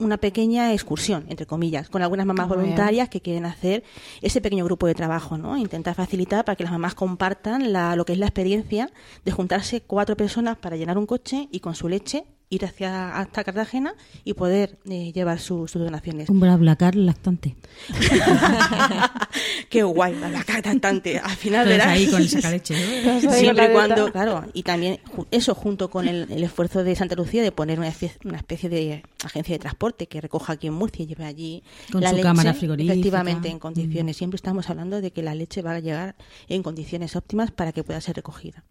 una 0.00 0.18
pequeña 0.18 0.72
excursión, 0.72 1.26
entre 1.28 1.46
comillas, 1.46 1.88
con 1.88 2.02
algunas 2.02 2.24
mamás 2.24 2.46
Muy 2.46 2.58
bien. 2.58 2.66
voluntarias 2.66 3.08
que 3.08 3.20
quieren 3.20 3.44
hacer 3.46 3.82
ese 4.22 4.40
pequeño 4.40 4.64
grupo 4.64 4.86
de 4.86 4.94
trabajo, 4.94 5.36
¿no? 5.36 5.56
Intentar 5.56 5.96
facilitar 5.96 6.44
para 6.44 6.54
que 6.54 6.62
las 6.62 6.70
mamás 6.72 6.94
compartan 6.94 7.72
la, 7.72 7.96
lo 7.96 8.04
que 8.04 8.12
es 8.12 8.18
la 8.20 8.26
experiencia 8.26 8.90
de 9.24 9.32
juntarse 9.32 9.80
cuatro 9.80 10.16
personas 10.16 10.56
para 10.56 10.76
llenar 10.76 10.98
un 10.98 11.06
coche 11.06 11.48
y 11.50 11.58
con 11.58 11.74
su 11.74 11.88
leche 11.88 12.24
ir 12.50 12.64
hacia 12.64 13.16
hasta 13.18 13.44
Cartagena 13.44 13.94
y 14.24 14.32
poder 14.34 14.78
eh, 14.88 15.12
llevar 15.12 15.38
su- 15.38 15.68
sus 15.68 15.82
donaciones. 15.82 16.28
Un 16.30 16.40
BlaBlaCar 16.40 16.94
lactante. 16.94 17.54
Qué 19.68 19.82
guay, 19.82 20.14
la 20.18 20.42
cara 20.44 20.62
cantante. 20.62 21.18
Al 21.18 21.36
final 21.36 21.68
Entonces, 21.70 21.78
verás. 21.78 21.88
ahí 21.88 22.06
con 22.10 22.22
el 22.22 22.28
sacaleche. 22.28 22.74
con 23.22 23.32
Siempre 23.34 23.66
y 23.66 23.72
cuando, 23.72 24.10
claro, 24.12 24.44
y 24.54 24.62
también 24.62 24.98
eso 25.30 25.54
junto 25.54 25.90
con 25.90 26.08
el, 26.08 26.26
el 26.30 26.42
esfuerzo 26.42 26.84
de 26.84 26.94
Santa 26.96 27.14
Lucía 27.14 27.42
de 27.42 27.52
poner 27.52 27.78
una 27.78 27.88
especie, 27.88 28.18
una 28.24 28.38
especie 28.38 28.68
de 28.68 29.02
agencia 29.24 29.54
de 29.54 29.58
transporte 29.58 30.06
que 30.06 30.20
recoja 30.20 30.54
aquí 30.54 30.66
en 30.68 30.74
Murcia 30.74 31.02
y 31.02 31.06
lleve 31.06 31.24
allí 31.24 31.62
Con 31.92 32.00
la 32.00 32.10
su 32.10 32.16
leche, 32.16 32.22
cámara 32.28 32.54
frigorífica. 32.54 32.92
efectivamente 32.94 33.48
en 33.48 33.58
condiciones. 33.58 34.16
Siempre 34.16 34.36
estamos 34.36 34.70
hablando 34.70 35.00
de 35.00 35.10
que 35.10 35.22
la 35.22 35.34
leche 35.34 35.62
va 35.62 35.72
a 35.72 35.80
llegar 35.80 36.16
en 36.48 36.62
condiciones 36.62 37.14
óptimas 37.16 37.50
para 37.50 37.72
que 37.72 37.84
pueda 37.84 38.00
ser 38.00 38.16
recogida. 38.16 38.64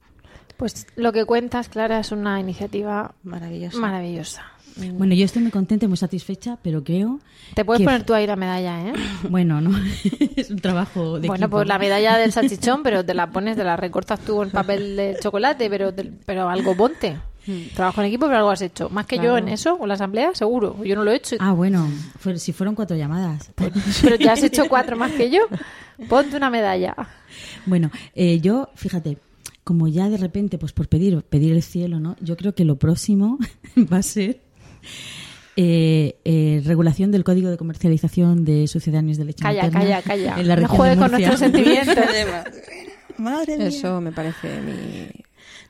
Pues 0.55 0.87
lo 0.95 1.11
que 1.13 1.25
cuentas, 1.25 1.69
Clara, 1.69 1.99
es 1.99 2.11
una 2.11 2.39
iniciativa 2.39 3.13
Maravilloso. 3.23 3.79
maravillosa. 3.79 4.43
Bueno, 4.93 5.15
yo 5.15 5.25
estoy 5.25 5.41
muy 5.41 5.49
contenta 5.49 5.85
y 5.85 5.87
muy 5.87 5.97
satisfecha, 5.97 6.59
pero 6.61 6.83
creo 6.83 7.19
Te 7.55 7.65
puedes 7.65 7.79
que- 7.79 7.85
poner 7.85 8.03
tú 8.03 8.13
ahí 8.13 8.27
la 8.27 8.35
medalla, 8.35 8.87
¿eh? 8.89 8.93
Bueno, 9.29 9.59
no, 9.59 9.71
es 10.35 10.51
un 10.51 10.59
trabajo 10.59 11.19
de 11.19 11.27
Bueno, 11.27 11.45
equipo. 11.45 11.57
pues 11.57 11.67
la 11.67 11.79
medalla 11.79 12.15
del 12.17 12.31
salchichón, 12.31 12.83
pero 12.83 13.03
te 13.03 13.15
la 13.15 13.27
pones, 13.31 13.55
te 13.57 13.63
la 13.63 13.75
recortas 13.75 14.19
tú 14.19 14.43
en 14.43 14.51
papel 14.51 14.95
de 14.95 15.17
chocolate, 15.21 15.67
pero, 15.69 15.93
te- 15.93 16.11
pero 16.25 16.47
algo 16.49 16.75
ponte. 16.77 17.17
Trabajo 17.75 18.01
en 18.01 18.07
equipo, 18.07 18.25
pero 18.25 18.39
algo 18.39 18.49
has 18.51 18.61
hecho. 18.61 18.89
Más 18.89 19.05
que 19.05 19.19
yo 19.19 19.37
en 19.37 19.47
eso, 19.47 19.77
con 19.77 19.87
la 19.87 19.93
asamblea, 19.93 20.31
seguro. 20.35 20.83
Yo 20.83 20.97
no 20.97 21.05
lo 21.05 21.11
he 21.11 21.15
hecho. 21.15 21.37
Ah, 21.39 21.53
bueno, 21.53 21.87
fue- 22.19 22.37
si 22.39 22.51
fueron 22.51 22.75
cuatro 22.75 22.97
llamadas. 22.97 23.51
Pero 24.01 24.15
ya 24.17 24.33
has 24.33 24.43
hecho 24.43 24.67
cuatro 24.67 24.97
más 24.97 25.11
que 25.13 25.29
yo. 25.31 25.43
Ponte 26.09 26.35
una 26.35 26.49
medalla. 26.49 26.93
Bueno, 27.65 27.89
eh, 28.13 28.41
yo, 28.41 28.69
fíjate, 28.75 29.17
como 29.67 29.89
ya 29.89 30.07
de 30.09 30.15
repente, 30.15 30.57
pues 30.57 30.71
por 30.71 30.87
pedir, 30.87 31.21
pedir 31.23 31.51
el 31.51 31.61
cielo, 31.61 31.99
¿no? 31.99 32.15
Yo 32.21 32.37
creo 32.37 32.55
que 32.55 32.63
lo 32.63 32.77
próximo 32.77 33.37
va 33.91 33.97
a 33.97 34.01
ser 34.01 34.39
eh, 35.57 36.15
eh, 36.23 36.61
regulación 36.65 37.11
del 37.11 37.25
código 37.25 37.49
de 37.49 37.57
comercialización 37.57 38.45
de 38.45 38.67
sucedáneos 38.67 39.17
de 39.17 39.25
leche 39.25 39.43
Calla, 39.43 39.63
materna 39.63 39.79
calla, 39.81 40.01
calla. 40.03 40.35
En 40.39 40.47
la 40.47 40.55
No 40.55 40.61
de 40.61 40.95
con 40.97 41.11
nuestros 41.11 41.39
sentimientos. 41.39 41.97
Madre 43.17 43.57
mía. 43.57 43.67
Eso 43.67 43.99
me 43.99 44.13
parece 44.13 44.61
mi- 44.61 45.09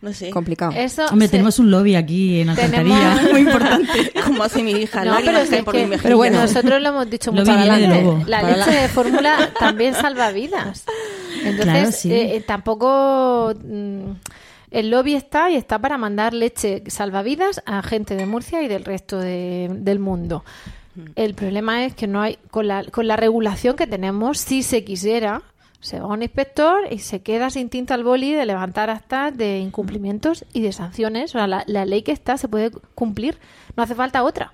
No 0.02 0.14
sé. 0.14 0.30
complicado. 0.30 0.74
Eso 0.76 1.06
Hombre, 1.08 1.26
se- 1.28 1.32
tenemos 1.32 1.58
un 1.58 1.72
lobby 1.72 1.96
aquí 1.96 2.42
en 2.42 2.50
Tenemos- 2.54 2.60
Alcantarilla, 2.90 3.30
muy 3.32 3.42
importante. 3.42 4.12
Como 4.26 4.44
hace 4.44 4.62
mi 4.62 4.72
hija, 4.74 5.04
No, 5.06 5.16
pero, 5.26 5.40
es 5.40 5.50
caen 5.50 5.66
por 5.66 5.74
que- 5.74 5.80
mi 5.84 5.88
mejilla. 5.88 6.04
pero 6.04 6.18
bueno. 6.18 6.40
nosotros 6.42 6.80
lo 6.82 6.90
hemos 6.90 7.10
dicho 7.10 7.32
mucho. 7.32 7.46
La 7.46 7.56
Para 7.56 8.58
leche 8.58 8.72
la- 8.76 8.82
de 8.84 8.88
fórmula 8.90 9.54
también 9.60 9.94
salva 9.96 10.32
vidas. 10.32 10.84
Entonces, 11.50 11.74
Claro, 11.74 11.92
sí. 11.92 12.12
eh, 12.14 12.36
eh, 12.38 12.42
tampoco 12.42 13.54
mm, 13.64 14.12
el 14.72 14.90
lobby 14.90 15.16
está 15.16 15.50
y 15.50 15.56
está 15.56 15.80
para 15.80 15.98
mandar 15.98 16.34
leche 16.34 16.84
salvavidas 16.88 17.62
a 17.66 17.82
gente 17.84 18.16
de 18.16 18.26
Murcia 18.26 18.62
y 18.62 18.68
del 18.68 18.86
resto 18.86 19.20
de- 19.20 19.70
del 19.72 20.00
mundo. 20.00 20.44
El 21.16 21.36
problema 21.36 21.86
es 21.86 21.94
que 21.94 22.08
no 22.08 22.22
hay 22.22 22.40
con 22.50 22.68
la, 22.68 22.84
con 22.86 23.08
la 23.08 23.16
regulación 23.16 23.76
que 23.76 23.86
tenemos, 23.86 24.40
si 24.40 24.64
se 24.64 24.84
quisiera, 24.84 25.44
se 25.80 26.00
va 26.00 26.08
un 26.08 26.24
inspector 26.24 26.92
y 26.92 26.98
se 26.98 27.22
queda 27.22 27.52
sin 27.52 27.70
tinta 27.70 27.94
al 27.94 28.04
boli 28.04 28.34
de 28.34 28.48
levantar 28.48 28.90
actas 28.90 29.38
de 29.38 29.60
incumplimientos 29.60 30.44
y 30.54 30.62
de 30.62 30.72
sanciones. 30.72 31.36
O 31.36 31.38
sea, 31.38 31.46
la, 31.46 31.64
la 31.68 31.86
ley 31.86 32.02
que 32.02 32.12
está 32.12 32.36
se 32.40 32.48
puede 32.48 32.72
cumplir, 32.96 33.38
no 33.76 33.84
hace 33.84 33.94
falta 33.94 34.24
otra. 34.24 34.54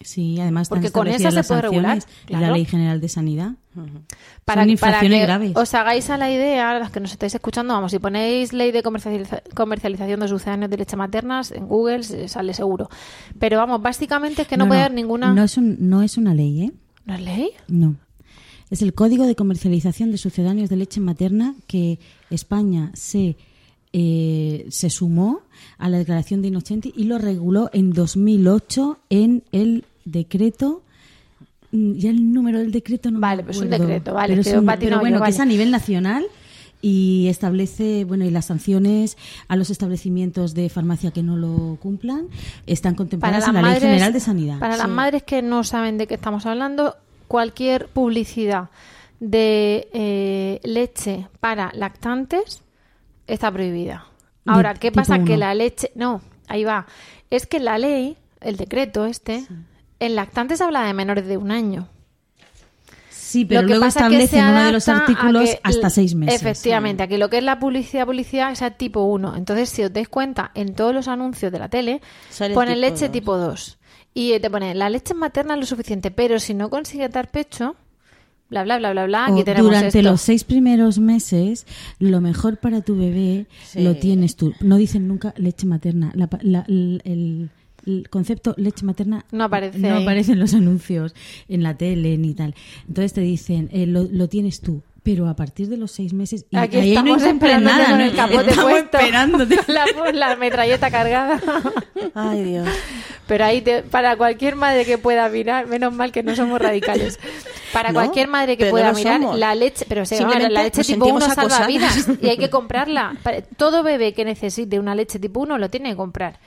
Sí, 0.00 0.38
además 0.40 0.68
Porque 0.68 0.92
con 0.92 1.08
esa 1.08 1.30
se 1.32 1.42
puede 1.42 1.62
regular, 1.62 1.98
la. 2.28 2.52
Ley 2.52 2.64
General 2.64 3.00
de 3.00 3.08
Sanidad. 3.08 3.52
para, 3.74 3.86
Son 3.88 4.04
para 4.44 4.66
infracciones 4.66 5.18
que 5.18 5.26
graves. 5.26 5.52
os 5.56 5.74
hagáis 5.74 6.08
a 6.10 6.16
la 6.16 6.30
idea, 6.30 6.78
las 6.78 6.90
que 6.92 7.00
nos 7.00 7.10
estáis 7.10 7.34
escuchando, 7.34 7.74
vamos, 7.74 7.90
si 7.90 7.98
ponéis 7.98 8.52
ley 8.52 8.70
de 8.70 8.82
comercializa- 8.84 9.42
comercialización 9.54 10.20
de 10.20 10.28
sucedáneos 10.28 10.70
de 10.70 10.76
leche 10.76 10.96
maternas 10.96 11.50
en 11.50 11.66
Google, 11.66 12.04
sale 12.28 12.54
seguro. 12.54 12.88
Pero 13.40 13.58
vamos, 13.58 13.82
básicamente 13.82 14.42
es 14.42 14.48
que 14.48 14.56
no, 14.56 14.68
puede 14.68 14.80
haber 14.82 14.94
ninguna... 14.94 15.32
No 15.34 15.42
es, 15.42 15.56
un- 15.56 15.76
no 15.80 16.02
es 16.02 16.16
una 16.16 16.32
ley, 16.32 16.62
¿eh? 16.62 16.72
¿No 17.04 17.14
es 17.14 17.20
ley? 17.20 17.50
No. 17.66 17.96
Es 18.70 18.82
el 18.82 18.94
Código 18.94 19.26
de 19.26 19.34
Comercialización 19.34 20.12
de 20.12 20.18
Sucedáneos 20.18 20.68
de 20.70 20.76
Leche 20.76 21.00
Materna 21.00 21.54
que 21.66 21.98
España 22.30 22.90
se, 22.94 23.36
eh, 23.92 24.66
se 24.70 24.90
sumó 24.90 25.40
a 25.78 25.88
la 25.88 25.98
Declaración 25.98 26.42
de 26.42 26.48
Innocenti 26.48 26.92
y 26.96 27.04
lo 27.04 27.18
reguló 27.18 27.70
en 27.72 27.90
2008 27.92 28.98
en 29.10 29.42
el 29.52 29.84
decreto. 30.04 30.82
mm, 31.72 31.92
Ya 31.98 32.10
el 32.10 32.32
número 32.32 32.58
del 32.58 32.72
decreto 32.72 33.10
no 33.10 33.18
me 33.18 33.22
Vale, 33.22 33.44
pues 33.44 33.56
es 33.56 33.62
un 33.62 33.70
decreto, 33.70 34.14
vale, 34.14 34.36
Pero, 34.36 34.60
un- 34.60 34.66
yo, 34.80 34.98
bueno, 35.00 35.22
que 35.22 35.30
es 35.30 35.40
a 35.40 35.44
nivel 35.44 35.70
nacional 35.70 36.24
y 36.80 37.26
establece 37.28 38.04
bueno 38.04 38.24
y 38.24 38.30
las 38.30 38.44
sanciones 38.46 39.16
a 39.48 39.56
los 39.56 39.68
establecimientos 39.70 40.54
de 40.54 40.68
farmacia 40.68 41.10
que 41.10 41.22
no 41.24 41.36
lo 41.36 41.76
cumplan 41.82 42.28
están 42.66 42.94
contempladas 42.94 43.48
en 43.48 43.54
la 43.54 43.62
Ley 43.62 43.80
General 43.80 44.12
de 44.12 44.20
Sanidad. 44.20 44.58
Para 44.60 44.76
las 44.76 44.88
madres 44.88 45.24
que 45.24 45.42
no 45.42 45.64
saben 45.64 45.98
de 45.98 46.06
qué 46.06 46.14
estamos 46.14 46.46
hablando, 46.46 46.94
cualquier 47.26 47.88
publicidad 47.88 48.68
de 49.18 49.88
eh, 49.92 50.60
leche 50.62 51.26
para 51.40 51.72
lactantes 51.74 52.62
está 53.28 53.52
prohibida. 53.52 54.06
Ahora, 54.46 54.74
¿qué 54.74 54.90
pasa? 54.90 55.24
Que 55.24 55.36
la 55.36 55.54
leche... 55.54 55.90
No, 55.94 56.22
ahí 56.48 56.64
va. 56.64 56.86
Es 57.30 57.46
que 57.46 57.60
la 57.60 57.78
ley, 57.78 58.16
el 58.40 58.56
decreto 58.56 59.04
este, 59.04 59.46
en 60.00 60.14
lactantes 60.14 60.60
habla 60.60 60.82
de 60.84 60.94
menores 60.94 61.26
de 61.26 61.36
un 61.36 61.50
año. 61.50 61.88
Sí, 63.10 63.44
pero 63.44 63.60
luego 63.60 63.84
establece 63.84 64.38
en 64.38 64.46
uno 64.46 64.64
de 64.64 64.72
los 64.72 64.88
artículos 64.88 65.50
que 65.50 65.60
hasta 65.62 65.90
seis 65.90 66.14
meses. 66.14 66.40
Efectivamente, 66.40 67.02
aquí 67.02 67.18
lo 67.18 67.28
que 67.28 67.36
es 67.36 67.44
la 67.44 67.58
publicidad, 67.58 68.06
publicidad, 68.06 68.50
es 68.52 68.78
tipo 68.78 69.02
1. 69.02 69.36
Entonces, 69.36 69.68
si 69.68 69.84
os 69.84 69.92
dais 69.92 70.08
cuenta, 70.08 70.50
en 70.54 70.74
todos 70.74 70.94
los 70.94 71.08
anuncios 71.08 71.52
de 71.52 71.58
la 71.58 71.68
tele, 71.68 72.00
Sale 72.30 72.54
pone 72.54 72.70
tipo 72.70 72.80
leche 72.80 73.04
dos. 73.08 73.12
tipo 73.12 73.36
2. 73.36 73.78
Y 74.14 74.40
te 74.40 74.48
pone, 74.48 74.74
la 74.74 74.88
leche 74.88 75.12
materna 75.12 75.54
es 75.54 75.60
lo 75.60 75.66
suficiente, 75.66 76.10
pero 76.10 76.40
si 76.40 76.54
no 76.54 76.70
consigue 76.70 77.06
dar 77.10 77.30
pecho, 77.30 77.76
bla, 78.50 78.64
bla, 78.64 78.78
bla, 78.78 78.92
bla, 78.92 79.06
bla, 79.06 79.24
aquí 79.26 79.40
O 79.40 79.44
tenemos 79.44 79.66
durante 79.70 79.98
esto. 79.98 80.02
los 80.10 80.20
seis 80.20 80.44
primeros 80.44 80.98
meses, 80.98 81.66
lo 81.98 82.20
mejor 82.20 82.58
para 82.58 82.80
tu 82.80 82.96
bebé 82.96 83.46
Sí. 83.66 83.82
lo 83.82 83.96
tienes 83.96 84.36
tú. 84.36 84.54
No 84.60 84.76
dicen 84.76 85.06
nunca 85.08 85.34
leche 85.36 85.66
materna. 85.66 86.12
La 86.14 86.26
pa- 86.28 86.40
la- 86.42 86.64
el, 86.68 87.50
concepto 88.10 88.54
leche 88.58 88.84
materna 88.84 89.24
No 89.32 89.44
aparece 89.44 89.78
no 89.78 89.96
aparece 89.96 90.32
en 90.32 90.40
los 90.40 90.52
anuncios, 90.52 91.14
en 91.48 91.62
la 91.62 91.74
tele 91.78 92.18
ni 92.18 92.34
tal. 92.34 92.54
Entonces 92.86 93.14
te 93.14 93.22
dicen, 93.22 93.70
eh, 93.72 93.86
lo, 93.86 94.02
lo 94.04 94.28
tienes 94.28 94.60
tú. 94.60 94.82
Pero 95.10 95.26
a 95.26 95.34
partir 95.34 95.68
de 95.68 95.78
los 95.78 95.90
seis 95.90 96.12
meses, 96.12 96.44
y 96.50 96.56
Aquí 96.58 96.76
ahí 96.76 96.92
no 96.92 97.00
estamos 97.16 97.22
esperándote 97.22 97.76
nada, 97.78 97.88
con 97.88 97.98
¿no? 97.98 98.04
el 98.04 98.14
capote 98.14 98.50
Estamos 98.50 98.70
puesto. 98.72 98.98
esperándote. 98.98 99.58
la, 99.72 99.86
la 100.12 100.36
metralleta 100.36 100.90
cargada. 100.90 101.40
Ay, 102.14 102.42
Dios. 102.44 102.68
Pero 103.26 103.44
ahí, 103.46 103.62
te- 103.62 103.82
para 103.84 104.16
cualquier 104.18 104.54
madre 104.54 104.84
que 104.84 104.98
pueda 104.98 105.26
mirar, 105.30 105.66
menos 105.66 105.94
mal 105.94 106.12
que 106.12 106.22
no 106.22 106.36
somos 106.36 106.60
radicales. 106.60 107.18
Para 107.72 107.88
No, 107.92 107.94
cualquier 108.00 108.28
madre 108.28 108.58
que 108.58 108.66
pueda 108.66 108.88
no 108.92 108.98
mirar, 108.98 109.18
somos. 109.22 109.38
la 109.38 109.54
leche, 109.54 109.86
pero 109.88 110.04
se 110.04 110.18
Simplemente 110.18 110.50
la 110.52 110.62
leche 110.64 110.82
tipo 110.84 111.06
1 111.06 111.20
sentimos 111.20 111.24
salva 111.24 111.42
acosadas. 111.42 111.66
vidas 111.68 112.08
y 112.22 112.28
hay 112.28 112.36
que 112.36 112.50
comprarla. 112.50 113.16
Todo 113.56 113.82
bebé 113.82 114.12
que 114.12 114.26
necesite 114.26 114.78
una 114.78 114.94
leche 114.94 115.18
tipo 115.18 115.40
1 115.40 115.56
lo 115.56 115.70
tiene 115.70 115.88
que 115.88 115.96
comprar. 115.96 116.38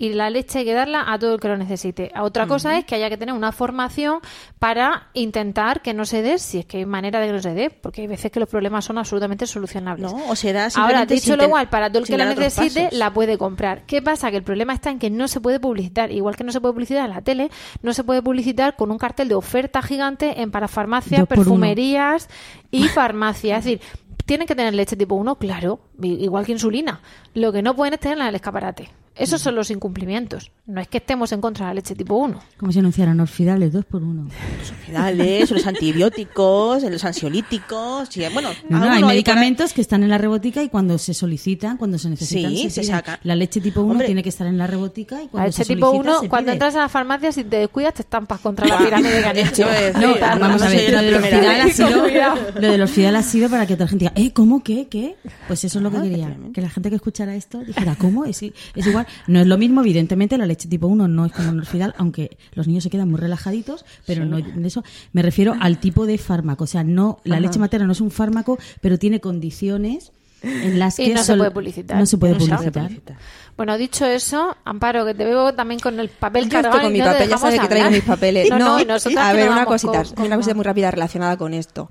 Y 0.00 0.14
la 0.14 0.30
leche 0.30 0.60
hay 0.60 0.64
que 0.64 0.72
darla 0.72 1.04
a 1.12 1.18
todo 1.18 1.34
el 1.34 1.40
que 1.40 1.48
lo 1.48 1.58
necesite. 1.58 2.10
Otra 2.18 2.46
cosa 2.46 2.78
es 2.78 2.86
que 2.86 2.94
haya 2.94 3.10
que 3.10 3.18
tener 3.18 3.34
una 3.34 3.52
formación 3.52 4.20
para 4.58 5.10
intentar 5.12 5.82
que 5.82 5.92
no 5.92 6.06
se 6.06 6.22
dé, 6.22 6.38
si 6.38 6.60
es 6.60 6.64
que 6.64 6.78
hay 6.78 6.86
manera 6.86 7.20
de 7.20 7.26
que 7.26 7.32
no 7.34 7.42
se 7.42 7.52
dé, 7.52 7.68
porque 7.68 8.00
hay 8.00 8.06
veces 8.06 8.32
que 8.32 8.40
los 8.40 8.48
problemas 8.48 8.86
son 8.86 8.96
absolutamente 8.96 9.46
solucionables. 9.46 10.10
No, 10.10 10.30
o 10.30 10.34
se 10.34 10.54
da 10.54 10.68
Ahora, 10.76 11.04
dicho 11.04 11.36
lo 11.36 11.44
igual, 11.44 11.68
para 11.68 11.90
todo 11.90 11.98
el 11.98 12.08
que 12.08 12.16
la 12.16 12.24
necesite, 12.24 12.88
la 12.92 13.12
puede 13.12 13.36
comprar. 13.36 13.84
¿Qué 13.84 14.00
pasa? 14.00 14.30
Que 14.30 14.38
el 14.38 14.42
problema 14.42 14.72
está 14.72 14.90
en 14.90 14.98
que 14.98 15.10
no 15.10 15.28
se 15.28 15.38
puede 15.38 15.60
publicitar. 15.60 16.10
Igual 16.10 16.34
que 16.34 16.44
no 16.44 16.52
se 16.52 16.62
puede 16.62 16.72
publicitar 16.72 17.04
en 17.04 17.14
la 17.14 17.20
tele, 17.20 17.50
no 17.82 17.92
se 17.92 18.02
puede 18.02 18.22
publicitar 18.22 18.76
con 18.76 18.90
un 18.90 18.96
cartel 18.96 19.28
de 19.28 19.34
oferta 19.34 19.82
gigante 19.82 20.40
en 20.40 20.50
parafarmacias, 20.50 21.18
uno. 21.18 21.26
perfumerías 21.26 22.30
y 22.70 22.84
farmacias. 22.88 23.58
Es 23.58 23.64
decir, 23.66 23.80
¿tienen 24.24 24.46
que 24.46 24.54
tener 24.54 24.72
leche 24.72 24.96
tipo 24.96 25.14
1? 25.14 25.36
Claro, 25.36 25.80
igual 26.00 26.46
que 26.46 26.52
insulina. 26.52 27.02
Lo 27.34 27.52
que 27.52 27.60
no 27.60 27.76
pueden 27.76 27.92
es 27.92 28.00
tenerla 28.00 28.24
en 28.24 28.28
el 28.30 28.34
escaparate. 28.36 28.88
Esos 29.20 29.40
son 29.40 29.54
los 29.54 29.70
incumplimientos. 29.70 30.50
No 30.66 30.80
es 30.80 30.88
que 30.88 30.98
estemos 30.98 31.30
en 31.32 31.40
contra 31.40 31.66
de 31.66 31.70
la 31.70 31.74
leche 31.74 31.94
tipo 31.94 32.14
1. 32.16 32.40
Como 32.56 32.72
si 32.72 32.78
anunciaran 32.78 33.18
orfidales 33.20 33.72
dos 33.72 33.84
por 33.84 34.02
uno. 34.02 34.28
Orfidales, 34.70 35.50
los 35.50 35.66
antibióticos, 35.66 36.82
los 36.82 37.04
ansiolíticos. 37.04 38.16
y, 38.16 38.22
bueno, 38.32 38.50
No, 38.68 38.82
hay 38.90 39.02
medicamentos 39.04 39.72
que 39.72 39.80
están 39.80 40.02
en 40.02 40.08
la 40.10 40.18
rebotica 40.18 40.62
y 40.62 40.68
cuando 40.68 40.98
se 40.98 41.14
solicitan, 41.14 41.76
cuando 41.76 41.98
se 41.98 42.08
necesitan, 42.10 42.50
Sí, 42.52 42.70
se, 42.70 42.82
se 42.82 42.84
sacan. 42.84 43.18
La 43.24 43.34
leche 43.34 43.60
tipo 43.60 43.80
1 43.80 43.90
Hombre. 43.92 44.06
tiene 44.06 44.22
que 44.22 44.28
estar 44.28 44.46
en 44.46 44.58
la 44.58 44.66
rebotica 44.66 45.20
y 45.20 45.24
La 45.24 45.30
cuando 45.30 45.46
leche 45.48 45.64
se 45.64 45.74
tipo 45.74 45.86
solicita, 45.90 46.10
1, 46.12 46.20
se 46.22 46.28
cuando 46.28 46.52
entras 46.52 46.74
a 46.76 46.78
la 46.80 46.88
farmacia, 46.88 47.32
si 47.32 47.44
te 47.44 47.56
descuidas, 47.56 47.94
te 47.94 48.02
estampas 48.02 48.40
contra 48.40 48.66
la 48.66 48.78
pirámide 48.84 49.20
que 49.20 49.24
han 49.26 49.36
hecho. 49.36 49.50
Eso 49.50 49.70
es, 49.70 49.96
No, 49.96 50.14
vamos 50.18 50.62
a 50.62 50.68
ver, 50.68 50.92
la 50.92 51.02
lo 51.02 51.10
del 51.10 51.20
primera 51.20 51.36
orfidal 51.38 51.60
ha 51.60 51.72
sido, 51.72 52.02
Cuidado. 52.04 52.36
lo 52.54 52.70
del 52.72 52.82
orfidal 52.82 53.16
ha 53.16 53.22
sido 53.22 53.48
para 53.50 53.66
que 53.66 53.74
toda 53.74 53.84
la 53.86 53.90
gente 53.90 54.04
diga, 54.06 54.12
¿eh? 54.16 54.32
¿Cómo? 54.32 54.62
¿Qué? 54.62 54.88
¿Qué? 54.88 55.16
Pues 55.46 55.64
eso 55.64 55.78
es 55.78 55.82
lo 55.82 55.90
que 55.90 55.96
Ah, 55.98 56.02
quería. 56.02 56.16
efectivamente. 56.18 56.52
Que 56.54 56.60
la 56.62 56.70
gente 56.70 56.88
que 56.90 56.96
escuchara 56.96 57.34
esto 57.34 57.58
dijera, 57.58 57.96
¿cómo? 57.96 58.24
Es, 58.24 58.42
es 58.42 58.86
igual. 58.86 59.06
No 59.26 59.40
es 59.40 59.46
lo 59.46 59.58
mismo, 59.58 59.80
evidentemente, 59.80 60.36
la 60.38 60.46
leche 60.46 60.68
tipo 60.68 60.86
1 60.86 61.08
no 61.08 61.26
es 61.26 61.32
como 61.32 61.50
un 61.50 61.58
orfidal, 61.60 61.94
aunque 61.98 62.36
los 62.54 62.66
niños 62.66 62.84
se 62.84 62.90
quedan 62.90 63.08
muy 63.10 63.18
relajaditos, 63.20 63.84
pero 64.06 64.24
no 64.24 64.38
de 64.38 64.66
eso. 64.68 64.82
Me 65.12 65.22
refiero 65.22 65.54
al 65.60 65.78
tipo 65.78 66.06
de 66.06 66.18
fármaco. 66.18 66.64
O 66.64 66.66
sea, 66.66 66.84
no, 66.84 67.18
la 67.24 67.40
leche 67.40 67.58
materna 67.58 67.86
no 67.86 67.92
es 67.92 68.00
un 68.00 68.10
fármaco, 68.10 68.58
pero 68.80 68.98
tiene 68.98 69.20
condiciones 69.20 70.12
en 70.42 70.78
las 70.78 70.98
Y 70.98 71.06
que 71.08 71.14
no 71.14 71.22
se 71.22 71.36
puede 71.36 71.50
publicitar. 71.50 71.98
No 71.98 72.06
se 72.06 72.16
puede 72.16 72.32
No 72.34 72.40
se 72.40 72.70
publicitar. 72.72 73.16
Bueno, 73.56 73.76
dicho 73.76 74.06
eso, 74.06 74.56
Amparo, 74.64 75.04
que 75.04 75.12
te 75.12 75.24
veo 75.24 75.52
también 75.52 75.80
con 75.80 76.00
el 76.00 76.08
papel 76.08 76.44
Yo 76.44 76.50
cargado. 76.50 76.76
estoy 76.76 76.84
con 76.86 76.92
mi 76.94 76.98
no 77.00 77.04
papel, 77.04 77.28
ya 77.28 77.36
sabes 77.36 77.60
que 77.60 77.68
traigo 77.68 77.90
mis 77.90 78.02
papeles. 78.02 78.48
No, 78.48 78.58
no, 78.58 78.76
a 79.20 79.32
ver, 79.34 79.50
una 79.50 79.66
cosita, 79.66 80.02
con- 80.04 80.24
una 80.26 80.36
cosita 80.36 80.54
muy 80.54 80.64
rápida 80.64 80.90
relacionada 80.90 81.36
con 81.36 81.52
esto. 81.52 81.90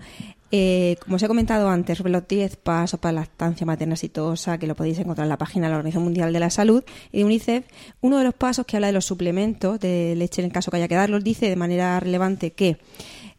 Eh, 0.52 0.96
como 1.04 1.18
os 1.18 1.24
he 1.24 1.28
comentado 1.28 1.70
antes, 1.70 1.98
sobre 1.98 2.12
los 2.12 2.28
10 2.28 2.56
pasos 2.58 3.00
para 3.00 3.14
la 3.14 3.22
lactancia 3.22 3.66
materna 3.68 3.94
exitosa, 3.94 4.58
que 4.58 4.66
lo 4.66 4.76
podéis 4.76 4.98
encontrar 4.98 5.26
en 5.26 5.30
la 5.30 5.38
página 5.38 5.68
de 5.68 5.72
la 5.72 5.78
Organización 5.78 6.04
Mundial 6.04 6.34
de 6.34 6.40
la 6.40 6.50
Salud 6.50 6.84
y 7.12 7.20
de 7.20 7.26
UNICEF, 7.26 7.66
uno 8.02 8.18
de 8.18 8.24
los 8.24 8.34
pasos 8.34 8.66
que 8.66 8.78
habla 8.78 8.88
de 8.88 8.94
los 8.94 9.06
suplementos 9.06 9.80
de 9.80 10.16
leche 10.16 10.42
en 10.42 10.48
el 10.48 10.52
caso 10.52 10.72
que 10.72 10.78
haya 10.78 10.88
que 10.88 10.96
darlos, 10.96 11.24
dice 11.24 11.50
de 11.50 11.56
manera 11.56 12.00
relevante 12.00 12.52
que 12.52 12.78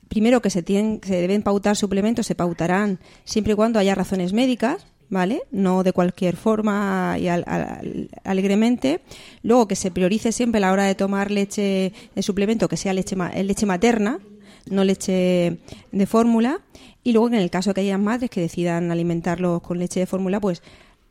primero 0.09 0.41
que 0.41 0.51
se, 0.51 0.63
tienen, 0.63 1.01
se 1.05 1.17
deben 1.21 1.43
pautar 1.43 1.75
suplementos, 1.77 2.27
se 2.27 2.35
pautarán 2.37 3.01
siempre 3.25 3.55
y 3.55 3.57
cuando 3.57 3.79
haya 3.81 3.95
razones 3.97 4.33
médicas, 4.33 4.87
¿vale? 5.09 5.43
No 5.51 5.83
de 5.83 5.93
cualquier 5.93 6.37
forma 6.37 7.17
y 7.19 7.27
al- 7.27 7.45
al- 7.49 8.09
alegremente. 8.23 9.01
Luego 9.43 9.67
que 9.67 9.75
se 9.77 9.91
priorice 9.91 10.31
siempre 10.31 10.59
a 10.59 10.61
la 10.63 10.73
hora 10.73 10.85
de 10.85 10.95
tomar 10.95 11.31
leche 11.33 11.93
de 12.15 12.23
suplemento 12.23 12.69
que 12.69 12.77
sea 12.77 12.93
leche, 12.93 13.17
leche 13.43 13.67
materna, 13.67 14.21
no 14.71 14.85
leche 14.85 15.59
de 15.91 16.07
fórmula. 16.07 16.61
Y 17.03 17.13
luego 17.13 17.29
en 17.29 17.35
el 17.35 17.51
caso 17.51 17.71
de 17.71 17.75
que 17.75 17.81
haya 17.83 17.99
madres 17.99 18.31
que 18.31 18.41
decidan 18.41 18.91
alimentarlos 18.91 19.63
con 19.63 19.79
leche 19.79 20.01
de 20.01 20.07
fórmula, 20.07 20.39
pues 20.41 20.63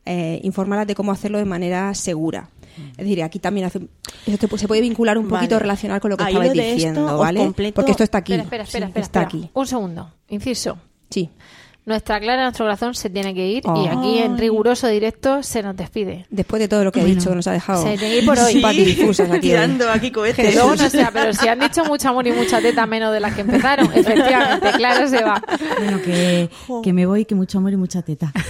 eh, 0.06 0.40
informarlas 0.44 0.86
de 0.86 0.94
cómo 0.94 1.12
hacerlo 1.12 1.38
de 1.38 1.44
manera 1.44 1.92
segura. 1.94 2.48
Es 2.92 2.98
decir, 2.98 3.22
aquí 3.22 3.38
también 3.40 3.66
hace, 3.66 3.80
eso 4.26 4.38
te 4.48 4.58
se 4.58 4.68
puede 4.68 4.80
vincular 4.80 5.18
un 5.18 5.28
poquito 5.28 5.56
Vale. 5.56 5.62
relacionar 5.62 6.00
con 6.00 6.10
lo 6.10 6.16
que 6.16 6.24
Ahí 6.24 6.32
estabais 6.32 6.52
esto 6.52 6.72
diciendo, 6.74 7.18
¿vale? 7.18 7.40
completo- 7.40 7.74
Porque 7.74 7.90
esto 7.90 8.04
está 8.04 8.18
aquí. 8.18 8.32
Espera, 8.34 8.62
espera, 8.62 8.86
espera, 8.86 8.86
Sí, 8.86 8.88
espera, 8.88 9.04
está 9.04 9.20
aquí. 9.22 9.50
Un 9.52 9.66
segundo. 9.66 10.14
Inciso. 10.28 10.78
Sí. 11.10 11.28
Nuestra 11.90 12.20
Clara, 12.20 12.42
nuestro 12.44 12.66
corazón 12.66 12.94
se 12.94 13.10
tiene 13.10 13.34
que 13.34 13.46
ir 13.48 13.64
y 13.66 13.68
Ay. 13.68 13.86
aquí 13.88 14.18
en 14.18 14.38
riguroso 14.38 14.86
directo 14.86 15.42
se 15.42 15.60
nos 15.62 15.76
despide. 15.76 16.24
Después 16.30 16.60
de 16.60 16.68
todo 16.68 16.84
lo 16.84 16.92
que 16.92 17.00
ha 17.00 17.02
Bueno. 17.02 17.18
dicho, 17.18 17.34
nos 17.34 17.48
ha 17.48 17.52
dejado 17.52 17.82
Se 17.82 17.98
tiene 17.98 18.14
que 18.14 18.18
ir 18.20 18.26
por 18.26 18.38
hoy. 18.38 18.60
patidifusas 18.62 19.26
aquí. 19.28 19.34
hoy. 19.34 19.40
Tirando 19.40 19.90
aquí 19.90 20.06
Que 20.08 20.12
cohetes. 20.12 20.54
luego 20.54 20.76
no 20.76 20.88
sea, 20.88 21.10
pero 21.12 21.32
si 21.34 21.48
han 21.48 21.58
dicho 21.58 21.84
mucho 21.84 22.08
amor 22.08 22.28
y 22.28 22.32
mucha 22.32 22.60
teta 22.60 22.86
menos 22.86 23.12
de 23.12 23.18
las 23.18 23.34
que 23.34 23.40
empezaron, 23.40 23.86
efectivamente, 23.94 24.70
claro 24.76 25.08
se 25.08 25.24
va. 25.24 25.42
Bueno, 25.78 26.00
que, 26.02 26.48
que 26.82 26.92
me 26.92 27.06
voy, 27.06 27.24
que 27.24 27.34
mucho 27.34 27.58
amor 27.58 27.72
y 27.72 27.76
mucha 27.76 28.02
teta. 28.02 28.32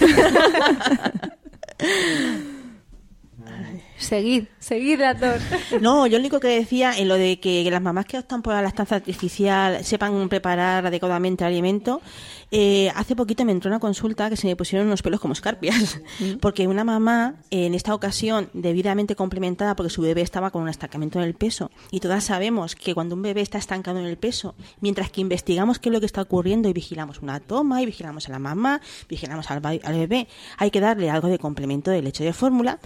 Seguid, 4.00 4.44
seguid 4.58 4.98
las 4.98 5.20
dos. 5.20 5.40
No, 5.80 6.06
yo 6.06 6.16
lo 6.16 6.20
único 6.20 6.40
que 6.40 6.48
decía 6.48 6.96
en 6.96 7.06
lo 7.06 7.16
de 7.16 7.38
que 7.38 7.70
las 7.70 7.82
mamás 7.82 8.06
que 8.06 8.18
optan 8.18 8.40
por 8.42 8.54
la 8.54 8.62
lactancia 8.62 8.96
artificial 8.96 9.84
sepan 9.84 10.28
preparar 10.28 10.86
adecuadamente 10.86 11.44
el 11.44 11.48
alimento. 11.48 12.00
eh, 12.50 12.90
hace 12.96 13.14
poquito 13.14 13.44
me 13.44 13.52
entró 13.52 13.68
una 13.68 13.78
consulta 13.78 14.30
que 14.30 14.36
se 14.36 14.46
me 14.46 14.56
pusieron 14.56 14.86
unos 14.88 15.02
pelos 15.02 15.20
como 15.20 15.34
escarpias. 15.34 16.00
Porque 16.40 16.66
una 16.66 16.82
mamá, 16.82 17.34
en 17.50 17.74
esta 17.74 17.94
ocasión, 17.94 18.48
debidamente 18.54 19.14
complementada 19.14 19.76
porque 19.76 19.90
su 19.90 20.02
bebé 20.02 20.22
estaba 20.22 20.50
con 20.50 20.62
un 20.62 20.68
estancamiento 20.68 21.18
en 21.18 21.26
el 21.26 21.34
peso. 21.34 21.70
Y 21.90 22.00
todas 22.00 22.24
sabemos 22.24 22.74
que 22.74 22.94
cuando 22.94 23.14
un 23.14 23.22
bebé 23.22 23.42
está 23.42 23.58
estancado 23.58 23.98
en 23.98 24.06
el 24.06 24.16
peso, 24.16 24.54
mientras 24.80 25.10
que 25.10 25.20
investigamos 25.20 25.78
qué 25.78 25.90
es 25.90 25.92
lo 25.92 26.00
que 26.00 26.06
está 26.06 26.22
ocurriendo 26.22 26.68
y 26.68 26.72
vigilamos 26.72 27.20
una 27.20 27.38
toma 27.38 27.82
y 27.82 27.86
vigilamos 27.86 28.28
a 28.28 28.32
la 28.32 28.38
mamá, 28.38 28.80
vigilamos 29.08 29.50
al, 29.50 29.60
al 29.64 29.94
bebé, 29.94 30.26
hay 30.56 30.70
que 30.70 30.80
darle 30.80 31.10
algo 31.10 31.28
de 31.28 31.38
complemento 31.38 31.90
de 31.90 32.02
leche 32.02 32.24
de 32.24 32.32
fórmula 32.32 32.78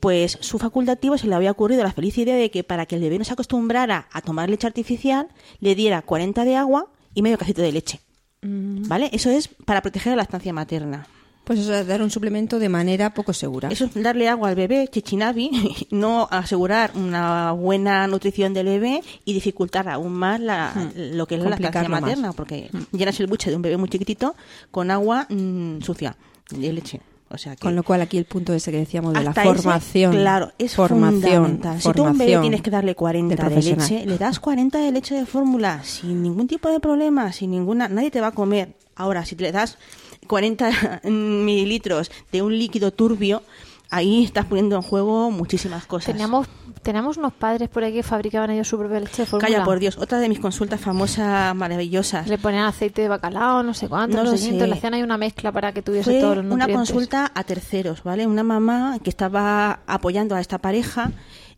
pues 0.00 0.38
su 0.40 0.58
facultativo 0.58 1.16
se 1.18 1.26
le 1.26 1.34
había 1.34 1.50
ocurrido 1.50 1.82
la 1.82 1.92
feliz 1.92 2.16
idea 2.18 2.36
de 2.36 2.50
que 2.50 2.64
para 2.64 2.86
que 2.86 2.96
el 2.96 3.02
bebé 3.02 3.18
no 3.18 3.24
se 3.24 3.32
acostumbrara 3.32 4.08
a 4.10 4.22
tomar 4.22 4.48
leche 4.48 4.66
artificial, 4.66 5.28
le 5.60 5.74
diera 5.74 6.02
40 6.02 6.44
de 6.44 6.56
agua 6.56 6.86
y 7.14 7.22
medio 7.22 7.38
cacito 7.38 7.62
de 7.62 7.72
leche. 7.72 8.00
¿Vale? 8.42 9.10
Eso 9.12 9.30
es 9.30 9.48
para 9.48 9.82
proteger 9.82 10.12
la 10.12 10.16
lactancia 10.16 10.52
materna. 10.52 11.06
Pues 11.44 11.58
eso 11.58 11.74
es 11.74 11.86
dar 11.86 12.00
un 12.00 12.10
suplemento 12.10 12.58
de 12.58 12.68
manera 12.68 13.12
poco 13.12 13.32
segura. 13.32 13.68
Eso 13.70 13.84
es 13.84 14.02
darle 14.02 14.28
agua 14.28 14.50
al 14.50 14.54
bebé, 14.54 14.88
chichinabi, 14.88 15.50
no 15.90 16.28
asegurar 16.30 16.92
una 16.94 17.52
buena 17.52 18.06
nutrición 18.06 18.54
del 18.54 18.66
bebé 18.66 19.02
y 19.24 19.32
dificultar 19.32 19.88
aún 19.88 20.12
más 20.12 20.40
la, 20.40 20.72
lo 20.94 21.26
que 21.26 21.34
es 21.34 21.42
la 21.42 21.50
lactancia 21.50 21.88
más. 21.88 22.02
materna, 22.02 22.32
porque 22.32 22.70
llenas 22.92 23.18
el 23.20 23.26
buche 23.26 23.50
de 23.50 23.56
un 23.56 23.62
bebé 23.62 23.76
muy 23.76 23.88
chiquitito 23.88 24.36
con 24.70 24.90
agua 24.90 25.26
mm, 25.28 25.80
sucia 25.82 26.16
de 26.50 26.72
leche. 26.72 27.00
O 27.32 27.38
sea 27.38 27.54
que 27.54 27.62
Con 27.62 27.76
lo 27.76 27.84
cual 27.84 28.00
aquí 28.00 28.18
el 28.18 28.24
punto 28.24 28.52
ese 28.52 28.72
que 28.72 28.78
decíamos 28.78 29.14
de 29.14 29.22
la 29.22 29.30
ese, 29.30 29.42
formación. 29.44 30.12
claro, 30.12 30.52
es 30.58 30.74
formación. 30.74 31.22
fundamental. 31.22 31.80
Si 31.80 31.92
tú 31.92 32.04
a 32.04 32.10
un 32.10 32.18
bebé 32.18 32.32
formación 32.32 32.42
tienes 32.42 32.62
que 32.62 32.70
darle 32.70 32.94
40 32.96 33.48
de 33.48 33.54
de, 33.54 33.62
leche, 33.62 34.04
le 34.06 34.18
das 34.18 34.40
40 34.40 34.78
de 34.78 34.90
leche 34.90 35.14
de 35.14 35.26
fórmula 35.26 35.82
sin 35.84 36.22
ningún 36.22 36.48
tipo 36.48 36.68
de 36.68 36.80
problema, 36.80 37.32
sin 37.32 37.52
ninguna, 37.52 37.88
nadie 37.88 38.10
te 38.10 38.20
va 38.20 38.28
a 38.28 38.32
comer. 38.32 38.74
Ahora, 38.96 39.24
si 39.24 39.36
te 39.36 39.44
le 39.44 39.52
das 39.52 39.78
40 40.26 41.00
mililitros 41.04 42.10
de 42.32 42.42
un 42.42 42.58
líquido 42.58 42.92
turbio, 42.92 43.42
ahí 43.90 44.24
estás 44.24 44.46
poniendo 44.46 44.76
en 44.76 44.82
juego 44.82 45.30
muchísimas 45.30 45.86
cosas. 45.86 46.12
Teníamos, 46.12 46.46
teníamos 46.82 47.16
unos 47.16 47.32
padres 47.32 47.68
por 47.68 47.84
ahí 47.84 47.92
que 47.92 48.02
fabricaban 48.02 48.50
ellos 48.50 48.68
su 48.68 48.78
propia 48.78 49.00
leche 49.00 49.22
de 49.22 49.26
fórmula. 49.26 49.52
Calla, 49.52 49.64
por 49.64 49.78
Dios, 49.78 49.98
otra 49.98 50.18
de 50.18 50.28
mis 50.28 50.38
consultas 50.38 50.80
famosas, 50.80 51.54
maravillosas. 51.54 52.26
Le 52.28 52.38
ponían 52.38 52.64
aceite 52.64 53.02
de 53.02 53.08
bacalao, 53.08 53.62
no 53.62 53.74
sé 53.74 53.88
cuánto, 53.88 54.16
No 54.16 54.24
no, 54.24 54.32
lo 54.32 54.36
sé 54.36 54.48
cuánto, 54.48 54.66
le 54.66 54.72
hacían 54.74 54.94
ahí 54.94 55.02
una 55.02 55.18
mezcla 55.18 55.52
para 55.52 55.72
que 55.72 55.82
tuviese 55.82 56.10
Fue 56.10 56.20
todos 56.20 56.36
los 56.36 56.46
una 56.46 56.68
consulta 56.68 57.30
a 57.34 57.44
terceros, 57.44 58.02
¿vale? 58.02 58.26
Una 58.26 58.44
mamá 58.44 58.98
que 59.02 59.10
estaba 59.10 59.80
apoyando 59.86 60.34
a 60.34 60.40
esta 60.40 60.58
pareja 60.58 61.12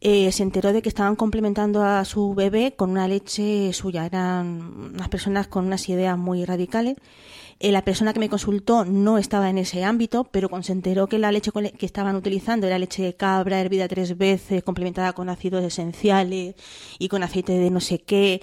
eh, 0.05 0.33
se 0.33 0.43
enteró 0.43 0.73
de 0.73 0.83
que 0.83 0.89
estaban 0.89 1.15
complementando 1.15 1.85
a 1.85 2.05
su 2.05 2.35
bebé 2.35 2.75
con 2.77 2.91
una 2.91 3.07
leche 3.07 3.73
suya. 3.73 4.05
Eran 4.05 4.91
unas 4.95 5.09
personas 5.09 5.47
con 5.47 5.67
unas 5.67 5.89
ideas 5.89 6.19
muy 6.19 6.45
radicales. 6.45 6.97
Eh, 7.63 7.71
la 7.71 7.83
persona 7.83 8.13
que 8.13 8.19
me 8.19 8.29
consultó 8.29 8.85
no 8.85 9.19
estaba 9.19 9.49
en 9.49 9.57
ese 9.57 9.85
ámbito, 9.85 10.25
pero 10.25 10.51
se 10.63 10.73
enteró 10.73 11.07
que 11.07 11.19
la 11.19 11.31
leche 11.31 11.53
que 11.79 11.87
estaban 11.87 12.17
utilizando 12.17 12.67
era 12.67 12.79
leche 12.79 13.03
de 13.05 13.15
cabra, 13.15 13.61
hervida 13.61 13.87
tres 13.87 14.19
veces, 14.19 14.65
complementada 14.65 15.13
con 15.13 15.29
ácidos 15.29 15.63
esenciales 15.63 16.57
y 16.99 17.09
con 17.09 17.23
aceite 17.23 17.53
de 17.53 17.71
no 17.71 17.81
sé 17.81 18.01
qué, 18.01 18.41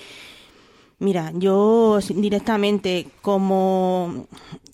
Mira, 1.00 1.32
yo 1.34 2.00
directamente 2.14 3.08
como 3.22 4.28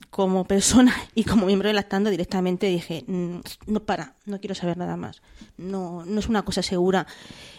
como 0.09 0.45
persona 0.45 0.95
y 1.15 1.23
como 1.25 1.45
miembro 1.45 1.67
de 1.67 1.73
Lactando 1.73 2.09
directamente 2.09 2.67
dije, 2.67 3.03
mm, 3.05 3.39
no 3.67 3.81
para, 3.81 4.15
no 4.25 4.39
quiero 4.39 4.55
saber 4.55 4.77
nada 4.77 4.95
más. 4.95 5.21
No, 5.57 6.05
no 6.05 6.19
es 6.19 6.27
una 6.27 6.43
cosa 6.43 6.63
segura. 6.63 7.05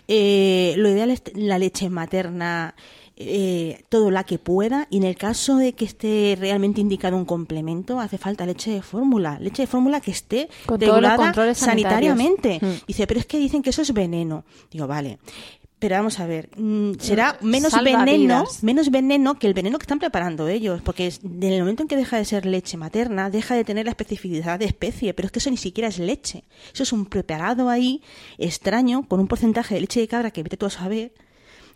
Eh, 0.09 0.74
lo 0.78 0.89
ideal 0.89 1.11
es 1.11 1.22
la 1.34 1.59
leche 1.59 1.91
materna, 1.91 2.74
eh, 3.18 3.82
todo 3.88 4.10
la 4.10 4.24
que 4.24 4.38
pueda, 4.38 4.88
y 4.90 4.98
en 4.98 5.04
el 5.04 5.16
caso 5.16 5.56
de 5.56 5.72
que 5.72 5.86
esté 5.86 6.36
realmente 6.38 6.82
indicado 6.82 7.16
un 7.16 7.24
complemento, 7.24 7.98
hace 7.98 8.18
falta 8.18 8.44
leche 8.44 8.70
de 8.70 8.82
fórmula, 8.82 9.38
leche 9.40 9.62
de 9.62 9.66
fórmula 9.66 10.00
que 10.00 10.10
esté 10.10 10.50
regulada 10.68 11.54
sanitariamente. 11.54 12.58
Mm. 12.60 12.86
Dice, 12.86 13.06
pero 13.06 13.18
es 13.18 13.26
que 13.26 13.38
dicen 13.38 13.62
que 13.62 13.70
eso 13.70 13.80
es 13.80 13.94
veneno. 13.94 14.44
Digo, 14.70 14.86
vale. 14.86 15.18
Pero 15.78 15.96
vamos 15.96 16.20
a 16.20 16.26
ver, 16.26 16.48
mm, 16.56 16.92
será 16.98 17.36
menos 17.42 17.72
veneno, 17.82 18.44
menos 18.62 18.90
veneno 18.90 19.38
que 19.38 19.46
el 19.46 19.52
veneno 19.52 19.78
que 19.78 19.82
están 19.82 19.98
preparando 19.98 20.48
ellos, 20.48 20.80
porque 20.82 21.12
en 21.22 21.42
el 21.42 21.60
momento 21.60 21.82
en 21.82 21.88
que 21.88 21.96
deja 21.96 22.16
de 22.16 22.24
ser 22.24 22.46
leche 22.46 22.78
materna, 22.78 23.28
deja 23.28 23.54
de 23.54 23.62
tener 23.62 23.84
la 23.84 23.90
especificidad 23.90 24.58
de 24.58 24.64
especie, 24.64 25.12
pero 25.12 25.26
es 25.26 25.32
que 25.32 25.38
eso 25.38 25.50
ni 25.50 25.58
siquiera 25.58 25.88
es 25.88 25.98
leche. 25.98 26.44
Eso 26.72 26.82
es 26.82 26.92
un 26.92 27.04
preparado 27.04 27.68
ahí 27.68 28.02
extraño 28.38 29.06
con 29.06 29.20
un 29.20 29.26
porcentaje 29.26 29.74
de 29.74 29.82
leche 29.82 30.00
de 30.00 30.08
cabra 30.08 30.30
que 30.30 30.42
vete 30.42 30.56
tú 30.56 30.64
a 30.64 30.70
saber. 30.70 31.12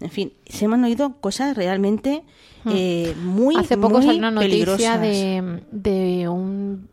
En 0.00 0.10
fin, 0.10 0.32
se 0.46 0.66
me 0.66 0.74
han 0.74 0.84
oído 0.84 1.16
cosas 1.20 1.56
realmente 1.56 2.22
hmm. 2.64 2.70
eh, 2.74 3.14
muy 3.22 3.56
Hace 3.56 3.76
poco 3.76 4.02
salió 4.02 4.18
una 4.18 4.30
noticia 4.30 4.98
de, 4.98 5.62
de 5.70 6.28
un 6.28 6.88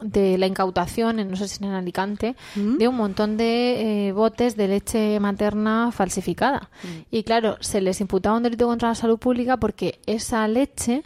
de 0.00 0.38
la 0.38 0.46
incautación, 0.46 1.16
no 1.28 1.36
sé 1.36 1.48
si 1.48 1.64
en 1.64 1.72
Alicante, 1.72 2.36
mm. 2.54 2.76
de 2.76 2.88
un 2.88 2.96
montón 2.96 3.36
de 3.36 4.08
eh, 4.08 4.12
botes 4.12 4.56
de 4.56 4.68
leche 4.68 5.18
materna 5.20 5.90
falsificada. 5.92 6.70
Mm. 6.82 6.86
Y 7.10 7.22
claro, 7.24 7.56
se 7.60 7.80
les 7.80 8.00
imputaba 8.00 8.36
un 8.36 8.44
delito 8.44 8.66
contra 8.66 8.90
la 8.90 8.94
salud 8.94 9.18
pública 9.18 9.56
porque 9.56 9.98
esa 10.06 10.46
leche 10.46 11.02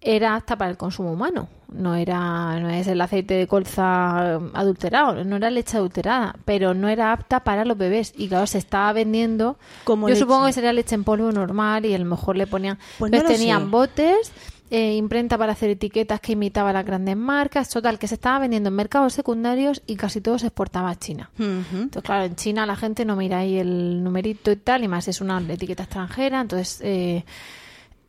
era 0.00 0.36
apta 0.36 0.56
para 0.56 0.70
el 0.70 0.76
consumo 0.76 1.12
humano. 1.12 1.48
No 1.68 1.96
era, 1.96 2.60
no 2.60 2.68
es 2.70 2.86
el 2.86 3.00
aceite 3.00 3.34
de 3.34 3.46
colza 3.48 4.36
adulterado, 4.54 5.24
no 5.24 5.36
era 5.36 5.50
leche 5.50 5.76
adulterada, 5.76 6.36
pero 6.44 6.74
no 6.74 6.88
era 6.88 7.12
apta 7.12 7.40
para 7.40 7.64
los 7.64 7.76
bebés. 7.76 8.12
Y 8.16 8.28
claro, 8.28 8.46
se 8.46 8.58
estaba 8.58 8.92
vendiendo. 8.92 9.58
Como 9.84 10.08
yo 10.08 10.14
supongo 10.14 10.46
que 10.46 10.52
sería 10.52 10.72
leche 10.72 10.94
en 10.94 11.02
polvo 11.02 11.32
normal 11.32 11.84
y 11.84 11.94
a 11.94 11.98
lo 11.98 12.04
mejor 12.04 12.36
le 12.36 12.46
ponían. 12.46 12.78
Pues 12.98 13.10
tenían 13.24 13.70
botes 13.70 14.32
eh, 14.68 14.96
imprenta 14.96 15.38
para 15.38 15.52
hacer 15.52 15.70
etiquetas 15.70 16.20
que 16.20 16.32
imitaba 16.32 16.72
las 16.72 16.84
grandes 16.84 17.16
marcas, 17.16 17.70
total, 17.70 18.00
que 18.00 18.08
se 18.08 18.14
estaba 18.16 18.40
vendiendo 18.40 18.68
en 18.68 18.74
mercados 18.74 19.12
secundarios 19.12 19.80
y 19.86 19.94
casi 19.94 20.20
todo 20.20 20.40
se 20.40 20.48
exportaba 20.48 20.90
a 20.90 20.96
China. 20.96 21.30
Entonces, 21.38 22.02
claro, 22.02 22.24
en 22.24 22.34
China 22.34 22.66
la 22.66 22.74
gente 22.74 23.04
no 23.04 23.14
mira 23.14 23.38
ahí 23.38 23.58
el 23.58 24.02
numerito 24.02 24.50
y 24.50 24.56
tal, 24.56 24.82
y 24.82 24.88
más 24.88 25.06
es 25.06 25.20
una 25.20 25.40
etiqueta 25.40 25.84
extranjera, 25.84 26.40
entonces, 26.40 26.80
eh, 26.82 27.24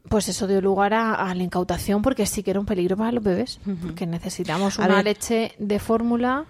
pues 0.09 0.29
eso 0.29 0.47
dio 0.47 0.61
lugar 0.61 0.93
a, 0.93 1.33
la 1.33 1.43
incautación 1.43 2.01
porque 2.01 2.25
sí 2.25 2.43
que 2.43 2.51
era 2.51 2.59
un 2.59 2.65
peligro 2.65 2.97
para 2.97 3.11
los 3.11 3.23
bebés, 3.23 3.59
que 3.95 4.05
necesitamos 4.05 4.77
una 4.77 5.03
leche 5.03 5.53
de 5.59 5.79
fórmula. 5.79 6.45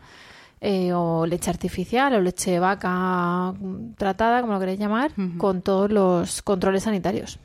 Eh, 0.59 0.91
o 0.91 1.27
leche 1.27 1.51
artificial 1.51 2.15
o 2.15 2.19
leche 2.19 2.49
de 2.49 2.59
vaca 2.59 3.53
tratada, 3.95 4.41
como 4.41 4.53
lo 4.53 4.59
queréis 4.59 4.79
llamar, 4.79 5.11
con 5.37 5.61
todos 5.61 5.91
los 5.91 6.41
controles 6.41 6.81
sanitarios. 6.81 7.37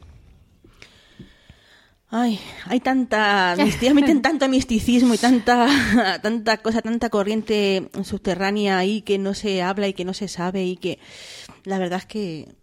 Ay, 2.15 2.39
hay 2.67 2.79
tanta 2.81 3.57
tanto 4.21 4.47
misticismo 4.47 5.15
y 5.15 5.19
tanta, 5.19 5.67
tanta 6.23 6.59
cosa, 6.59 6.83
tanta 6.83 7.09
corriente 7.09 7.89
subterránea 8.05 8.77
ahí 8.77 9.01
que 9.01 9.19
no 9.19 9.33
se 9.33 9.63
habla 9.63 9.89
y 9.89 9.95
que 9.95 10.05
no 10.05 10.13
se 10.13 10.29
sabe 10.29 10.63
y 10.65 10.77
que 10.77 10.99
la 11.65 11.79
verdad 11.79 12.01
es 12.01 12.07
que 12.07 12.55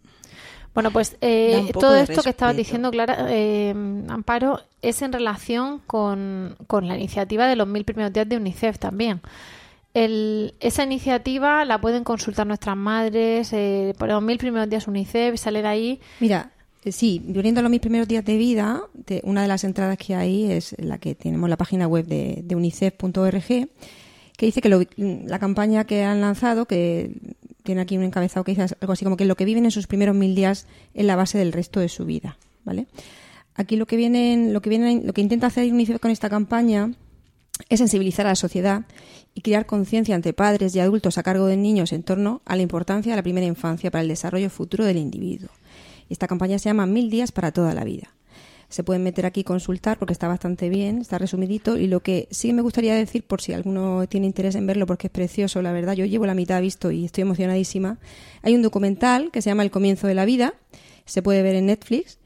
bueno, 0.74 0.90
pues 0.92 1.16
eh, 1.20 1.70
todo 1.72 1.96
esto 1.96 2.22
que 2.22 2.30
estabas 2.30 2.56
diciendo, 2.56 2.90
Clara, 2.90 3.26
eh, 3.28 3.74
Amparo, 4.08 4.60
es 4.82 5.02
en 5.02 5.12
relación 5.12 5.80
con, 5.86 6.56
la 6.68 6.96
iniciativa 6.96 7.48
de 7.48 7.56
los 7.56 7.66
mil 7.66 7.84
primeros 7.84 8.12
días 8.12 8.28
de 8.28 8.36
UNICEF 8.36 8.78
también. 8.78 9.20
El, 9.92 10.54
esa 10.60 10.84
iniciativa 10.84 11.64
la 11.64 11.80
pueden 11.80 12.04
consultar 12.04 12.46
nuestras 12.46 12.76
madres, 12.76 13.52
eh, 13.52 13.94
por 13.98 14.08
los 14.08 14.22
mil 14.22 14.38
primeros 14.38 14.70
días 14.70 14.86
UNICEF, 14.86 15.40
salen 15.40 15.66
ahí. 15.66 16.00
Mira, 16.20 16.52
eh, 16.84 16.92
sí, 16.92 17.20
volviendo 17.24 17.60
a 17.60 17.68
mis 17.68 17.80
primeros 17.80 18.06
días 18.06 18.24
de 18.24 18.36
vida, 18.36 18.82
una 19.24 19.42
de 19.42 19.48
las 19.48 19.64
entradas 19.64 19.98
que 19.98 20.14
hay 20.14 20.52
es 20.52 20.76
la 20.78 20.98
que 20.98 21.16
tenemos 21.16 21.50
la 21.50 21.56
página 21.56 21.88
web 21.88 22.06
de, 22.06 22.54
unicef.org, 22.54 23.68
que 24.36 24.46
dice 24.46 24.62
que 24.62 24.86
la 25.26 25.38
campaña 25.40 25.84
que 25.84 26.04
han 26.04 26.20
lanzado, 26.20 26.66
que 26.66 27.10
tiene 27.70 27.82
aquí 27.82 27.96
un 27.96 28.02
encabezado 28.02 28.42
que 28.42 28.50
dice 28.50 28.74
algo 28.80 28.92
así 28.92 29.04
como 29.04 29.16
que 29.16 29.24
lo 29.24 29.36
que 29.36 29.44
viven 29.44 29.64
en 29.64 29.70
sus 29.70 29.86
primeros 29.86 30.16
mil 30.16 30.34
días 30.34 30.66
es 30.92 31.04
la 31.04 31.14
base 31.14 31.38
del 31.38 31.52
resto 31.52 31.78
de 31.78 31.88
su 31.88 32.04
vida, 32.04 32.36
¿vale? 32.64 32.88
Aquí 33.54 33.76
lo 33.76 33.86
que 33.86 33.94
vienen, 33.94 34.52
lo 34.52 34.60
que 34.60 34.70
vienen, 34.70 35.06
lo 35.06 35.12
que 35.12 35.20
intenta 35.20 35.46
hacer 35.46 35.72
UNICEF 35.72 36.00
con 36.00 36.10
esta 36.10 36.28
campaña 36.28 36.90
es 37.68 37.78
sensibilizar 37.78 38.26
a 38.26 38.30
la 38.30 38.34
sociedad 38.34 38.86
y 39.34 39.42
crear 39.42 39.66
conciencia 39.66 40.16
ante 40.16 40.32
padres 40.32 40.74
y 40.74 40.80
adultos 40.80 41.16
a 41.16 41.22
cargo 41.22 41.46
de 41.46 41.56
niños 41.56 41.92
en 41.92 42.02
torno 42.02 42.42
a 42.44 42.56
la 42.56 42.62
importancia 42.62 43.12
de 43.12 43.16
la 43.16 43.22
primera 43.22 43.46
infancia 43.46 43.92
para 43.92 44.02
el 44.02 44.08
desarrollo 44.08 44.50
futuro 44.50 44.84
del 44.84 44.96
individuo. 44.96 45.50
Esta 46.08 46.26
campaña 46.26 46.58
se 46.58 46.70
llama 46.70 46.86
Mil 46.86 47.08
días 47.08 47.30
para 47.30 47.52
toda 47.52 47.72
la 47.72 47.84
vida. 47.84 48.10
Se 48.70 48.82
pueden 48.82 49.02
meter 49.02 49.26
aquí 49.26 49.40
y 49.40 49.44
consultar 49.44 49.98
porque 49.98 50.14
está 50.14 50.28
bastante 50.28 50.70
bien, 50.70 50.98
está 50.98 51.18
resumidito. 51.18 51.76
Y 51.76 51.86
lo 51.86 52.00
que 52.00 52.28
sí 52.30 52.52
me 52.54 52.62
gustaría 52.62 52.94
decir, 52.94 53.24
por 53.24 53.42
si 53.42 53.52
alguno 53.52 54.06
tiene 54.08 54.26
interés 54.26 54.54
en 54.54 54.66
verlo, 54.66 54.86
porque 54.86 55.08
es 55.08 55.12
precioso, 55.12 55.60
la 55.60 55.72
verdad, 55.72 55.92
yo 55.92 56.06
llevo 56.06 56.24
la 56.24 56.34
mitad 56.34 56.62
visto 56.62 56.90
y 56.90 57.04
estoy 57.04 57.22
emocionadísima. 57.22 57.98
Hay 58.42 58.54
un 58.54 58.62
documental 58.62 59.30
que 59.30 59.42
se 59.42 59.50
llama 59.50 59.64
El 59.64 59.70
comienzo 59.70 60.06
de 60.06 60.14
la 60.14 60.24
vida, 60.24 60.54
se 61.04 61.20
puede 61.20 61.42
ver 61.42 61.56
en 61.56 61.66
Netflix. 61.66 62.18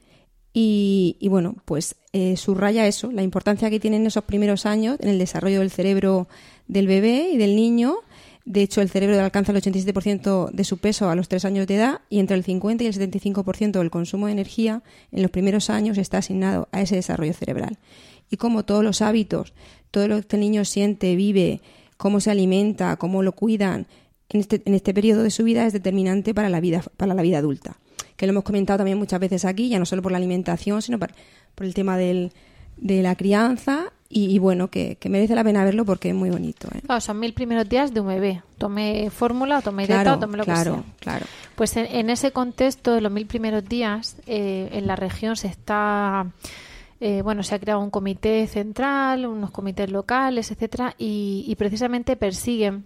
Y, 0.57 1.17
bueno, 1.29 1.57
pues 1.65 1.97
eh, 2.13 2.37
subraya 2.37 2.87
eso, 2.87 3.11
la 3.11 3.23
importancia 3.23 3.69
que 3.69 3.81
tienen 3.81 4.05
esos 4.05 4.23
primeros 4.23 4.65
años 4.65 4.97
en 5.01 5.09
el 5.09 5.19
desarrollo 5.19 5.59
del 5.59 5.69
cerebro 5.69 6.29
del 6.69 6.87
bebé 6.87 7.31
y 7.33 7.37
del 7.37 7.57
niño 7.57 7.97
de 8.45 8.61
hecho, 8.61 8.81
el 8.81 8.89
cerebro 8.89 9.19
alcanza 9.19 9.51
el 9.51 9.57
87% 9.57 10.51
de 10.51 10.63
su 10.63 10.77
peso 10.77 11.09
a 11.09 11.15
los 11.15 11.27
3 11.27 11.45
años 11.45 11.65
de 11.65 11.77
edad 11.77 12.01
y 12.09 12.19
entre 12.19 12.37
el 12.37 12.43
50 12.43 12.83
y 12.83 12.87
el 12.87 12.93
75% 12.93 13.79
del 13.79 13.89
consumo 13.89 14.27
de 14.27 14.33
energía 14.33 14.83
en 15.11 15.23
los 15.23 15.31
primeros 15.31 15.71
años 15.71 15.97
está 15.97 16.19
asignado 16.19 16.69
a 16.71 16.81
ese 16.81 16.95
desarrollo 16.95 17.33
cerebral. 17.33 17.79
Y 18.29 18.37
como 18.37 18.63
todos 18.63 18.83
los 18.83 19.01
hábitos, 19.01 19.53
todo 19.89 20.07
lo 20.07 20.21
que 20.21 20.35
el 20.35 20.41
niño 20.41 20.63
siente, 20.63 21.15
vive, 21.15 21.61
cómo 21.97 22.19
se 22.19 22.29
alimenta, 22.29 22.97
cómo 22.97 23.23
lo 23.23 23.31
cuidan 23.31 23.87
en 24.29 24.39
este, 24.39 24.61
en 24.65 24.75
este 24.75 24.93
periodo 24.93 25.23
de 25.23 25.31
su 25.31 25.43
vida 25.43 25.65
es 25.65 25.73
determinante 25.73 26.35
para 26.35 26.49
la 26.49 26.59
vida, 26.59 26.83
para 26.97 27.15
la 27.15 27.23
vida 27.23 27.39
adulta. 27.39 27.77
Que 28.15 28.27
lo 28.27 28.31
hemos 28.31 28.43
comentado 28.43 28.77
también 28.77 28.99
muchas 28.99 29.19
veces 29.19 29.43
aquí, 29.45 29.69
ya 29.69 29.79
no 29.79 29.87
solo 29.87 30.03
por 30.03 30.11
la 30.11 30.19
alimentación, 30.19 30.83
sino 30.83 30.99
por, 30.99 31.11
por 31.55 31.65
el 31.65 31.73
tema 31.73 31.97
del, 31.97 32.31
de 32.77 33.01
la 33.01 33.15
crianza 33.15 33.91
y, 34.17 34.39
bueno, 34.39 34.69
que, 34.69 34.97
merece 35.09 35.35
la 35.35 35.43
pena 35.43 35.65
verlo 35.65 35.83
porque 35.83 36.07
es 36.07 36.15
muy 36.15 36.29
bonito. 36.29 36.69
¿eh? 36.73 37.01
son 37.01 37.19
mil 37.19 37.33
primeros 37.33 37.67
días 37.67 37.93
de 37.93 37.99
un 37.99 38.07
bebé. 38.07 38.43
Tome 38.57 39.09
fórmula 39.09 39.61
tome 39.61 39.85
claro, 39.87 40.13
o 40.13 40.19
tome 40.19 40.37
lo 40.37 40.45
claro, 40.45 40.77
que 40.77 40.81
sea. 40.83 40.93
Claro. 41.01 41.25
Pues 41.55 41.75
en, 41.75 42.09
ese 42.09 42.31
contexto 42.31 42.93
de 42.93 43.01
los 43.01 43.11
mil 43.11 43.25
primeros 43.25 43.65
días, 43.67 44.15
eh, 44.25 44.69
en 44.71 44.87
la 44.87 44.95
región 44.95 45.35
se 45.35 45.47
está... 45.47 46.27
Eh, 47.01 47.23
bueno, 47.23 47.43
se 47.43 47.55
ha 47.55 47.59
creado 47.59 47.81
un 47.81 47.89
comité 47.89 48.47
central, 48.47 49.25
unos 49.25 49.51
comités 49.51 49.91
locales, 49.91 50.49
etcétera, 50.49 50.95
y, 50.97 51.43
y 51.45 51.55
precisamente 51.57 52.15
persiguen 52.15 52.85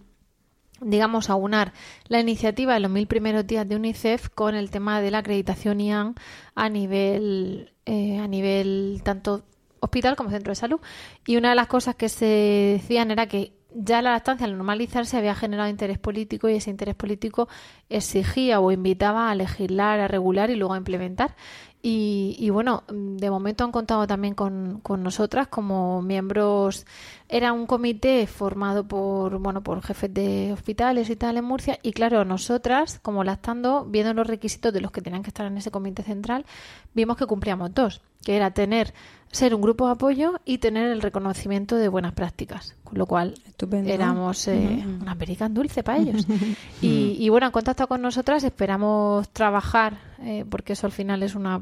digamos, 0.82 1.30
aunar 1.30 1.74
la 2.08 2.22
iniciativa 2.22 2.74
de 2.74 2.80
los 2.80 2.90
mil 2.90 3.06
primeros 3.06 3.46
días 3.46 3.70
de 3.70 3.76
UNICEF 3.76 4.30
con 4.30 4.56
el 4.56 4.72
tema 4.72 5.00
de 5.00 5.12
la 5.12 5.20
acreditación 5.20 5.80
IAN 5.80 6.16
a 6.56 6.70
nivel, 6.70 7.72
a 7.86 8.28
nivel 8.28 9.02
tanto 9.04 9.44
hospital 9.80 10.16
como 10.16 10.30
centro 10.30 10.52
de 10.52 10.56
salud. 10.56 10.80
Y 11.26 11.38
una 11.38 11.50
de 11.50 11.56
las 11.56 11.68
cosas 11.68 11.96
que 11.96 12.10
se 12.10 12.26
decían 12.26 13.12
era 13.12 13.28
que 13.28 13.54
ya 13.74 14.02
la 14.02 14.12
lactancia 14.12 14.46
al 14.46 14.58
normalizarse 14.58 15.18
había 15.18 15.36
generado 15.36 15.70
interés 15.70 16.00
político 16.00 16.50
y 16.50 16.56
ese 16.56 16.72
interés 16.72 16.96
político 16.96 17.48
exigía 17.88 18.60
o 18.60 18.72
invitaba 18.72 19.30
a 19.30 19.36
legislar, 19.36 20.00
a 20.00 20.08
regular 20.08 20.50
y 20.50 20.56
luego 20.56 20.74
a 20.74 20.78
implementar. 20.78 21.36
Y, 21.82 22.50
bueno, 22.50 22.84
de 22.90 23.30
momento 23.30 23.64
han 23.64 23.72
contado 23.72 24.06
también 24.06 24.34
con, 24.34 24.82
con, 24.82 25.02
nosotras 25.02 25.48
como 25.48 26.02
miembros. 26.02 26.86
Era 27.30 27.54
un 27.54 27.66
comité 27.68 28.28
formado 28.28 28.86
por 28.86 29.40
bueno 29.40 29.64
por 29.64 29.82
jefes 29.82 30.14
de 30.14 30.52
hospitales 30.52 31.10
y 31.10 31.16
tal 31.16 31.38
en 31.38 31.46
Murcia. 31.46 31.80
Y 31.82 31.94
claro, 31.94 32.26
nosotras, 32.26 33.00
como 33.02 33.24
lactando, 33.24 33.86
viendo 33.86 34.14
los 34.14 34.28
requisitos 34.28 34.74
de 34.74 34.82
los 34.82 34.92
que 34.92 35.02
tenían 35.02 35.24
que 35.24 35.30
estar 35.30 35.46
en 35.46 35.58
ese 35.58 35.72
comité 35.72 36.04
central, 36.04 36.46
vimos 36.94 37.16
que 37.16 37.26
cumplíamos 37.26 37.74
dos. 37.74 38.02
Que 38.24 38.36
era 38.36 38.52
tener 38.52 38.94
ser 39.32 39.54
un 39.54 39.62
grupo 39.62 39.86
de 39.86 39.94
apoyo 39.94 40.40
y 40.44 40.58
tener 40.58 40.92
el 40.92 41.02
reconocimiento 41.02 41.76
de 41.76 41.88
buenas 41.88 42.14
prácticas, 42.14 42.76
con 42.84 42.98
lo 42.98 43.06
cual 43.06 43.36
Estupendo. 43.46 43.92
éramos 43.92 44.48
eh, 44.48 44.84
una 45.02 45.12
American 45.12 45.54
dulce 45.54 45.84
para 45.84 46.00
ellos. 46.00 46.26
y, 46.82 47.16
y 47.20 47.30
bueno, 47.30 47.46
en 47.46 47.52
contacto 47.52 47.88
con 47.88 48.02
nosotras 48.02 48.44
esperamos 48.44 49.30
trabajar, 49.30 50.00
eh, 50.24 50.46
porque 50.50 50.74
eso 50.74 50.88
al 50.88 50.94
final 50.94 51.22
es 51.24 51.36
una 51.36 51.62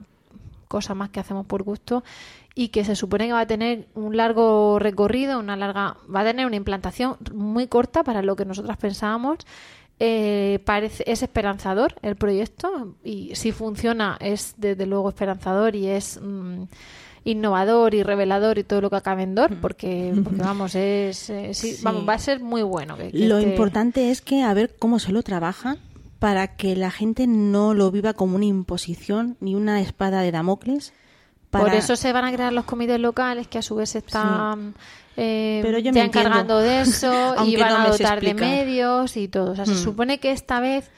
cosa 0.68 0.94
más 0.94 1.10
que 1.10 1.20
hacemos 1.20 1.46
por 1.46 1.64
gusto 1.64 2.04
y 2.56 2.70
que 2.70 2.84
se 2.84 2.96
supone 2.96 3.28
que 3.28 3.34
va 3.34 3.42
a 3.42 3.48
tener 3.48 3.88
un 3.94 4.18
largo 4.18 4.80
recorrido, 4.80 5.40
una 5.40 5.56
larga, 5.56 5.98
va 6.14 6.22
a 6.22 6.26
tener 6.26 6.46
una 6.46 6.56
implantación 6.56 7.16
muy 7.34 7.68
corta 7.68 8.04
para 8.04 8.22
lo 8.22 8.36
que 8.36 8.46
nosotras 8.46 8.78
pensábamos. 8.78 9.40
Eh, 10.00 10.60
parece, 10.64 11.04
es 11.08 11.24
esperanzador 11.24 11.96
el 12.04 12.16
proyecto 12.16 12.96
y 13.04 13.34
si 13.34 13.52
funciona 13.52 14.16
es 14.20 14.54
desde 14.58 14.86
luego 14.86 15.10
esperanzador 15.10 15.76
y 15.76 15.88
es 15.88 16.20
mm, 16.22 16.64
innovador 17.26 17.96
y 17.96 18.04
revelador 18.04 18.60
y 18.60 18.64
todo 18.64 18.80
lo 18.82 18.90
que 18.92 18.96
acabe 18.98 19.24
en 19.24 19.34
Dor 19.34 19.58
porque, 19.60 20.14
porque 20.24 20.40
vamos 20.44 20.76
es 20.76 21.30
eh, 21.32 21.54
sí, 21.56 21.78
vamos 21.82 22.08
va 22.08 22.14
a 22.14 22.20
ser 22.20 22.40
muy 22.42 22.62
bueno 22.62 22.96
que- 22.96 23.12
que 23.12 23.26
Lo 23.28 23.40
este- 23.40 23.50
importante 23.50 24.12
es 24.12 24.22
que 24.22 24.44
a 24.44 24.54
ver 24.54 24.76
cómo 24.78 25.00
se 25.00 25.12
lo 25.12 25.24
trabajan 25.24 25.78
para 26.20 26.56
que 26.56 26.76
la 26.76 26.92
gente 26.92 27.26
no 27.28 27.74
lo 27.74 27.90
viva 27.92 28.14
como 28.14 28.36
una 28.36 28.46
imposición 28.46 29.36
ni 29.40 29.56
una 29.56 29.82
espada 29.82 30.22
de 30.22 30.32
Damocles. 30.32 30.94
Por 31.50 31.74
eso 31.74 31.96
se 31.96 32.12
van 32.14 32.26
a 32.26 32.32
crear 32.34 32.52
los 32.54 32.66
comités 32.66 33.00
locales 33.00 33.48
que 33.48 33.58
a 33.58 33.62
su 33.62 33.76
vez 33.76 33.96
están 33.96 34.76
eh, 35.18 35.60
Pero 35.64 35.80
yo 35.80 35.92
me 35.92 36.00
ya 36.00 36.06
entiendo. 36.06 36.30
encargando 36.30 36.60
de 36.60 36.82
eso 36.82 37.36
y 37.46 37.56
van 37.58 37.70
no 37.74 37.80
a 37.80 37.90
dotar 37.90 38.22
de 38.22 38.34
medios 38.34 39.18
y 39.18 39.28
todo. 39.28 39.52
O 39.52 39.56
sea, 39.56 39.66
se 39.66 39.74
Mm. 39.74 39.84
supone 39.84 40.20
que 40.20 40.32
esta 40.32 40.60
vez 40.60 40.90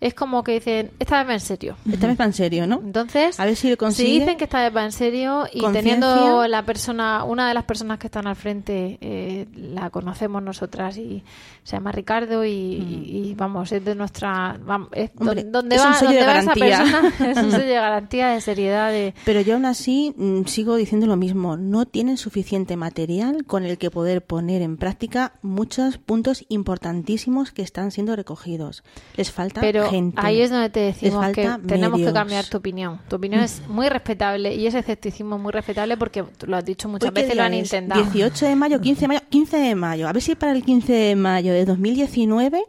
es 0.00 0.14
como 0.14 0.44
que 0.44 0.52
dicen, 0.52 0.90
esta 0.98 1.18
vez 1.18 1.28
va 1.28 1.34
en 1.34 1.40
serio. 1.40 1.76
Esta 1.90 2.06
vez 2.06 2.20
va 2.20 2.24
en 2.24 2.32
serio, 2.32 2.66
¿no? 2.66 2.80
Entonces, 2.84 3.38
A 3.40 3.44
ver 3.46 3.56
si 3.56 3.74
lo 3.74 3.90
si 3.90 4.04
dicen 4.04 4.36
que 4.36 4.44
esta 4.44 4.62
vez 4.62 4.74
va 4.76 4.84
en 4.84 4.92
serio 4.92 5.46
y 5.52 5.60
teniendo 5.72 6.46
la 6.46 6.64
persona, 6.64 7.24
una 7.24 7.48
de 7.48 7.54
las 7.54 7.64
personas 7.64 7.98
que 7.98 8.06
están 8.06 8.26
al 8.26 8.36
frente, 8.36 8.98
eh, 9.00 9.46
la 9.54 9.90
conocemos 9.90 10.42
nosotras 10.42 10.96
y 10.98 11.22
se 11.64 11.76
llama 11.76 11.92
Ricardo 11.92 12.44
y, 12.44 12.50
y- 12.50 13.28
y, 13.30 13.34
vamos, 13.34 13.72
es 13.72 13.84
de 13.84 13.94
nuestra, 13.94 14.58
vamos, 14.64 14.88
es 14.92 15.10
Mm. 15.14 15.20
Hombre, 15.28 15.44
donde 15.44 15.76
es 15.76 15.82
un 15.82 15.88
va, 15.90 15.94
sello 15.94 16.06
donde 16.12 16.20
de 16.20 16.26
va 16.26 16.38
esa 16.38 16.54
persona, 16.54 17.12
es 17.30 17.38
un 17.38 17.50
sello 17.50 17.64
de 17.66 17.74
garantía, 17.74 18.28
de 18.28 18.40
seriedad, 18.40 18.90
de 18.90 19.14
Pero 19.24 19.40
yo 19.40 19.54
aún 19.54 19.64
así 19.66 20.14
mm, 20.16 20.44
sigo 20.44 20.76
diciendo 20.76 21.06
lo 21.06 21.16
mismo. 21.16 21.56
No 21.56 21.86
tienen 21.86 22.16
suficiente 22.18 22.76
material 22.76 23.44
con 23.46 23.64
el 23.64 23.78
que 23.78 23.90
poder 23.90 24.22
poner 24.24 24.62
en 24.62 24.76
práctica 24.76 25.32
muchos 25.42 25.98
puntos 25.98 26.44
importantísimos 26.48 27.50
que 27.52 27.62
están 27.62 27.90
siendo 27.90 28.14
recogidos. 28.16 28.82
Les 29.16 29.30
falta 29.32 29.60
Pero 29.60 29.87
gente. 29.90 30.20
ahí 30.20 30.40
es 30.40 30.50
donde 30.50 30.70
te 30.70 30.80
decimos 30.80 31.26
que 31.32 31.48
tenemos 31.66 32.00
que 32.00 32.12
cambiar 32.12 32.44
tu 32.46 32.58
opinión. 32.58 33.00
Tu 33.08 33.16
opinión 33.16 33.42
es 33.42 33.62
muy 33.68 33.88
respetable 33.88 34.54
y 34.54 34.66
ese 34.66 34.78
escepticismo 34.78 35.38
muy 35.38 35.52
respetable 35.52 35.96
porque 35.96 36.22
tú 36.22 36.46
lo 36.46 36.56
has 36.56 36.64
dicho 36.64 36.88
muchas 36.88 37.08
¿Hoy 37.08 37.14
qué 37.14 37.22
veces, 37.22 37.36
lo 37.36 37.42
han 37.42 37.54
es? 37.54 37.66
intentado. 37.72 38.02
18 38.02 38.46
de 38.46 38.56
mayo, 38.56 38.80
15 38.80 39.00
de 39.00 39.08
mayo, 39.08 39.20
15 39.28 39.56
de 39.56 39.74
mayo. 39.74 40.08
A 40.08 40.12
ver 40.12 40.22
si 40.22 40.34
para 40.34 40.52
el 40.52 40.62
15 40.64 40.92
de 40.92 41.16
mayo 41.16 41.52
de 41.52 41.64
2019 41.64 42.64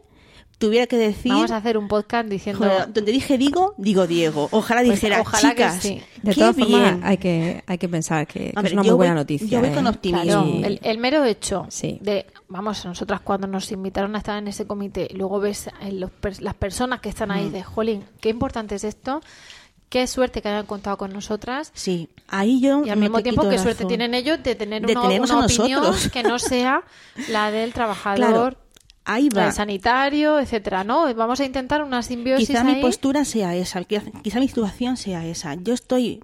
tuviera 0.60 0.86
que 0.86 0.96
decir... 0.96 1.32
Vamos 1.32 1.50
a 1.50 1.56
hacer 1.56 1.76
un 1.76 1.88
podcast 1.88 2.28
diciendo... 2.28 2.64
Joder, 2.64 2.92
donde 2.92 3.10
dije 3.10 3.36
digo, 3.38 3.74
digo 3.78 4.06
Diego. 4.06 4.48
Ojalá 4.52 4.82
Pues 4.82 5.00
dijera, 5.00 5.22
ojalá 5.22 5.48
que 5.54 5.62
chicas, 5.62 5.82
sí. 5.82 6.02
De 6.22 6.34
todas 6.34 6.54
formas, 6.54 6.98
hay 7.02 7.16
que, 7.16 7.64
hay 7.66 7.78
que 7.78 7.88
pensar 7.88 8.26
que, 8.26 8.50
que 8.50 8.56
ver, 8.56 8.66
es 8.66 8.72
una 8.74 8.82
muy 8.82 8.90
buena 8.92 9.14
voy- 9.14 9.20
noticia. 9.22 9.48
yo 9.48 9.60
voy 9.60 9.70
¿eh? 9.70 9.74
con 9.74 9.86
optimismo. 9.86 10.22
Claro, 10.24 10.44
Sí. 10.44 10.62
el, 10.64 10.80
el 10.82 10.98
mero 10.98 11.24
hecho 11.24 11.66
Sí. 11.70 11.98
de, 12.02 12.26
vamos, 12.48 12.84
nosotras 12.84 13.20
cuando 13.22 13.46
nos 13.46 13.72
invitaron 13.72 14.14
a 14.14 14.18
estar 14.18 14.36
en 14.38 14.48
ese 14.48 14.66
comité, 14.66 15.08
y 15.10 15.14
luego 15.16 15.40
ves 15.40 15.68
en 15.80 15.98
los 15.98 16.10
las 16.40 16.54
personas 16.54 17.00
que 17.00 17.08
están 17.08 17.30
ahí 17.30 17.48
de, 17.48 17.62
jolín, 17.64 18.04
qué 18.20 18.28
importante 18.28 18.74
es 18.74 18.84
esto, 18.84 19.22
qué 19.88 20.06
suerte 20.06 20.42
que 20.42 20.48
hayan 20.50 20.66
contado 20.66 20.98
con 20.98 21.10
nosotras. 21.12 21.72
Sí, 21.74 22.10
ahí 22.28 22.60
yo 22.60 22.84
Y 22.84 22.90
al 22.90 22.98
mismo 22.98 23.16
te 23.16 23.22
tiempo, 23.24 23.48
qué 23.48 23.58
suerte 23.58 23.86
tienen 23.86 24.12
ellos 24.14 24.42
de 24.42 24.54
tener 24.54 24.82
De 24.84 24.92
una, 24.92 25.00
opinión 25.06 25.82
nosotros. 25.82 26.10
que 26.12 26.22
no 26.22 26.38
sea 26.38 26.82
la 27.30 27.50
del 27.50 27.72
trabajador, 27.74 28.18
Claro, 28.18 28.56
ahí 29.04 29.28
va. 29.28 29.52
sanitario, 29.52 30.38
etcétera, 30.38 30.84
¿no? 30.84 31.12
Vamos 31.14 31.40
a 31.40 31.44
intentar 31.44 31.82
una 31.82 32.02
simbiosis 32.02 32.48
Quizá 32.48 32.64
mi 32.64 32.76
postura 32.76 33.24
sea 33.24 33.54
esa, 33.54 33.82
quizá 33.84 34.40
mi 34.40 34.48
situación 34.48 34.96
sea 34.96 35.26
esa. 35.26 35.54
Yo 35.54 35.74
estoy, 35.74 36.22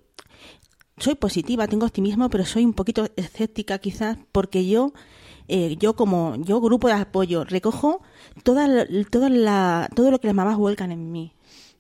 soy 0.99 1.15
positiva, 1.15 1.67
tengo 1.67 1.87
optimismo, 1.87 2.29
pero 2.31 2.45
soy 2.45 2.65
un 2.65 2.75
poquito 2.75 3.09
escéptica 3.17 3.79
quizás 3.79 4.19
porque 4.33 4.67
yo, 4.67 4.93
eh, 5.49 5.77
yo 5.79 5.97
como 5.97 6.37
yo 6.37 6.61
grupo 6.61 6.89
de 6.89 6.95
apoyo 6.95 7.45
recojo 7.45 8.03
toda 8.43 8.67
la, 8.69 9.89
todo 9.95 10.11
lo 10.11 10.21
que 10.21 10.27
las 10.27 10.37
mamás 10.37 10.57
vuelcan 10.57 10.93
en 10.93 11.13
mí, 11.13 11.33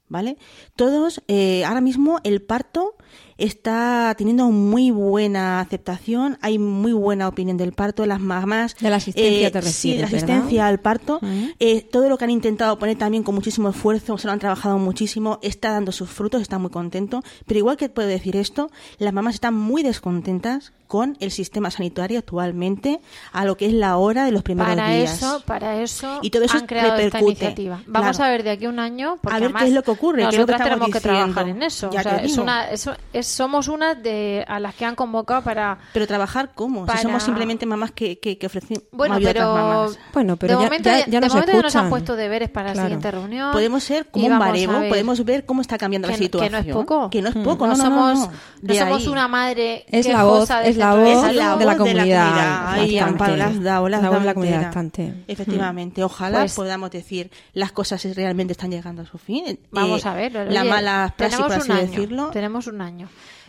¿vale? 0.08 0.38
Todos, 0.76 1.22
eh, 1.28 1.64
ahora 1.64 1.80
mismo 1.80 2.20
el 2.24 2.42
parto 2.42 2.96
está 3.38 4.14
teniendo 4.16 4.46
muy 4.50 4.90
buena 4.90 5.60
aceptación, 5.60 6.38
hay 6.40 6.58
muy 6.58 6.92
buena 6.92 7.28
opinión 7.28 7.56
del 7.56 7.72
parto, 7.72 8.06
las 8.06 8.20
mamás... 8.20 8.76
De 8.80 8.90
la 8.90 8.96
asistencia 8.96 9.50
te 9.50 9.62
Sí, 9.62 9.90
refieres, 9.90 10.00
la 10.00 10.06
¿verdad? 10.18 10.30
asistencia 10.36 10.66
al 10.66 10.80
parto. 10.80 11.20
Eh, 11.58 11.82
todo 11.82 12.08
lo 12.08 12.16
que 12.18 12.24
han 12.24 12.30
intentado 12.30 12.78
poner 12.78 12.96
también 12.96 13.22
con 13.22 13.34
muchísimo 13.34 13.68
esfuerzo, 13.70 14.16
se 14.18 14.26
lo 14.26 14.32
han 14.32 14.38
trabajado 14.38 14.78
muchísimo, 14.78 15.38
está 15.42 15.70
dando 15.72 15.92
sus 15.92 16.08
frutos, 16.10 16.40
está 16.42 16.58
muy 16.58 16.70
contento. 16.70 17.22
Pero 17.46 17.58
igual 17.58 17.76
que 17.76 17.88
puedo 17.88 18.08
decir 18.08 18.36
esto, 18.36 18.70
las 18.98 19.12
mamás 19.12 19.34
están 19.34 19.54
muy 19.54 19.82
descontentas 19.82 20.72
con 20.86 21.16
el 21.18 21.32
sistema 21.32 21.72
sanitario 21.72 22.20
actualmente 22.20 23.00
a 23.32 23.44
lo 23.44 23.56
que 23.56 23.66
es 23.66 23.72
la 23.72 23.96
hora 23.96 24.24
de 24.24 24.30
los 24.30 24.44
primeros 24.44 24.76
Para 24.76 24.90
días. 24.94 25.14
eso, 25.16 25.42
para 25.44 25.82
eso 25.82 26.20
Y 26.22 26.30
todo 26.30 26.44
eso 26.44 26.58
han 26.58 26.66
creado 26.66 26.90
esta 26.94 27.02
repercute. 27.18 27.30
iniciativa. 27.32 27.82
Vamos 27.88 28.16
Claro. 28.16 28.28
a 28.28 28.30
ver 28.32 28.42
de 28.44 28.50
aquí 28.50 28.66
a 28.66 28.68
un 28.68 28.78
año, 28.78 29.16
porque 29.20 29.36
A 29.36 29.40
ver 29.40 29.52
qué 29.52 29.64
es 29.64 29.72
lo 29.72 29.82
que 29.82 29.90
ocurre, 29.90 30.22
que 30.28 30.36
estamos 30.36 30.62
tenemos 30.62 30.90
que 30.90 31.00
trabajar 31.00 31.48
en 31.48 31.62
eso. 31.64 31.88
O 31.88 31.92
sea, 31.92 32.18
es 32.22 32.38
una, 32.38 32.70
es- 32.70 32.88
es- 33.12 33.25
somos 33.26 33.68
una 33.68 33.94
de 33.94 34.44
a 34.48 34.58
las 34.60 34.74
que 34.74 34.84
han 34.84 34.94
convocado 34.94 35.42
para. 35.42 35.78
Pero 35.92 36.06
trabajar 36.06 36.50
cómo? 36.54 36.86
Para- 36.86 36.98
Si 36.98 37.04
somos 37.04 37.22
simplemente 37.22 37.66
mamás 37.66 37.90
que, 37.92 38.18
que, 38.18 38.38
que 38.38 38.46
ofrecen 38.46 38.82
Bueno, 38.92 39.16
a 39.16 39.18
pero, 39.18 39.54
mamás. 39.54 39.98
Bueno, 40.12 40.36
pero 40.36 40.54
de 40.56 40.62
ya- 40.62 40.66
momento, 40.68 40.88
ya- 40.88 40.98
ya, 41.06 41.20
de 41.20 41.20
nos 41.20 41.34
momento 41.34 41.62
nos 41.62 41.76
han 41.76 41.88
puesto 41.90 42.16
deberes 42.16 42.48
para 42.50 42.68
la 42.68 42.72
Claro. 42.74 42.88
siguiente 42.88 43.10
reunión. 43.10 43.52
Podemos 43.52 43.82
ser 43.84 44.06
como 44.06 44.26
un 44.26 44.38
baremo, 44.38 44.80
ver 44.80 44.88
podemos 44.88 45.24
ver 45.24 45.44
cómo 45.44 45.60
está 45.60 45.78
cambiando 45.78 46.08
la 46.08 46.14
que, 46.14 46.18
que 46.20 46.24
situación. 46.26 46.52
no 46.52 46.58
es 46.58 46.66
poco. 46.66 47.10
Que 47.10 47.22
no 47.22 47.28
es 47.28 47.36
Mm. 47.36 47.42
poco, 47.42 47.66
no, 47.66 47.76
no, 47.76 47.84
no, 47.84 47.90
no, 47.90 47.96
somos, 48.14 48.18
no. 48.20 48.26
no 48.26 48.32
De 48.74 48.78
somos 48.78 49.06
una 49.06 49.28
madre 49.28 49.84
Es 49.88 50.06
la 50.08 50.24
voz, 50.24 50.48
del 50.48 50.58
es 50.66 50.76
la 50.76 50.92
centro 50.92 51.04
de 51.04 51.14
voz 51.14 51.24
salud. 51.24 51.38
la 51.38 51.56
de 51.56 51.64
la 51.64 51.76
comunidad, 51.76 52.68
Ay. 52.72 52.98
Amparo, 52.98 53.36
las 53.36 53.50
has 53.52 53.62
dado, 53.62 53.88
las 53.88 53.98
has 53.98 54.02
La 54.04 54.10
voz 54.10 54.20
de 54.20 54.26
la 54.26 54.34
comunidad 54.34 54.62
bastante. 54.62 55.14
Efectivamente, 55.28 56.02
ojalá 56.04 56.38
Pues- 56.40 56.54
podamos 56.54 56.90
decir 56.90 57.30
las 57.52 57.72
cosas 57.72 58.04
realmente 58.14 58.52
están 58.52 58.70
llegando 58.70 59.02
a 59.02 59.06
su 59.06 59.18
fin. 59.18 59.58
Vamos 59.70 60.04
Eh, 60.04 60.08
a 60.08 60.14
ver. 60.14 60.32
La 60.50 60.64
mala 60.64 61.14
praxis, 61.16 61.40
por 61.40 61.52
así 61.52 61.70
un 61.70 61.76
año, 61.76 61.86
decirlo. 61.90 62.30
Tenemos 62.30 62.66
un 62.66 62.80
año. 62.80 63.08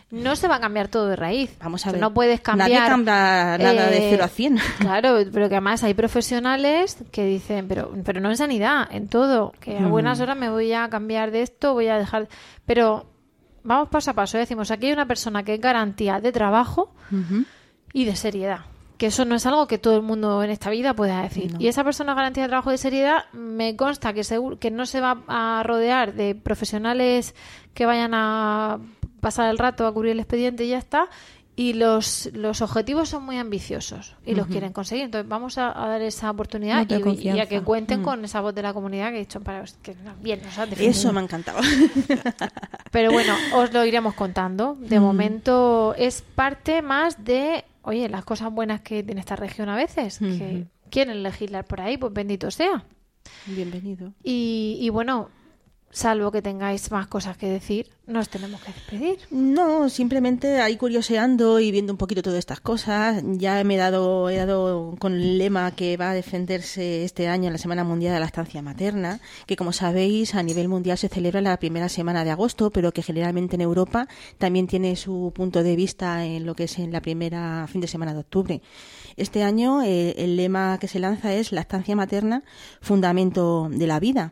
No 0.10 0.36
se 0.38 0.47
va 0.47 0.55
a 0.55 0.60
cambiar 0.62 0.88
todo 0.88 1.08
de 1.08 1.16
raíz. 1.18 1.58
Vamos 1.60 1.86
a 1.86 1.91
ver. 1.91 1.99
No 1.99 2.14
puedes 2.14 2.39
cambiar. 2.39 2.70
Nadie 2.70 2.88
cambia 2.89 3.14
nada 3.58 3.89
de 3.89 3.97
eh, 4.08 4.10
0 4.12 4.24
a 4.24 4.28
100. 4.30 4.58
Claro, 4.80 5.18
pero 5.34 5.49
que 5.49 5.55
además 5.55 5.84
hay 5.84 5.93
profesionales 5.93 6.97
que 7.12 7.26
dicen, 7.26 7.68
pero, 7.68 7.91
pero 8.05 8.22
no 8.22 8.30
en 8.30 8.38
sanidad, 8.38 8.88
en 8.91 9.10
todo, 9.10 9.51
que 9.60 9.80
Mm. 9.80 9.86
a 9.86 9.88
buenas 9.89 10.20
horas 10.22 10.38
me 10.38 10.49
voy 10.49 10.72
a 10.72 10.88
cambiar 10.89 11.32
de 11.32 11.41
esto, 11.41 11.74
voy 11.74 11.88
a 11.89 11.97
dejar. 11.97 12.30
Pero 12.66 13.05
vamos 13.64 13.89
paso 13.89 14.12
a 14.12 14.14
paso. 14.14 14.38
Decimos, 14.38 14.72
aquí 14.72 14.88
hay 14.88 14.93
una 14.93 15.08
persona 15.08 15.43
que 15.43 15.55
es 15.55 15.60
garantía 15.62 16.22
de 16.22 16.32
trabajo 16.32 16.93
y 17.91 18.05
de 18.05 18.16
seriedad. 18.16 18.60
Que 18.97 19.08
eso 19.08 19.26
no 19.26 19.36
es 19.36 19.45
algo 19.45 19.68
que 19.68 19.78
todo 19.78 19.95
el 19.97 20.01
mundo 20.01 20.41
en 20.41 20.49
esta 20.49 20.70
vida 20.72 20.93
pueda 20.95 21.22
decir. 21.22 21.53
Y 21.60 21.68
esa 21.68 21.84
persona 21.84 22.16
garantía 22.16 22.43
de 22.43 22.49
trabajo 22.49 22.70
y 22.72 22.74
de 22.74 22.78
seriedad 22.80 23.26
me 23.34 23.76
consta 23.76 24.14
que, 24.14 24.24
seguro, 24.24 24.58
que 24.58 24.72
no 24.72 24.86
se 24.88 25.01
va 25.01 25.22
a 25.28 25.62
rodear 25.64 26.14
de 26.14 26.34
profesionales 26.34 27.36
que 27.76 27.86
vayan 27.86 28.14
a 28.16 28.80
pasar 29.28 29.49
el 29.49 29.57
rato 29.57 29.86
a 29.86 29.93
cubrir 29.93 30.13
el 30.13 30.19
expediente 30.19 30.63
y 30.63 30.69
ya 30.69 30.78
está. 30.78 31.09
Y 31.59 31.73
los, 31.73 32.30
los 32.34 32.61
objetivos 32.61 33.09
son 33.09 33.23
muy 33.25 33.38
ambiciosos 33.38 34.15
y 34.25 34.36
los 34.36 34.45
quieren 34.45 34.71
conseguir. 34.73 35.05
Entonces 35.05 35.28
vamos 35.28 35.57
a, 35.57 35.67
a 35.84 35.88
dar 35.88 36.01
esa 36.03 36.30
oportunidad 36.30 36.86
y, 36.88 37.28
y 37.28 37.39
a 37.39 37.47
que 37.47 37.61
cuenten 37.61 38.01
Mm. 38.01 38.03
con 38.03 38.23
esa 38.23 38.41
voz 38.41 38.53
de 38.53 38.61
la 38.61 38.73
comunidad 38.73 39.09
que 39.09 39.15
he 39.17 39.19
dicho 39.21 39.41
para 39.41 39.65
que 39.82 39.95
bien 40.21 40.39
nos 40.43 40.55
han 40.59 40.69
Eso 40.80 41.11
me 41.13 41.19
ha 41.19 41.23
encantado. 41.23 41.59
pero 42.91 43.11
bueno, 43.11 43.34
os 43.55 43.73
lo 43.73 43.84
iremos 43.86 44.13
contando. 44.13 44.78
De 44.80 44.99
momento 44.99 45.95
es 45.97 46.21
parte 46.21 46.82
más 46.84 47.23
de, 47.25 47.65
oye, 47.82 48.07
las 48.07 48.23
cosas 48.23 48.51
buenas 48.53 48.82
que 48.82 49.03
tiene 49.03 49.19
esta 49.19 49.36
región 49.36 49.67
a 49.67 49.75
veces, 49.75 50.19
que 50.19 50.65
quieren 50.89 51.23
legislar 51.23 51.65
por 51.65 51.82
ahí, 51.82 51.97
pues 51.97 52.13
bendito 52.13 52.51
sea. 52.51 52.84
Bienvenido. 53.47 54.13
Y, 54.23 54.78
y 54.80 54.89
bueno, 54.89 55.30
salvo 55.91 56.31
que 56.31 56.41
tengáis 56.41 56.91
más 56.91 57.07
cosas 57.07 57.38
que 57.38 57.49
decir, 57.49 57.88
nos 58.05 58.29
tenemos 58.29 58.61
que 58.61 58.71
despedir. 58.71 59.19
No, 59.31 59.89
simplemente 59.89 60.61
ahí 60.61 60.77
curioseando 60.77 61.59
y 61.59 61.71
viendo 61.71 61.91
un 61.91 61.97
poquito 61.97 62.21
todas 62.21 62.39
estas 62.39 62.61
cosas. 62.61 63.21
Ya 63.25 63.61
me 63.63 63.75
he 63.75 63.77
dado, 63.77 64.29
he 64.29 64.38
dado 64.38 64.95
con 64.99 65.13
el 65.13 65.38
lema 65.38 65.71
que 65.71 65.97
va 65.97 66.11
a 66.11 66.13
defenderse 66.13 67.03
este 67.03 67.27
año 67.27 67.47
en 67.47 67.53
la 67.53 67.59
Semana 67.59 67.83
Mundial 67.83 68.13
de 68.13 68.19
la 68.19 68.25
Estancia 68.25 68.61
Materna, 68.61 69.19
que 69.45 69.57
como 69.57 69.73
sabéis 69.73 70.35
a 70.35 70.43
nivel 70.43 70.69
mundial 70.69 70.97
se 70.97 71.09
celebra 71.09 71.41
la 71.41 71.57
primera 71.57 71.89
semana 71.89 72.23
de 72.23 72.31
agosto, 72.31 72.71
pero 72.71 72.93
que 72.93 73.03
generalmente 73.03 73.55
en 73.55 73.61
Europa 73.61 74.07
también 74.38 74.67
tiene 74.67 74.95
su 74.95 75.33
punto 75.35 75.63
de 75.63 75.75
vista 75.75 76.25
en 76.25 76.45
lo 76.45 76.55
que 76.55 76.65
es 76.65 76.79
en 76.79 76.91
la 76.91 77.01
primera 77.01 77.67
fin 77.67 77.81
de 77.81 77.88
semana 77.88 78.13
de 78.13 78.19
octubre. 78.19 78.61
Este 79.17 79.43
año 79.43 79.81
eh, 79.81 80.13
el 80.17 80.38
lema 80.38 80.77
que 80.79 80.88
se 80.88 80.99
lanza 80.99 81.33
es 81.33 81.51
la 81.51 81.61
estancia 81.61 81.95
materna, 81.95 82.43
fundamento 82.81 83.67
de 83.69 83.88
la 83.88 83.99
vida. 83.99 84.31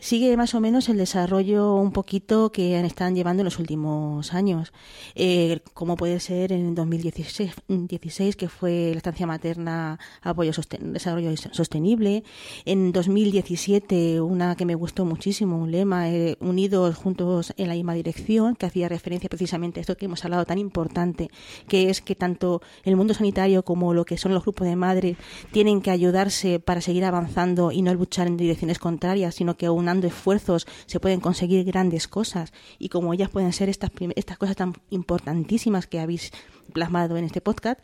Sigue 0.00 0.36
más 0.36 0.54
o 0.54 0.60
menos 0.60 0.88
el 0.88 0.96
desarrollo 0.96 1.74
un 1.76 1.92
poquito 1.92 2.50
que 2.50 2.80
están 2.80 3.14
llevando 3.14 3.42
en 3.42 3.44
los 3.44 3.58
últimos 3.58 4.32
años, 4.34 4.72
eh, 5.14 5.60
como 5.74 5.96
puede 5.96 6.18
ser 6.20 6.52
en 6.52 6.74
2016, 6.74 7.52
16, 7.68 8.36
que 8.36 8.48
fue 8.48 8.90
la 8.92 8.96
estancia 8.96 9.26
materna 9.26 9.98
apoyo 10.22 10.52
desarrollo 10.80 11.36
sostenible, 11.36 12.24
en 12.64 12.92
2017 12.92 14.20
una 14.20 14.56
que 14.56 14.64
me 14.64 14.74
gustó 14.74 15.04
muchísimo, 15.04 15.58
un 15.58 15.70
lema 15.70 16.10
eh, 16.10 16.36
unidos 16.40 16.96
juntos 16.96 17.52
en 17.56 17.68
la 17.68 17.74
misma 17.74 17.94
dirección, 17.94 18.56
que 18.56 18.66
hacía 18.66 18.88
referencia 18.88 19.28
precisamente 19.28 19.80
a 19.80 19.82
esto 19.82 19.96
que 19.96 20.06
hemos 20.06 20.24
hablado 20.24 20.44
tan 20.46 20.58
importante, 20.58 21.30
que 21.68 21.90
es 21.90 22.00
que 22.00 22.14
tanto 22.14 22.62
el 22.84 22.96
mundo 22.96 23.14
sanitario 23.14 23.64
como 23.64 23.92
lo 23.94 24.04
que 24.04 24.16
son 24.16 24.32
los 24.32 24.42
grupos 24.42 24.66
de 24.66 24.76
madres 24.76 25.16
tienen 25.52 25.82
que 25.82 25.90
ayudarse 25.90 26.58
para 26.58 26.80
seguir 26.80 27.04
avanzando 27.04 27.70
y 27.72 27.82
no 27.82 27.92
luchar 27.92 28.26
en 28.26 28.36
direcciones 28.36 28.78
contrarias, 28.78 29.34
sino 29.34 29.56
que 29.56 29.68
esfuerzos 29.98 30.66
se 30.86 31.00
pueden 31.00 31.20
conseguir 31.20 31.64
grandes 31.64 32.08
cosas 32.08 32.52
y 32.78 32.88
como 32.88 33.12
ellas 33.12 33.30
pueden 33.30 33.52
ser 33.52 33.68
estas, 33.68 33.90
estas 34.16 34.38
cosas 34.38 34.56
tan 34.56 34.74
importantísimas 34.90 35.86
que 35.86 36.00
habéis 36.00 36.32
plasmado 36.70 37.16
en 37.16 37.24
este 37.24 37.40
podcast. 37.40 37.80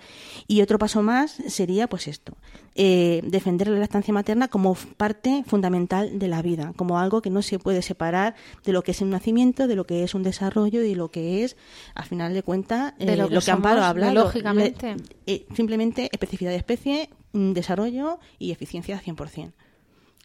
Y 0.46 0.62
otro 0.62 0.78
paso 0.78 1.02
más 1.02 1.32
sería 1.48 1.88
pues 1.88 2.08
esto, 2.08 2.34
eh, 2.74 3.20
defender 3.24 3.68
la 3.68 3.78
lactancia 3.78 4.14
materna 4.14 4.48
como 4.48 4.74
parte 4.74 5.44
fundamental 5.46 6.18
de 6.18 6.28
la 6.28 6.42
vida, 6.42 6.72
como 6.76 6.98
algo 6.98 7.20
que 7.20 7.30
no 7.30 7.42
se 7.42 7.58
puede 7.58 7.82
separar 7.82 8.34
de 8.64 8.72
lo 8.72 8.82
que 8.82 8.92
es 8.92 9.00
un 9.00 9.10
nacimiento, 9.10 9.66
de 9.66 9.76
lo 9.76 9.86
que 9.86 10.04
es 10.04 10.14
un 10.14 10.22
desarrollo 10.22 10.82
y 10.82 10.88
de 10.88 10.96
lo 10.96 11.10
que 11.10 11.44
es, 11.44 11.56
a 11.94 12.04
final 12.04 12.32
de 12.32 12.42
cuentas, 12.42 12.94
eh, 12.98 13.16
lo, 13.16 13.28
que, 13.28 13.50
Amparo 13.50 13.82
ha 13.82 13.88
hablado. 13.88 14.14
Lógicamente. 14.14 14.96
Eh, 15.26 15.46
simplemente 15.54 16.08
especificidad 16.12 16.52
de 16.52 16.56
especie, 16.56 17.10
desarrollo 17.32 18.18
y 18.38 18.52
eficiencia 18.52 19.00
100% 19.02 19.52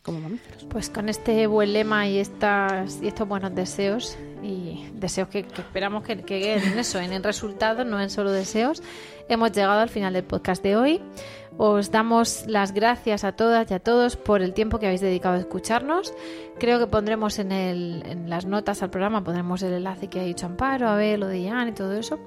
como. 0.02 0.30
Pues 0.70 0.90
con 0.90 1.10
este 1.10 1.48
buen 1.48 1.74
lema 1.74 2.08
y, 2.08 2.20
estas, 2.20 3.02
y 3.02 3.08
estos 3.08 3.28
buenos 3.28 3.54
deseos 3.54 4.18
y 4.42 4.88
deseos 4.94 5.28
que, 5.30 5.40
esperamos 5.40 6.04
que, 6.04 6.22
que 6.22 6.56
en 6.56 6.80
eso, 6.80 7.00
en 7.00 7.14
el 7.14 7.24
resultado, 7.24 7.86
no 7.86 8.02
en 8.02 8.10
solo 8.10 8.32
deseos, 8.32 8.82
hemos 9.30 9.52
llegado 9.52 9.80
al 9.80 9.90
final 9.90 10.14
del 10.14 10.24
podcast 10.24 10.64
de 10.64 10.76
hoy. 10.76 11.02
Os 11.58 11.92
damos 11.92 12.46
las 12.48 12.74
gracias 12.74 13.24
a 13.24 13.34
todas 13.34 13.70
y 13.70 13.74
a 13.74 13.80
todos 13.80 14.16
por 14.16 14.42
el 14.42 14.54
tiempo 14.54 14.80
que 14.80 14.88
habéis 14.88 15.02
dedicado 15.02 15.36
a 15.36 15.40
escucharnos. 15.40 16.14
Creo 16.60 16.80
que 16.80 16.88
pondremos 16.88 17.40
en, 17.40 17.52
el, 17.52 18.04
en 18.06 18.30
las 18.30 18.46
notas 18.46 18.82
al 18.84 18.90
programa, 18.90 19.24
pondremos 19.24 19.62
el 19.64 19.74
enlace 19.74 20.08
que 20.08 20.20
ha 20.20 20.24
dicho 20.24 20.46
Amparo, 20.46 20.90
a 20.90 20.96
ver 20.96 21.20
lo 21.20 21.28
de 21.28 21.42
Ian 21.42 21.70
y 21.70 21.72
todo 21.74 21.94
eso. 21.94 22.20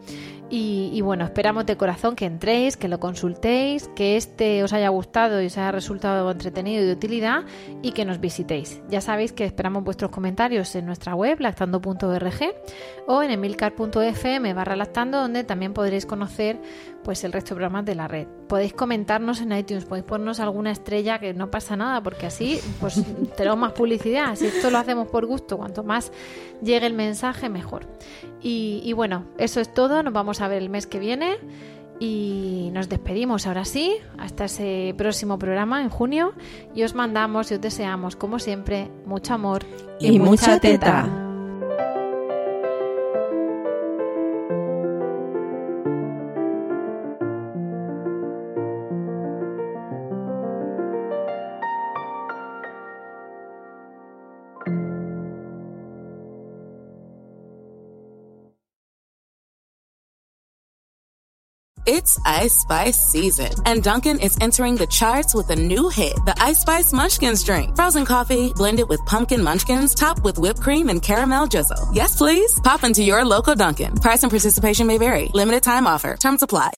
Y, 0.51 1.01
bueno, 1.01 1.25
esperamos 1.25 1.66
de 1.66 1.77
corazón 1.77 2.14
que 2.14 2.27
entréis, 2.27 2.77
que 2.77 2.87
lo 2.87 3.01
consultéis, 3.01 3.89
que 3.97 4.16
este 4.16 4.62
os 4.62 4.72
haya 4.72 4.89
gustado 4.89 5.43
y 5.43 5.47
os 5.47 5.59
haya 5.59 5.72
resultado 5.72 6.31
entretenido 6.31 6.83
y 6.83 6.87
de 6.87 6.93
utilidad 6.93 7.45
y 7.83 7.91
que 7.91 8.05
nos 8.05 8.20
visitéis. 8.20 8.81
Ya 8.89 9.01
sabéis 9.01 9.33
que 9.33 9.45
esperamos 9.45 9.83
vuestros 9.83 10.12
comentarios 10.12 10.72
en 10.77 10.87
nuestra 10.87 11.16
web, 11.16 11.41
lactando.org 11.41 12.55
o 13.09 13.22
en 13.22 13.31
emilcar.fm 13.33 14.55
barra 14.55 14.77
lactando, 14.77 15.20
donde 15.20 15.43
también 15.43 15.72
podréis 15.72 16.07
conocer 16.07 16.61
pues 17.03 17.25
el 17.25 17.33
resto 17.33 17.51
de 17.51 17.57
programas 17.57 17.85
de 17.85 17.95
la 17.97 18.07
red. 18.07 18.29
Podéis 18.49 18.75
comentarnos 19.14 19.40
en 19.40 19.56
iTunes, 19.56 19.84
podéis 19.84 20.04
ponernos 20.04 20.40
alguna 20.40 20.72
estrella 20.72 21.18
que 21.18 21.34
no 21.34 21.50
pasa 21.50 21.76
nada, 21.76 22.02
porque 22.02 22.26
así 22.26 22.60
pues 22.80 23.00
tenemos 23.36 23.58
más 23.58 23.72
publicidad. 23.72 24.34
Si 24.34 24.46
esto 24.46 24.70
lo 24.70 24.78
hacemos 24.78 25.08
por 25.08 25.26
gusto, 25.26 25.56
cuanto 25.56 25.84
más 25.84 26.12
llegue 26.62 26.86
el 26.86 26.94
mensaje, 26.94 27.48
mejor. 27.48 27.86
Y, 28.42 28.92
bueno, 28.92 29.24
eso 29.38 29.60
es 29.60 29.72
todo. 29.72 30.02
Nos 30.02 30.12
vamos 30.12 30.40
a 30.40 30.48
ver 30.48 30.62
el 30.62 30.68
mes 30.68 30.86
que 30.86 30.98
viene. 30.98 31.36
Y 32.00 32.70
nos 32.72 32.88
despedimos 32.88 33.46
ahora 33.46 33.64
sí, 33.64 33.96
hasta 34.18 34.46
ese 34.46 34.94
próximo 34.98 35.38
programa 35.38 35.80
en 35.80 35.88
junio. 35.88 36.34
Y 36.74 36.82
os 36.82 36.94
mandamos 36.94 37.50
y 37.50 37.54
os 37.54 37.60
deseamos, 37.60 38.16
como 38.16 38.38
siempre, 38.38 38.90
mucho 39.06 39.32
amor 39.32 39.64
y, 40.00 40.18
mucha 40.18 40.58
teta. 40.58 41.34
It's 61.87 62.18
Ice 62.24 62.55
Spice 62.55 62.99
season, 62.99 63.53
and 63.66 63.82
Duncan 63.82 64.18
is 64.18 64.39
entering 64.41 64.76
the 64.76 64.87
charts 64.87 65.35
with 65.35 65.51
a 65.51 65.57
new 65.57 65.91
hit, 65.91 66.14
the 66.24 66.35
Ice 66.41 66.61
Spice 66.61 66.95
Munchkins 66.95 67.45
drink. 67.45 67.76
Frozen 67.76 68.07
coffee 68.07 68.55
blended 68.55 68.89
with 68.89 69.05
pumpkin 69.05 69.43
munchkins, 69.43 69.95
topped 69.95 70.24
with 70.24 70.39
whipped 70.39 70.62
cream 70.62 70.89
and 70.89 71.03
caramel 71.03 71.47
drizzle. 71.47 71.91
Yes, 71.93 72.16
please. 72.16 72.59
Pop 72.61 72.85
into 72.85 73.03
your 73.03 73.22
local 73.26 73.55
Duncan. 73.55 73.97
Price 73.97 74.22
and 74.22 74.30
participation 74.30 74.87
may 74.87 74.97
vary. 74.97 75.30
Limited 75.35 75.62
time 75.62 75.87
offer. 75.87 76.16
Terms 76.16 76.43
apply. 76.43 76.72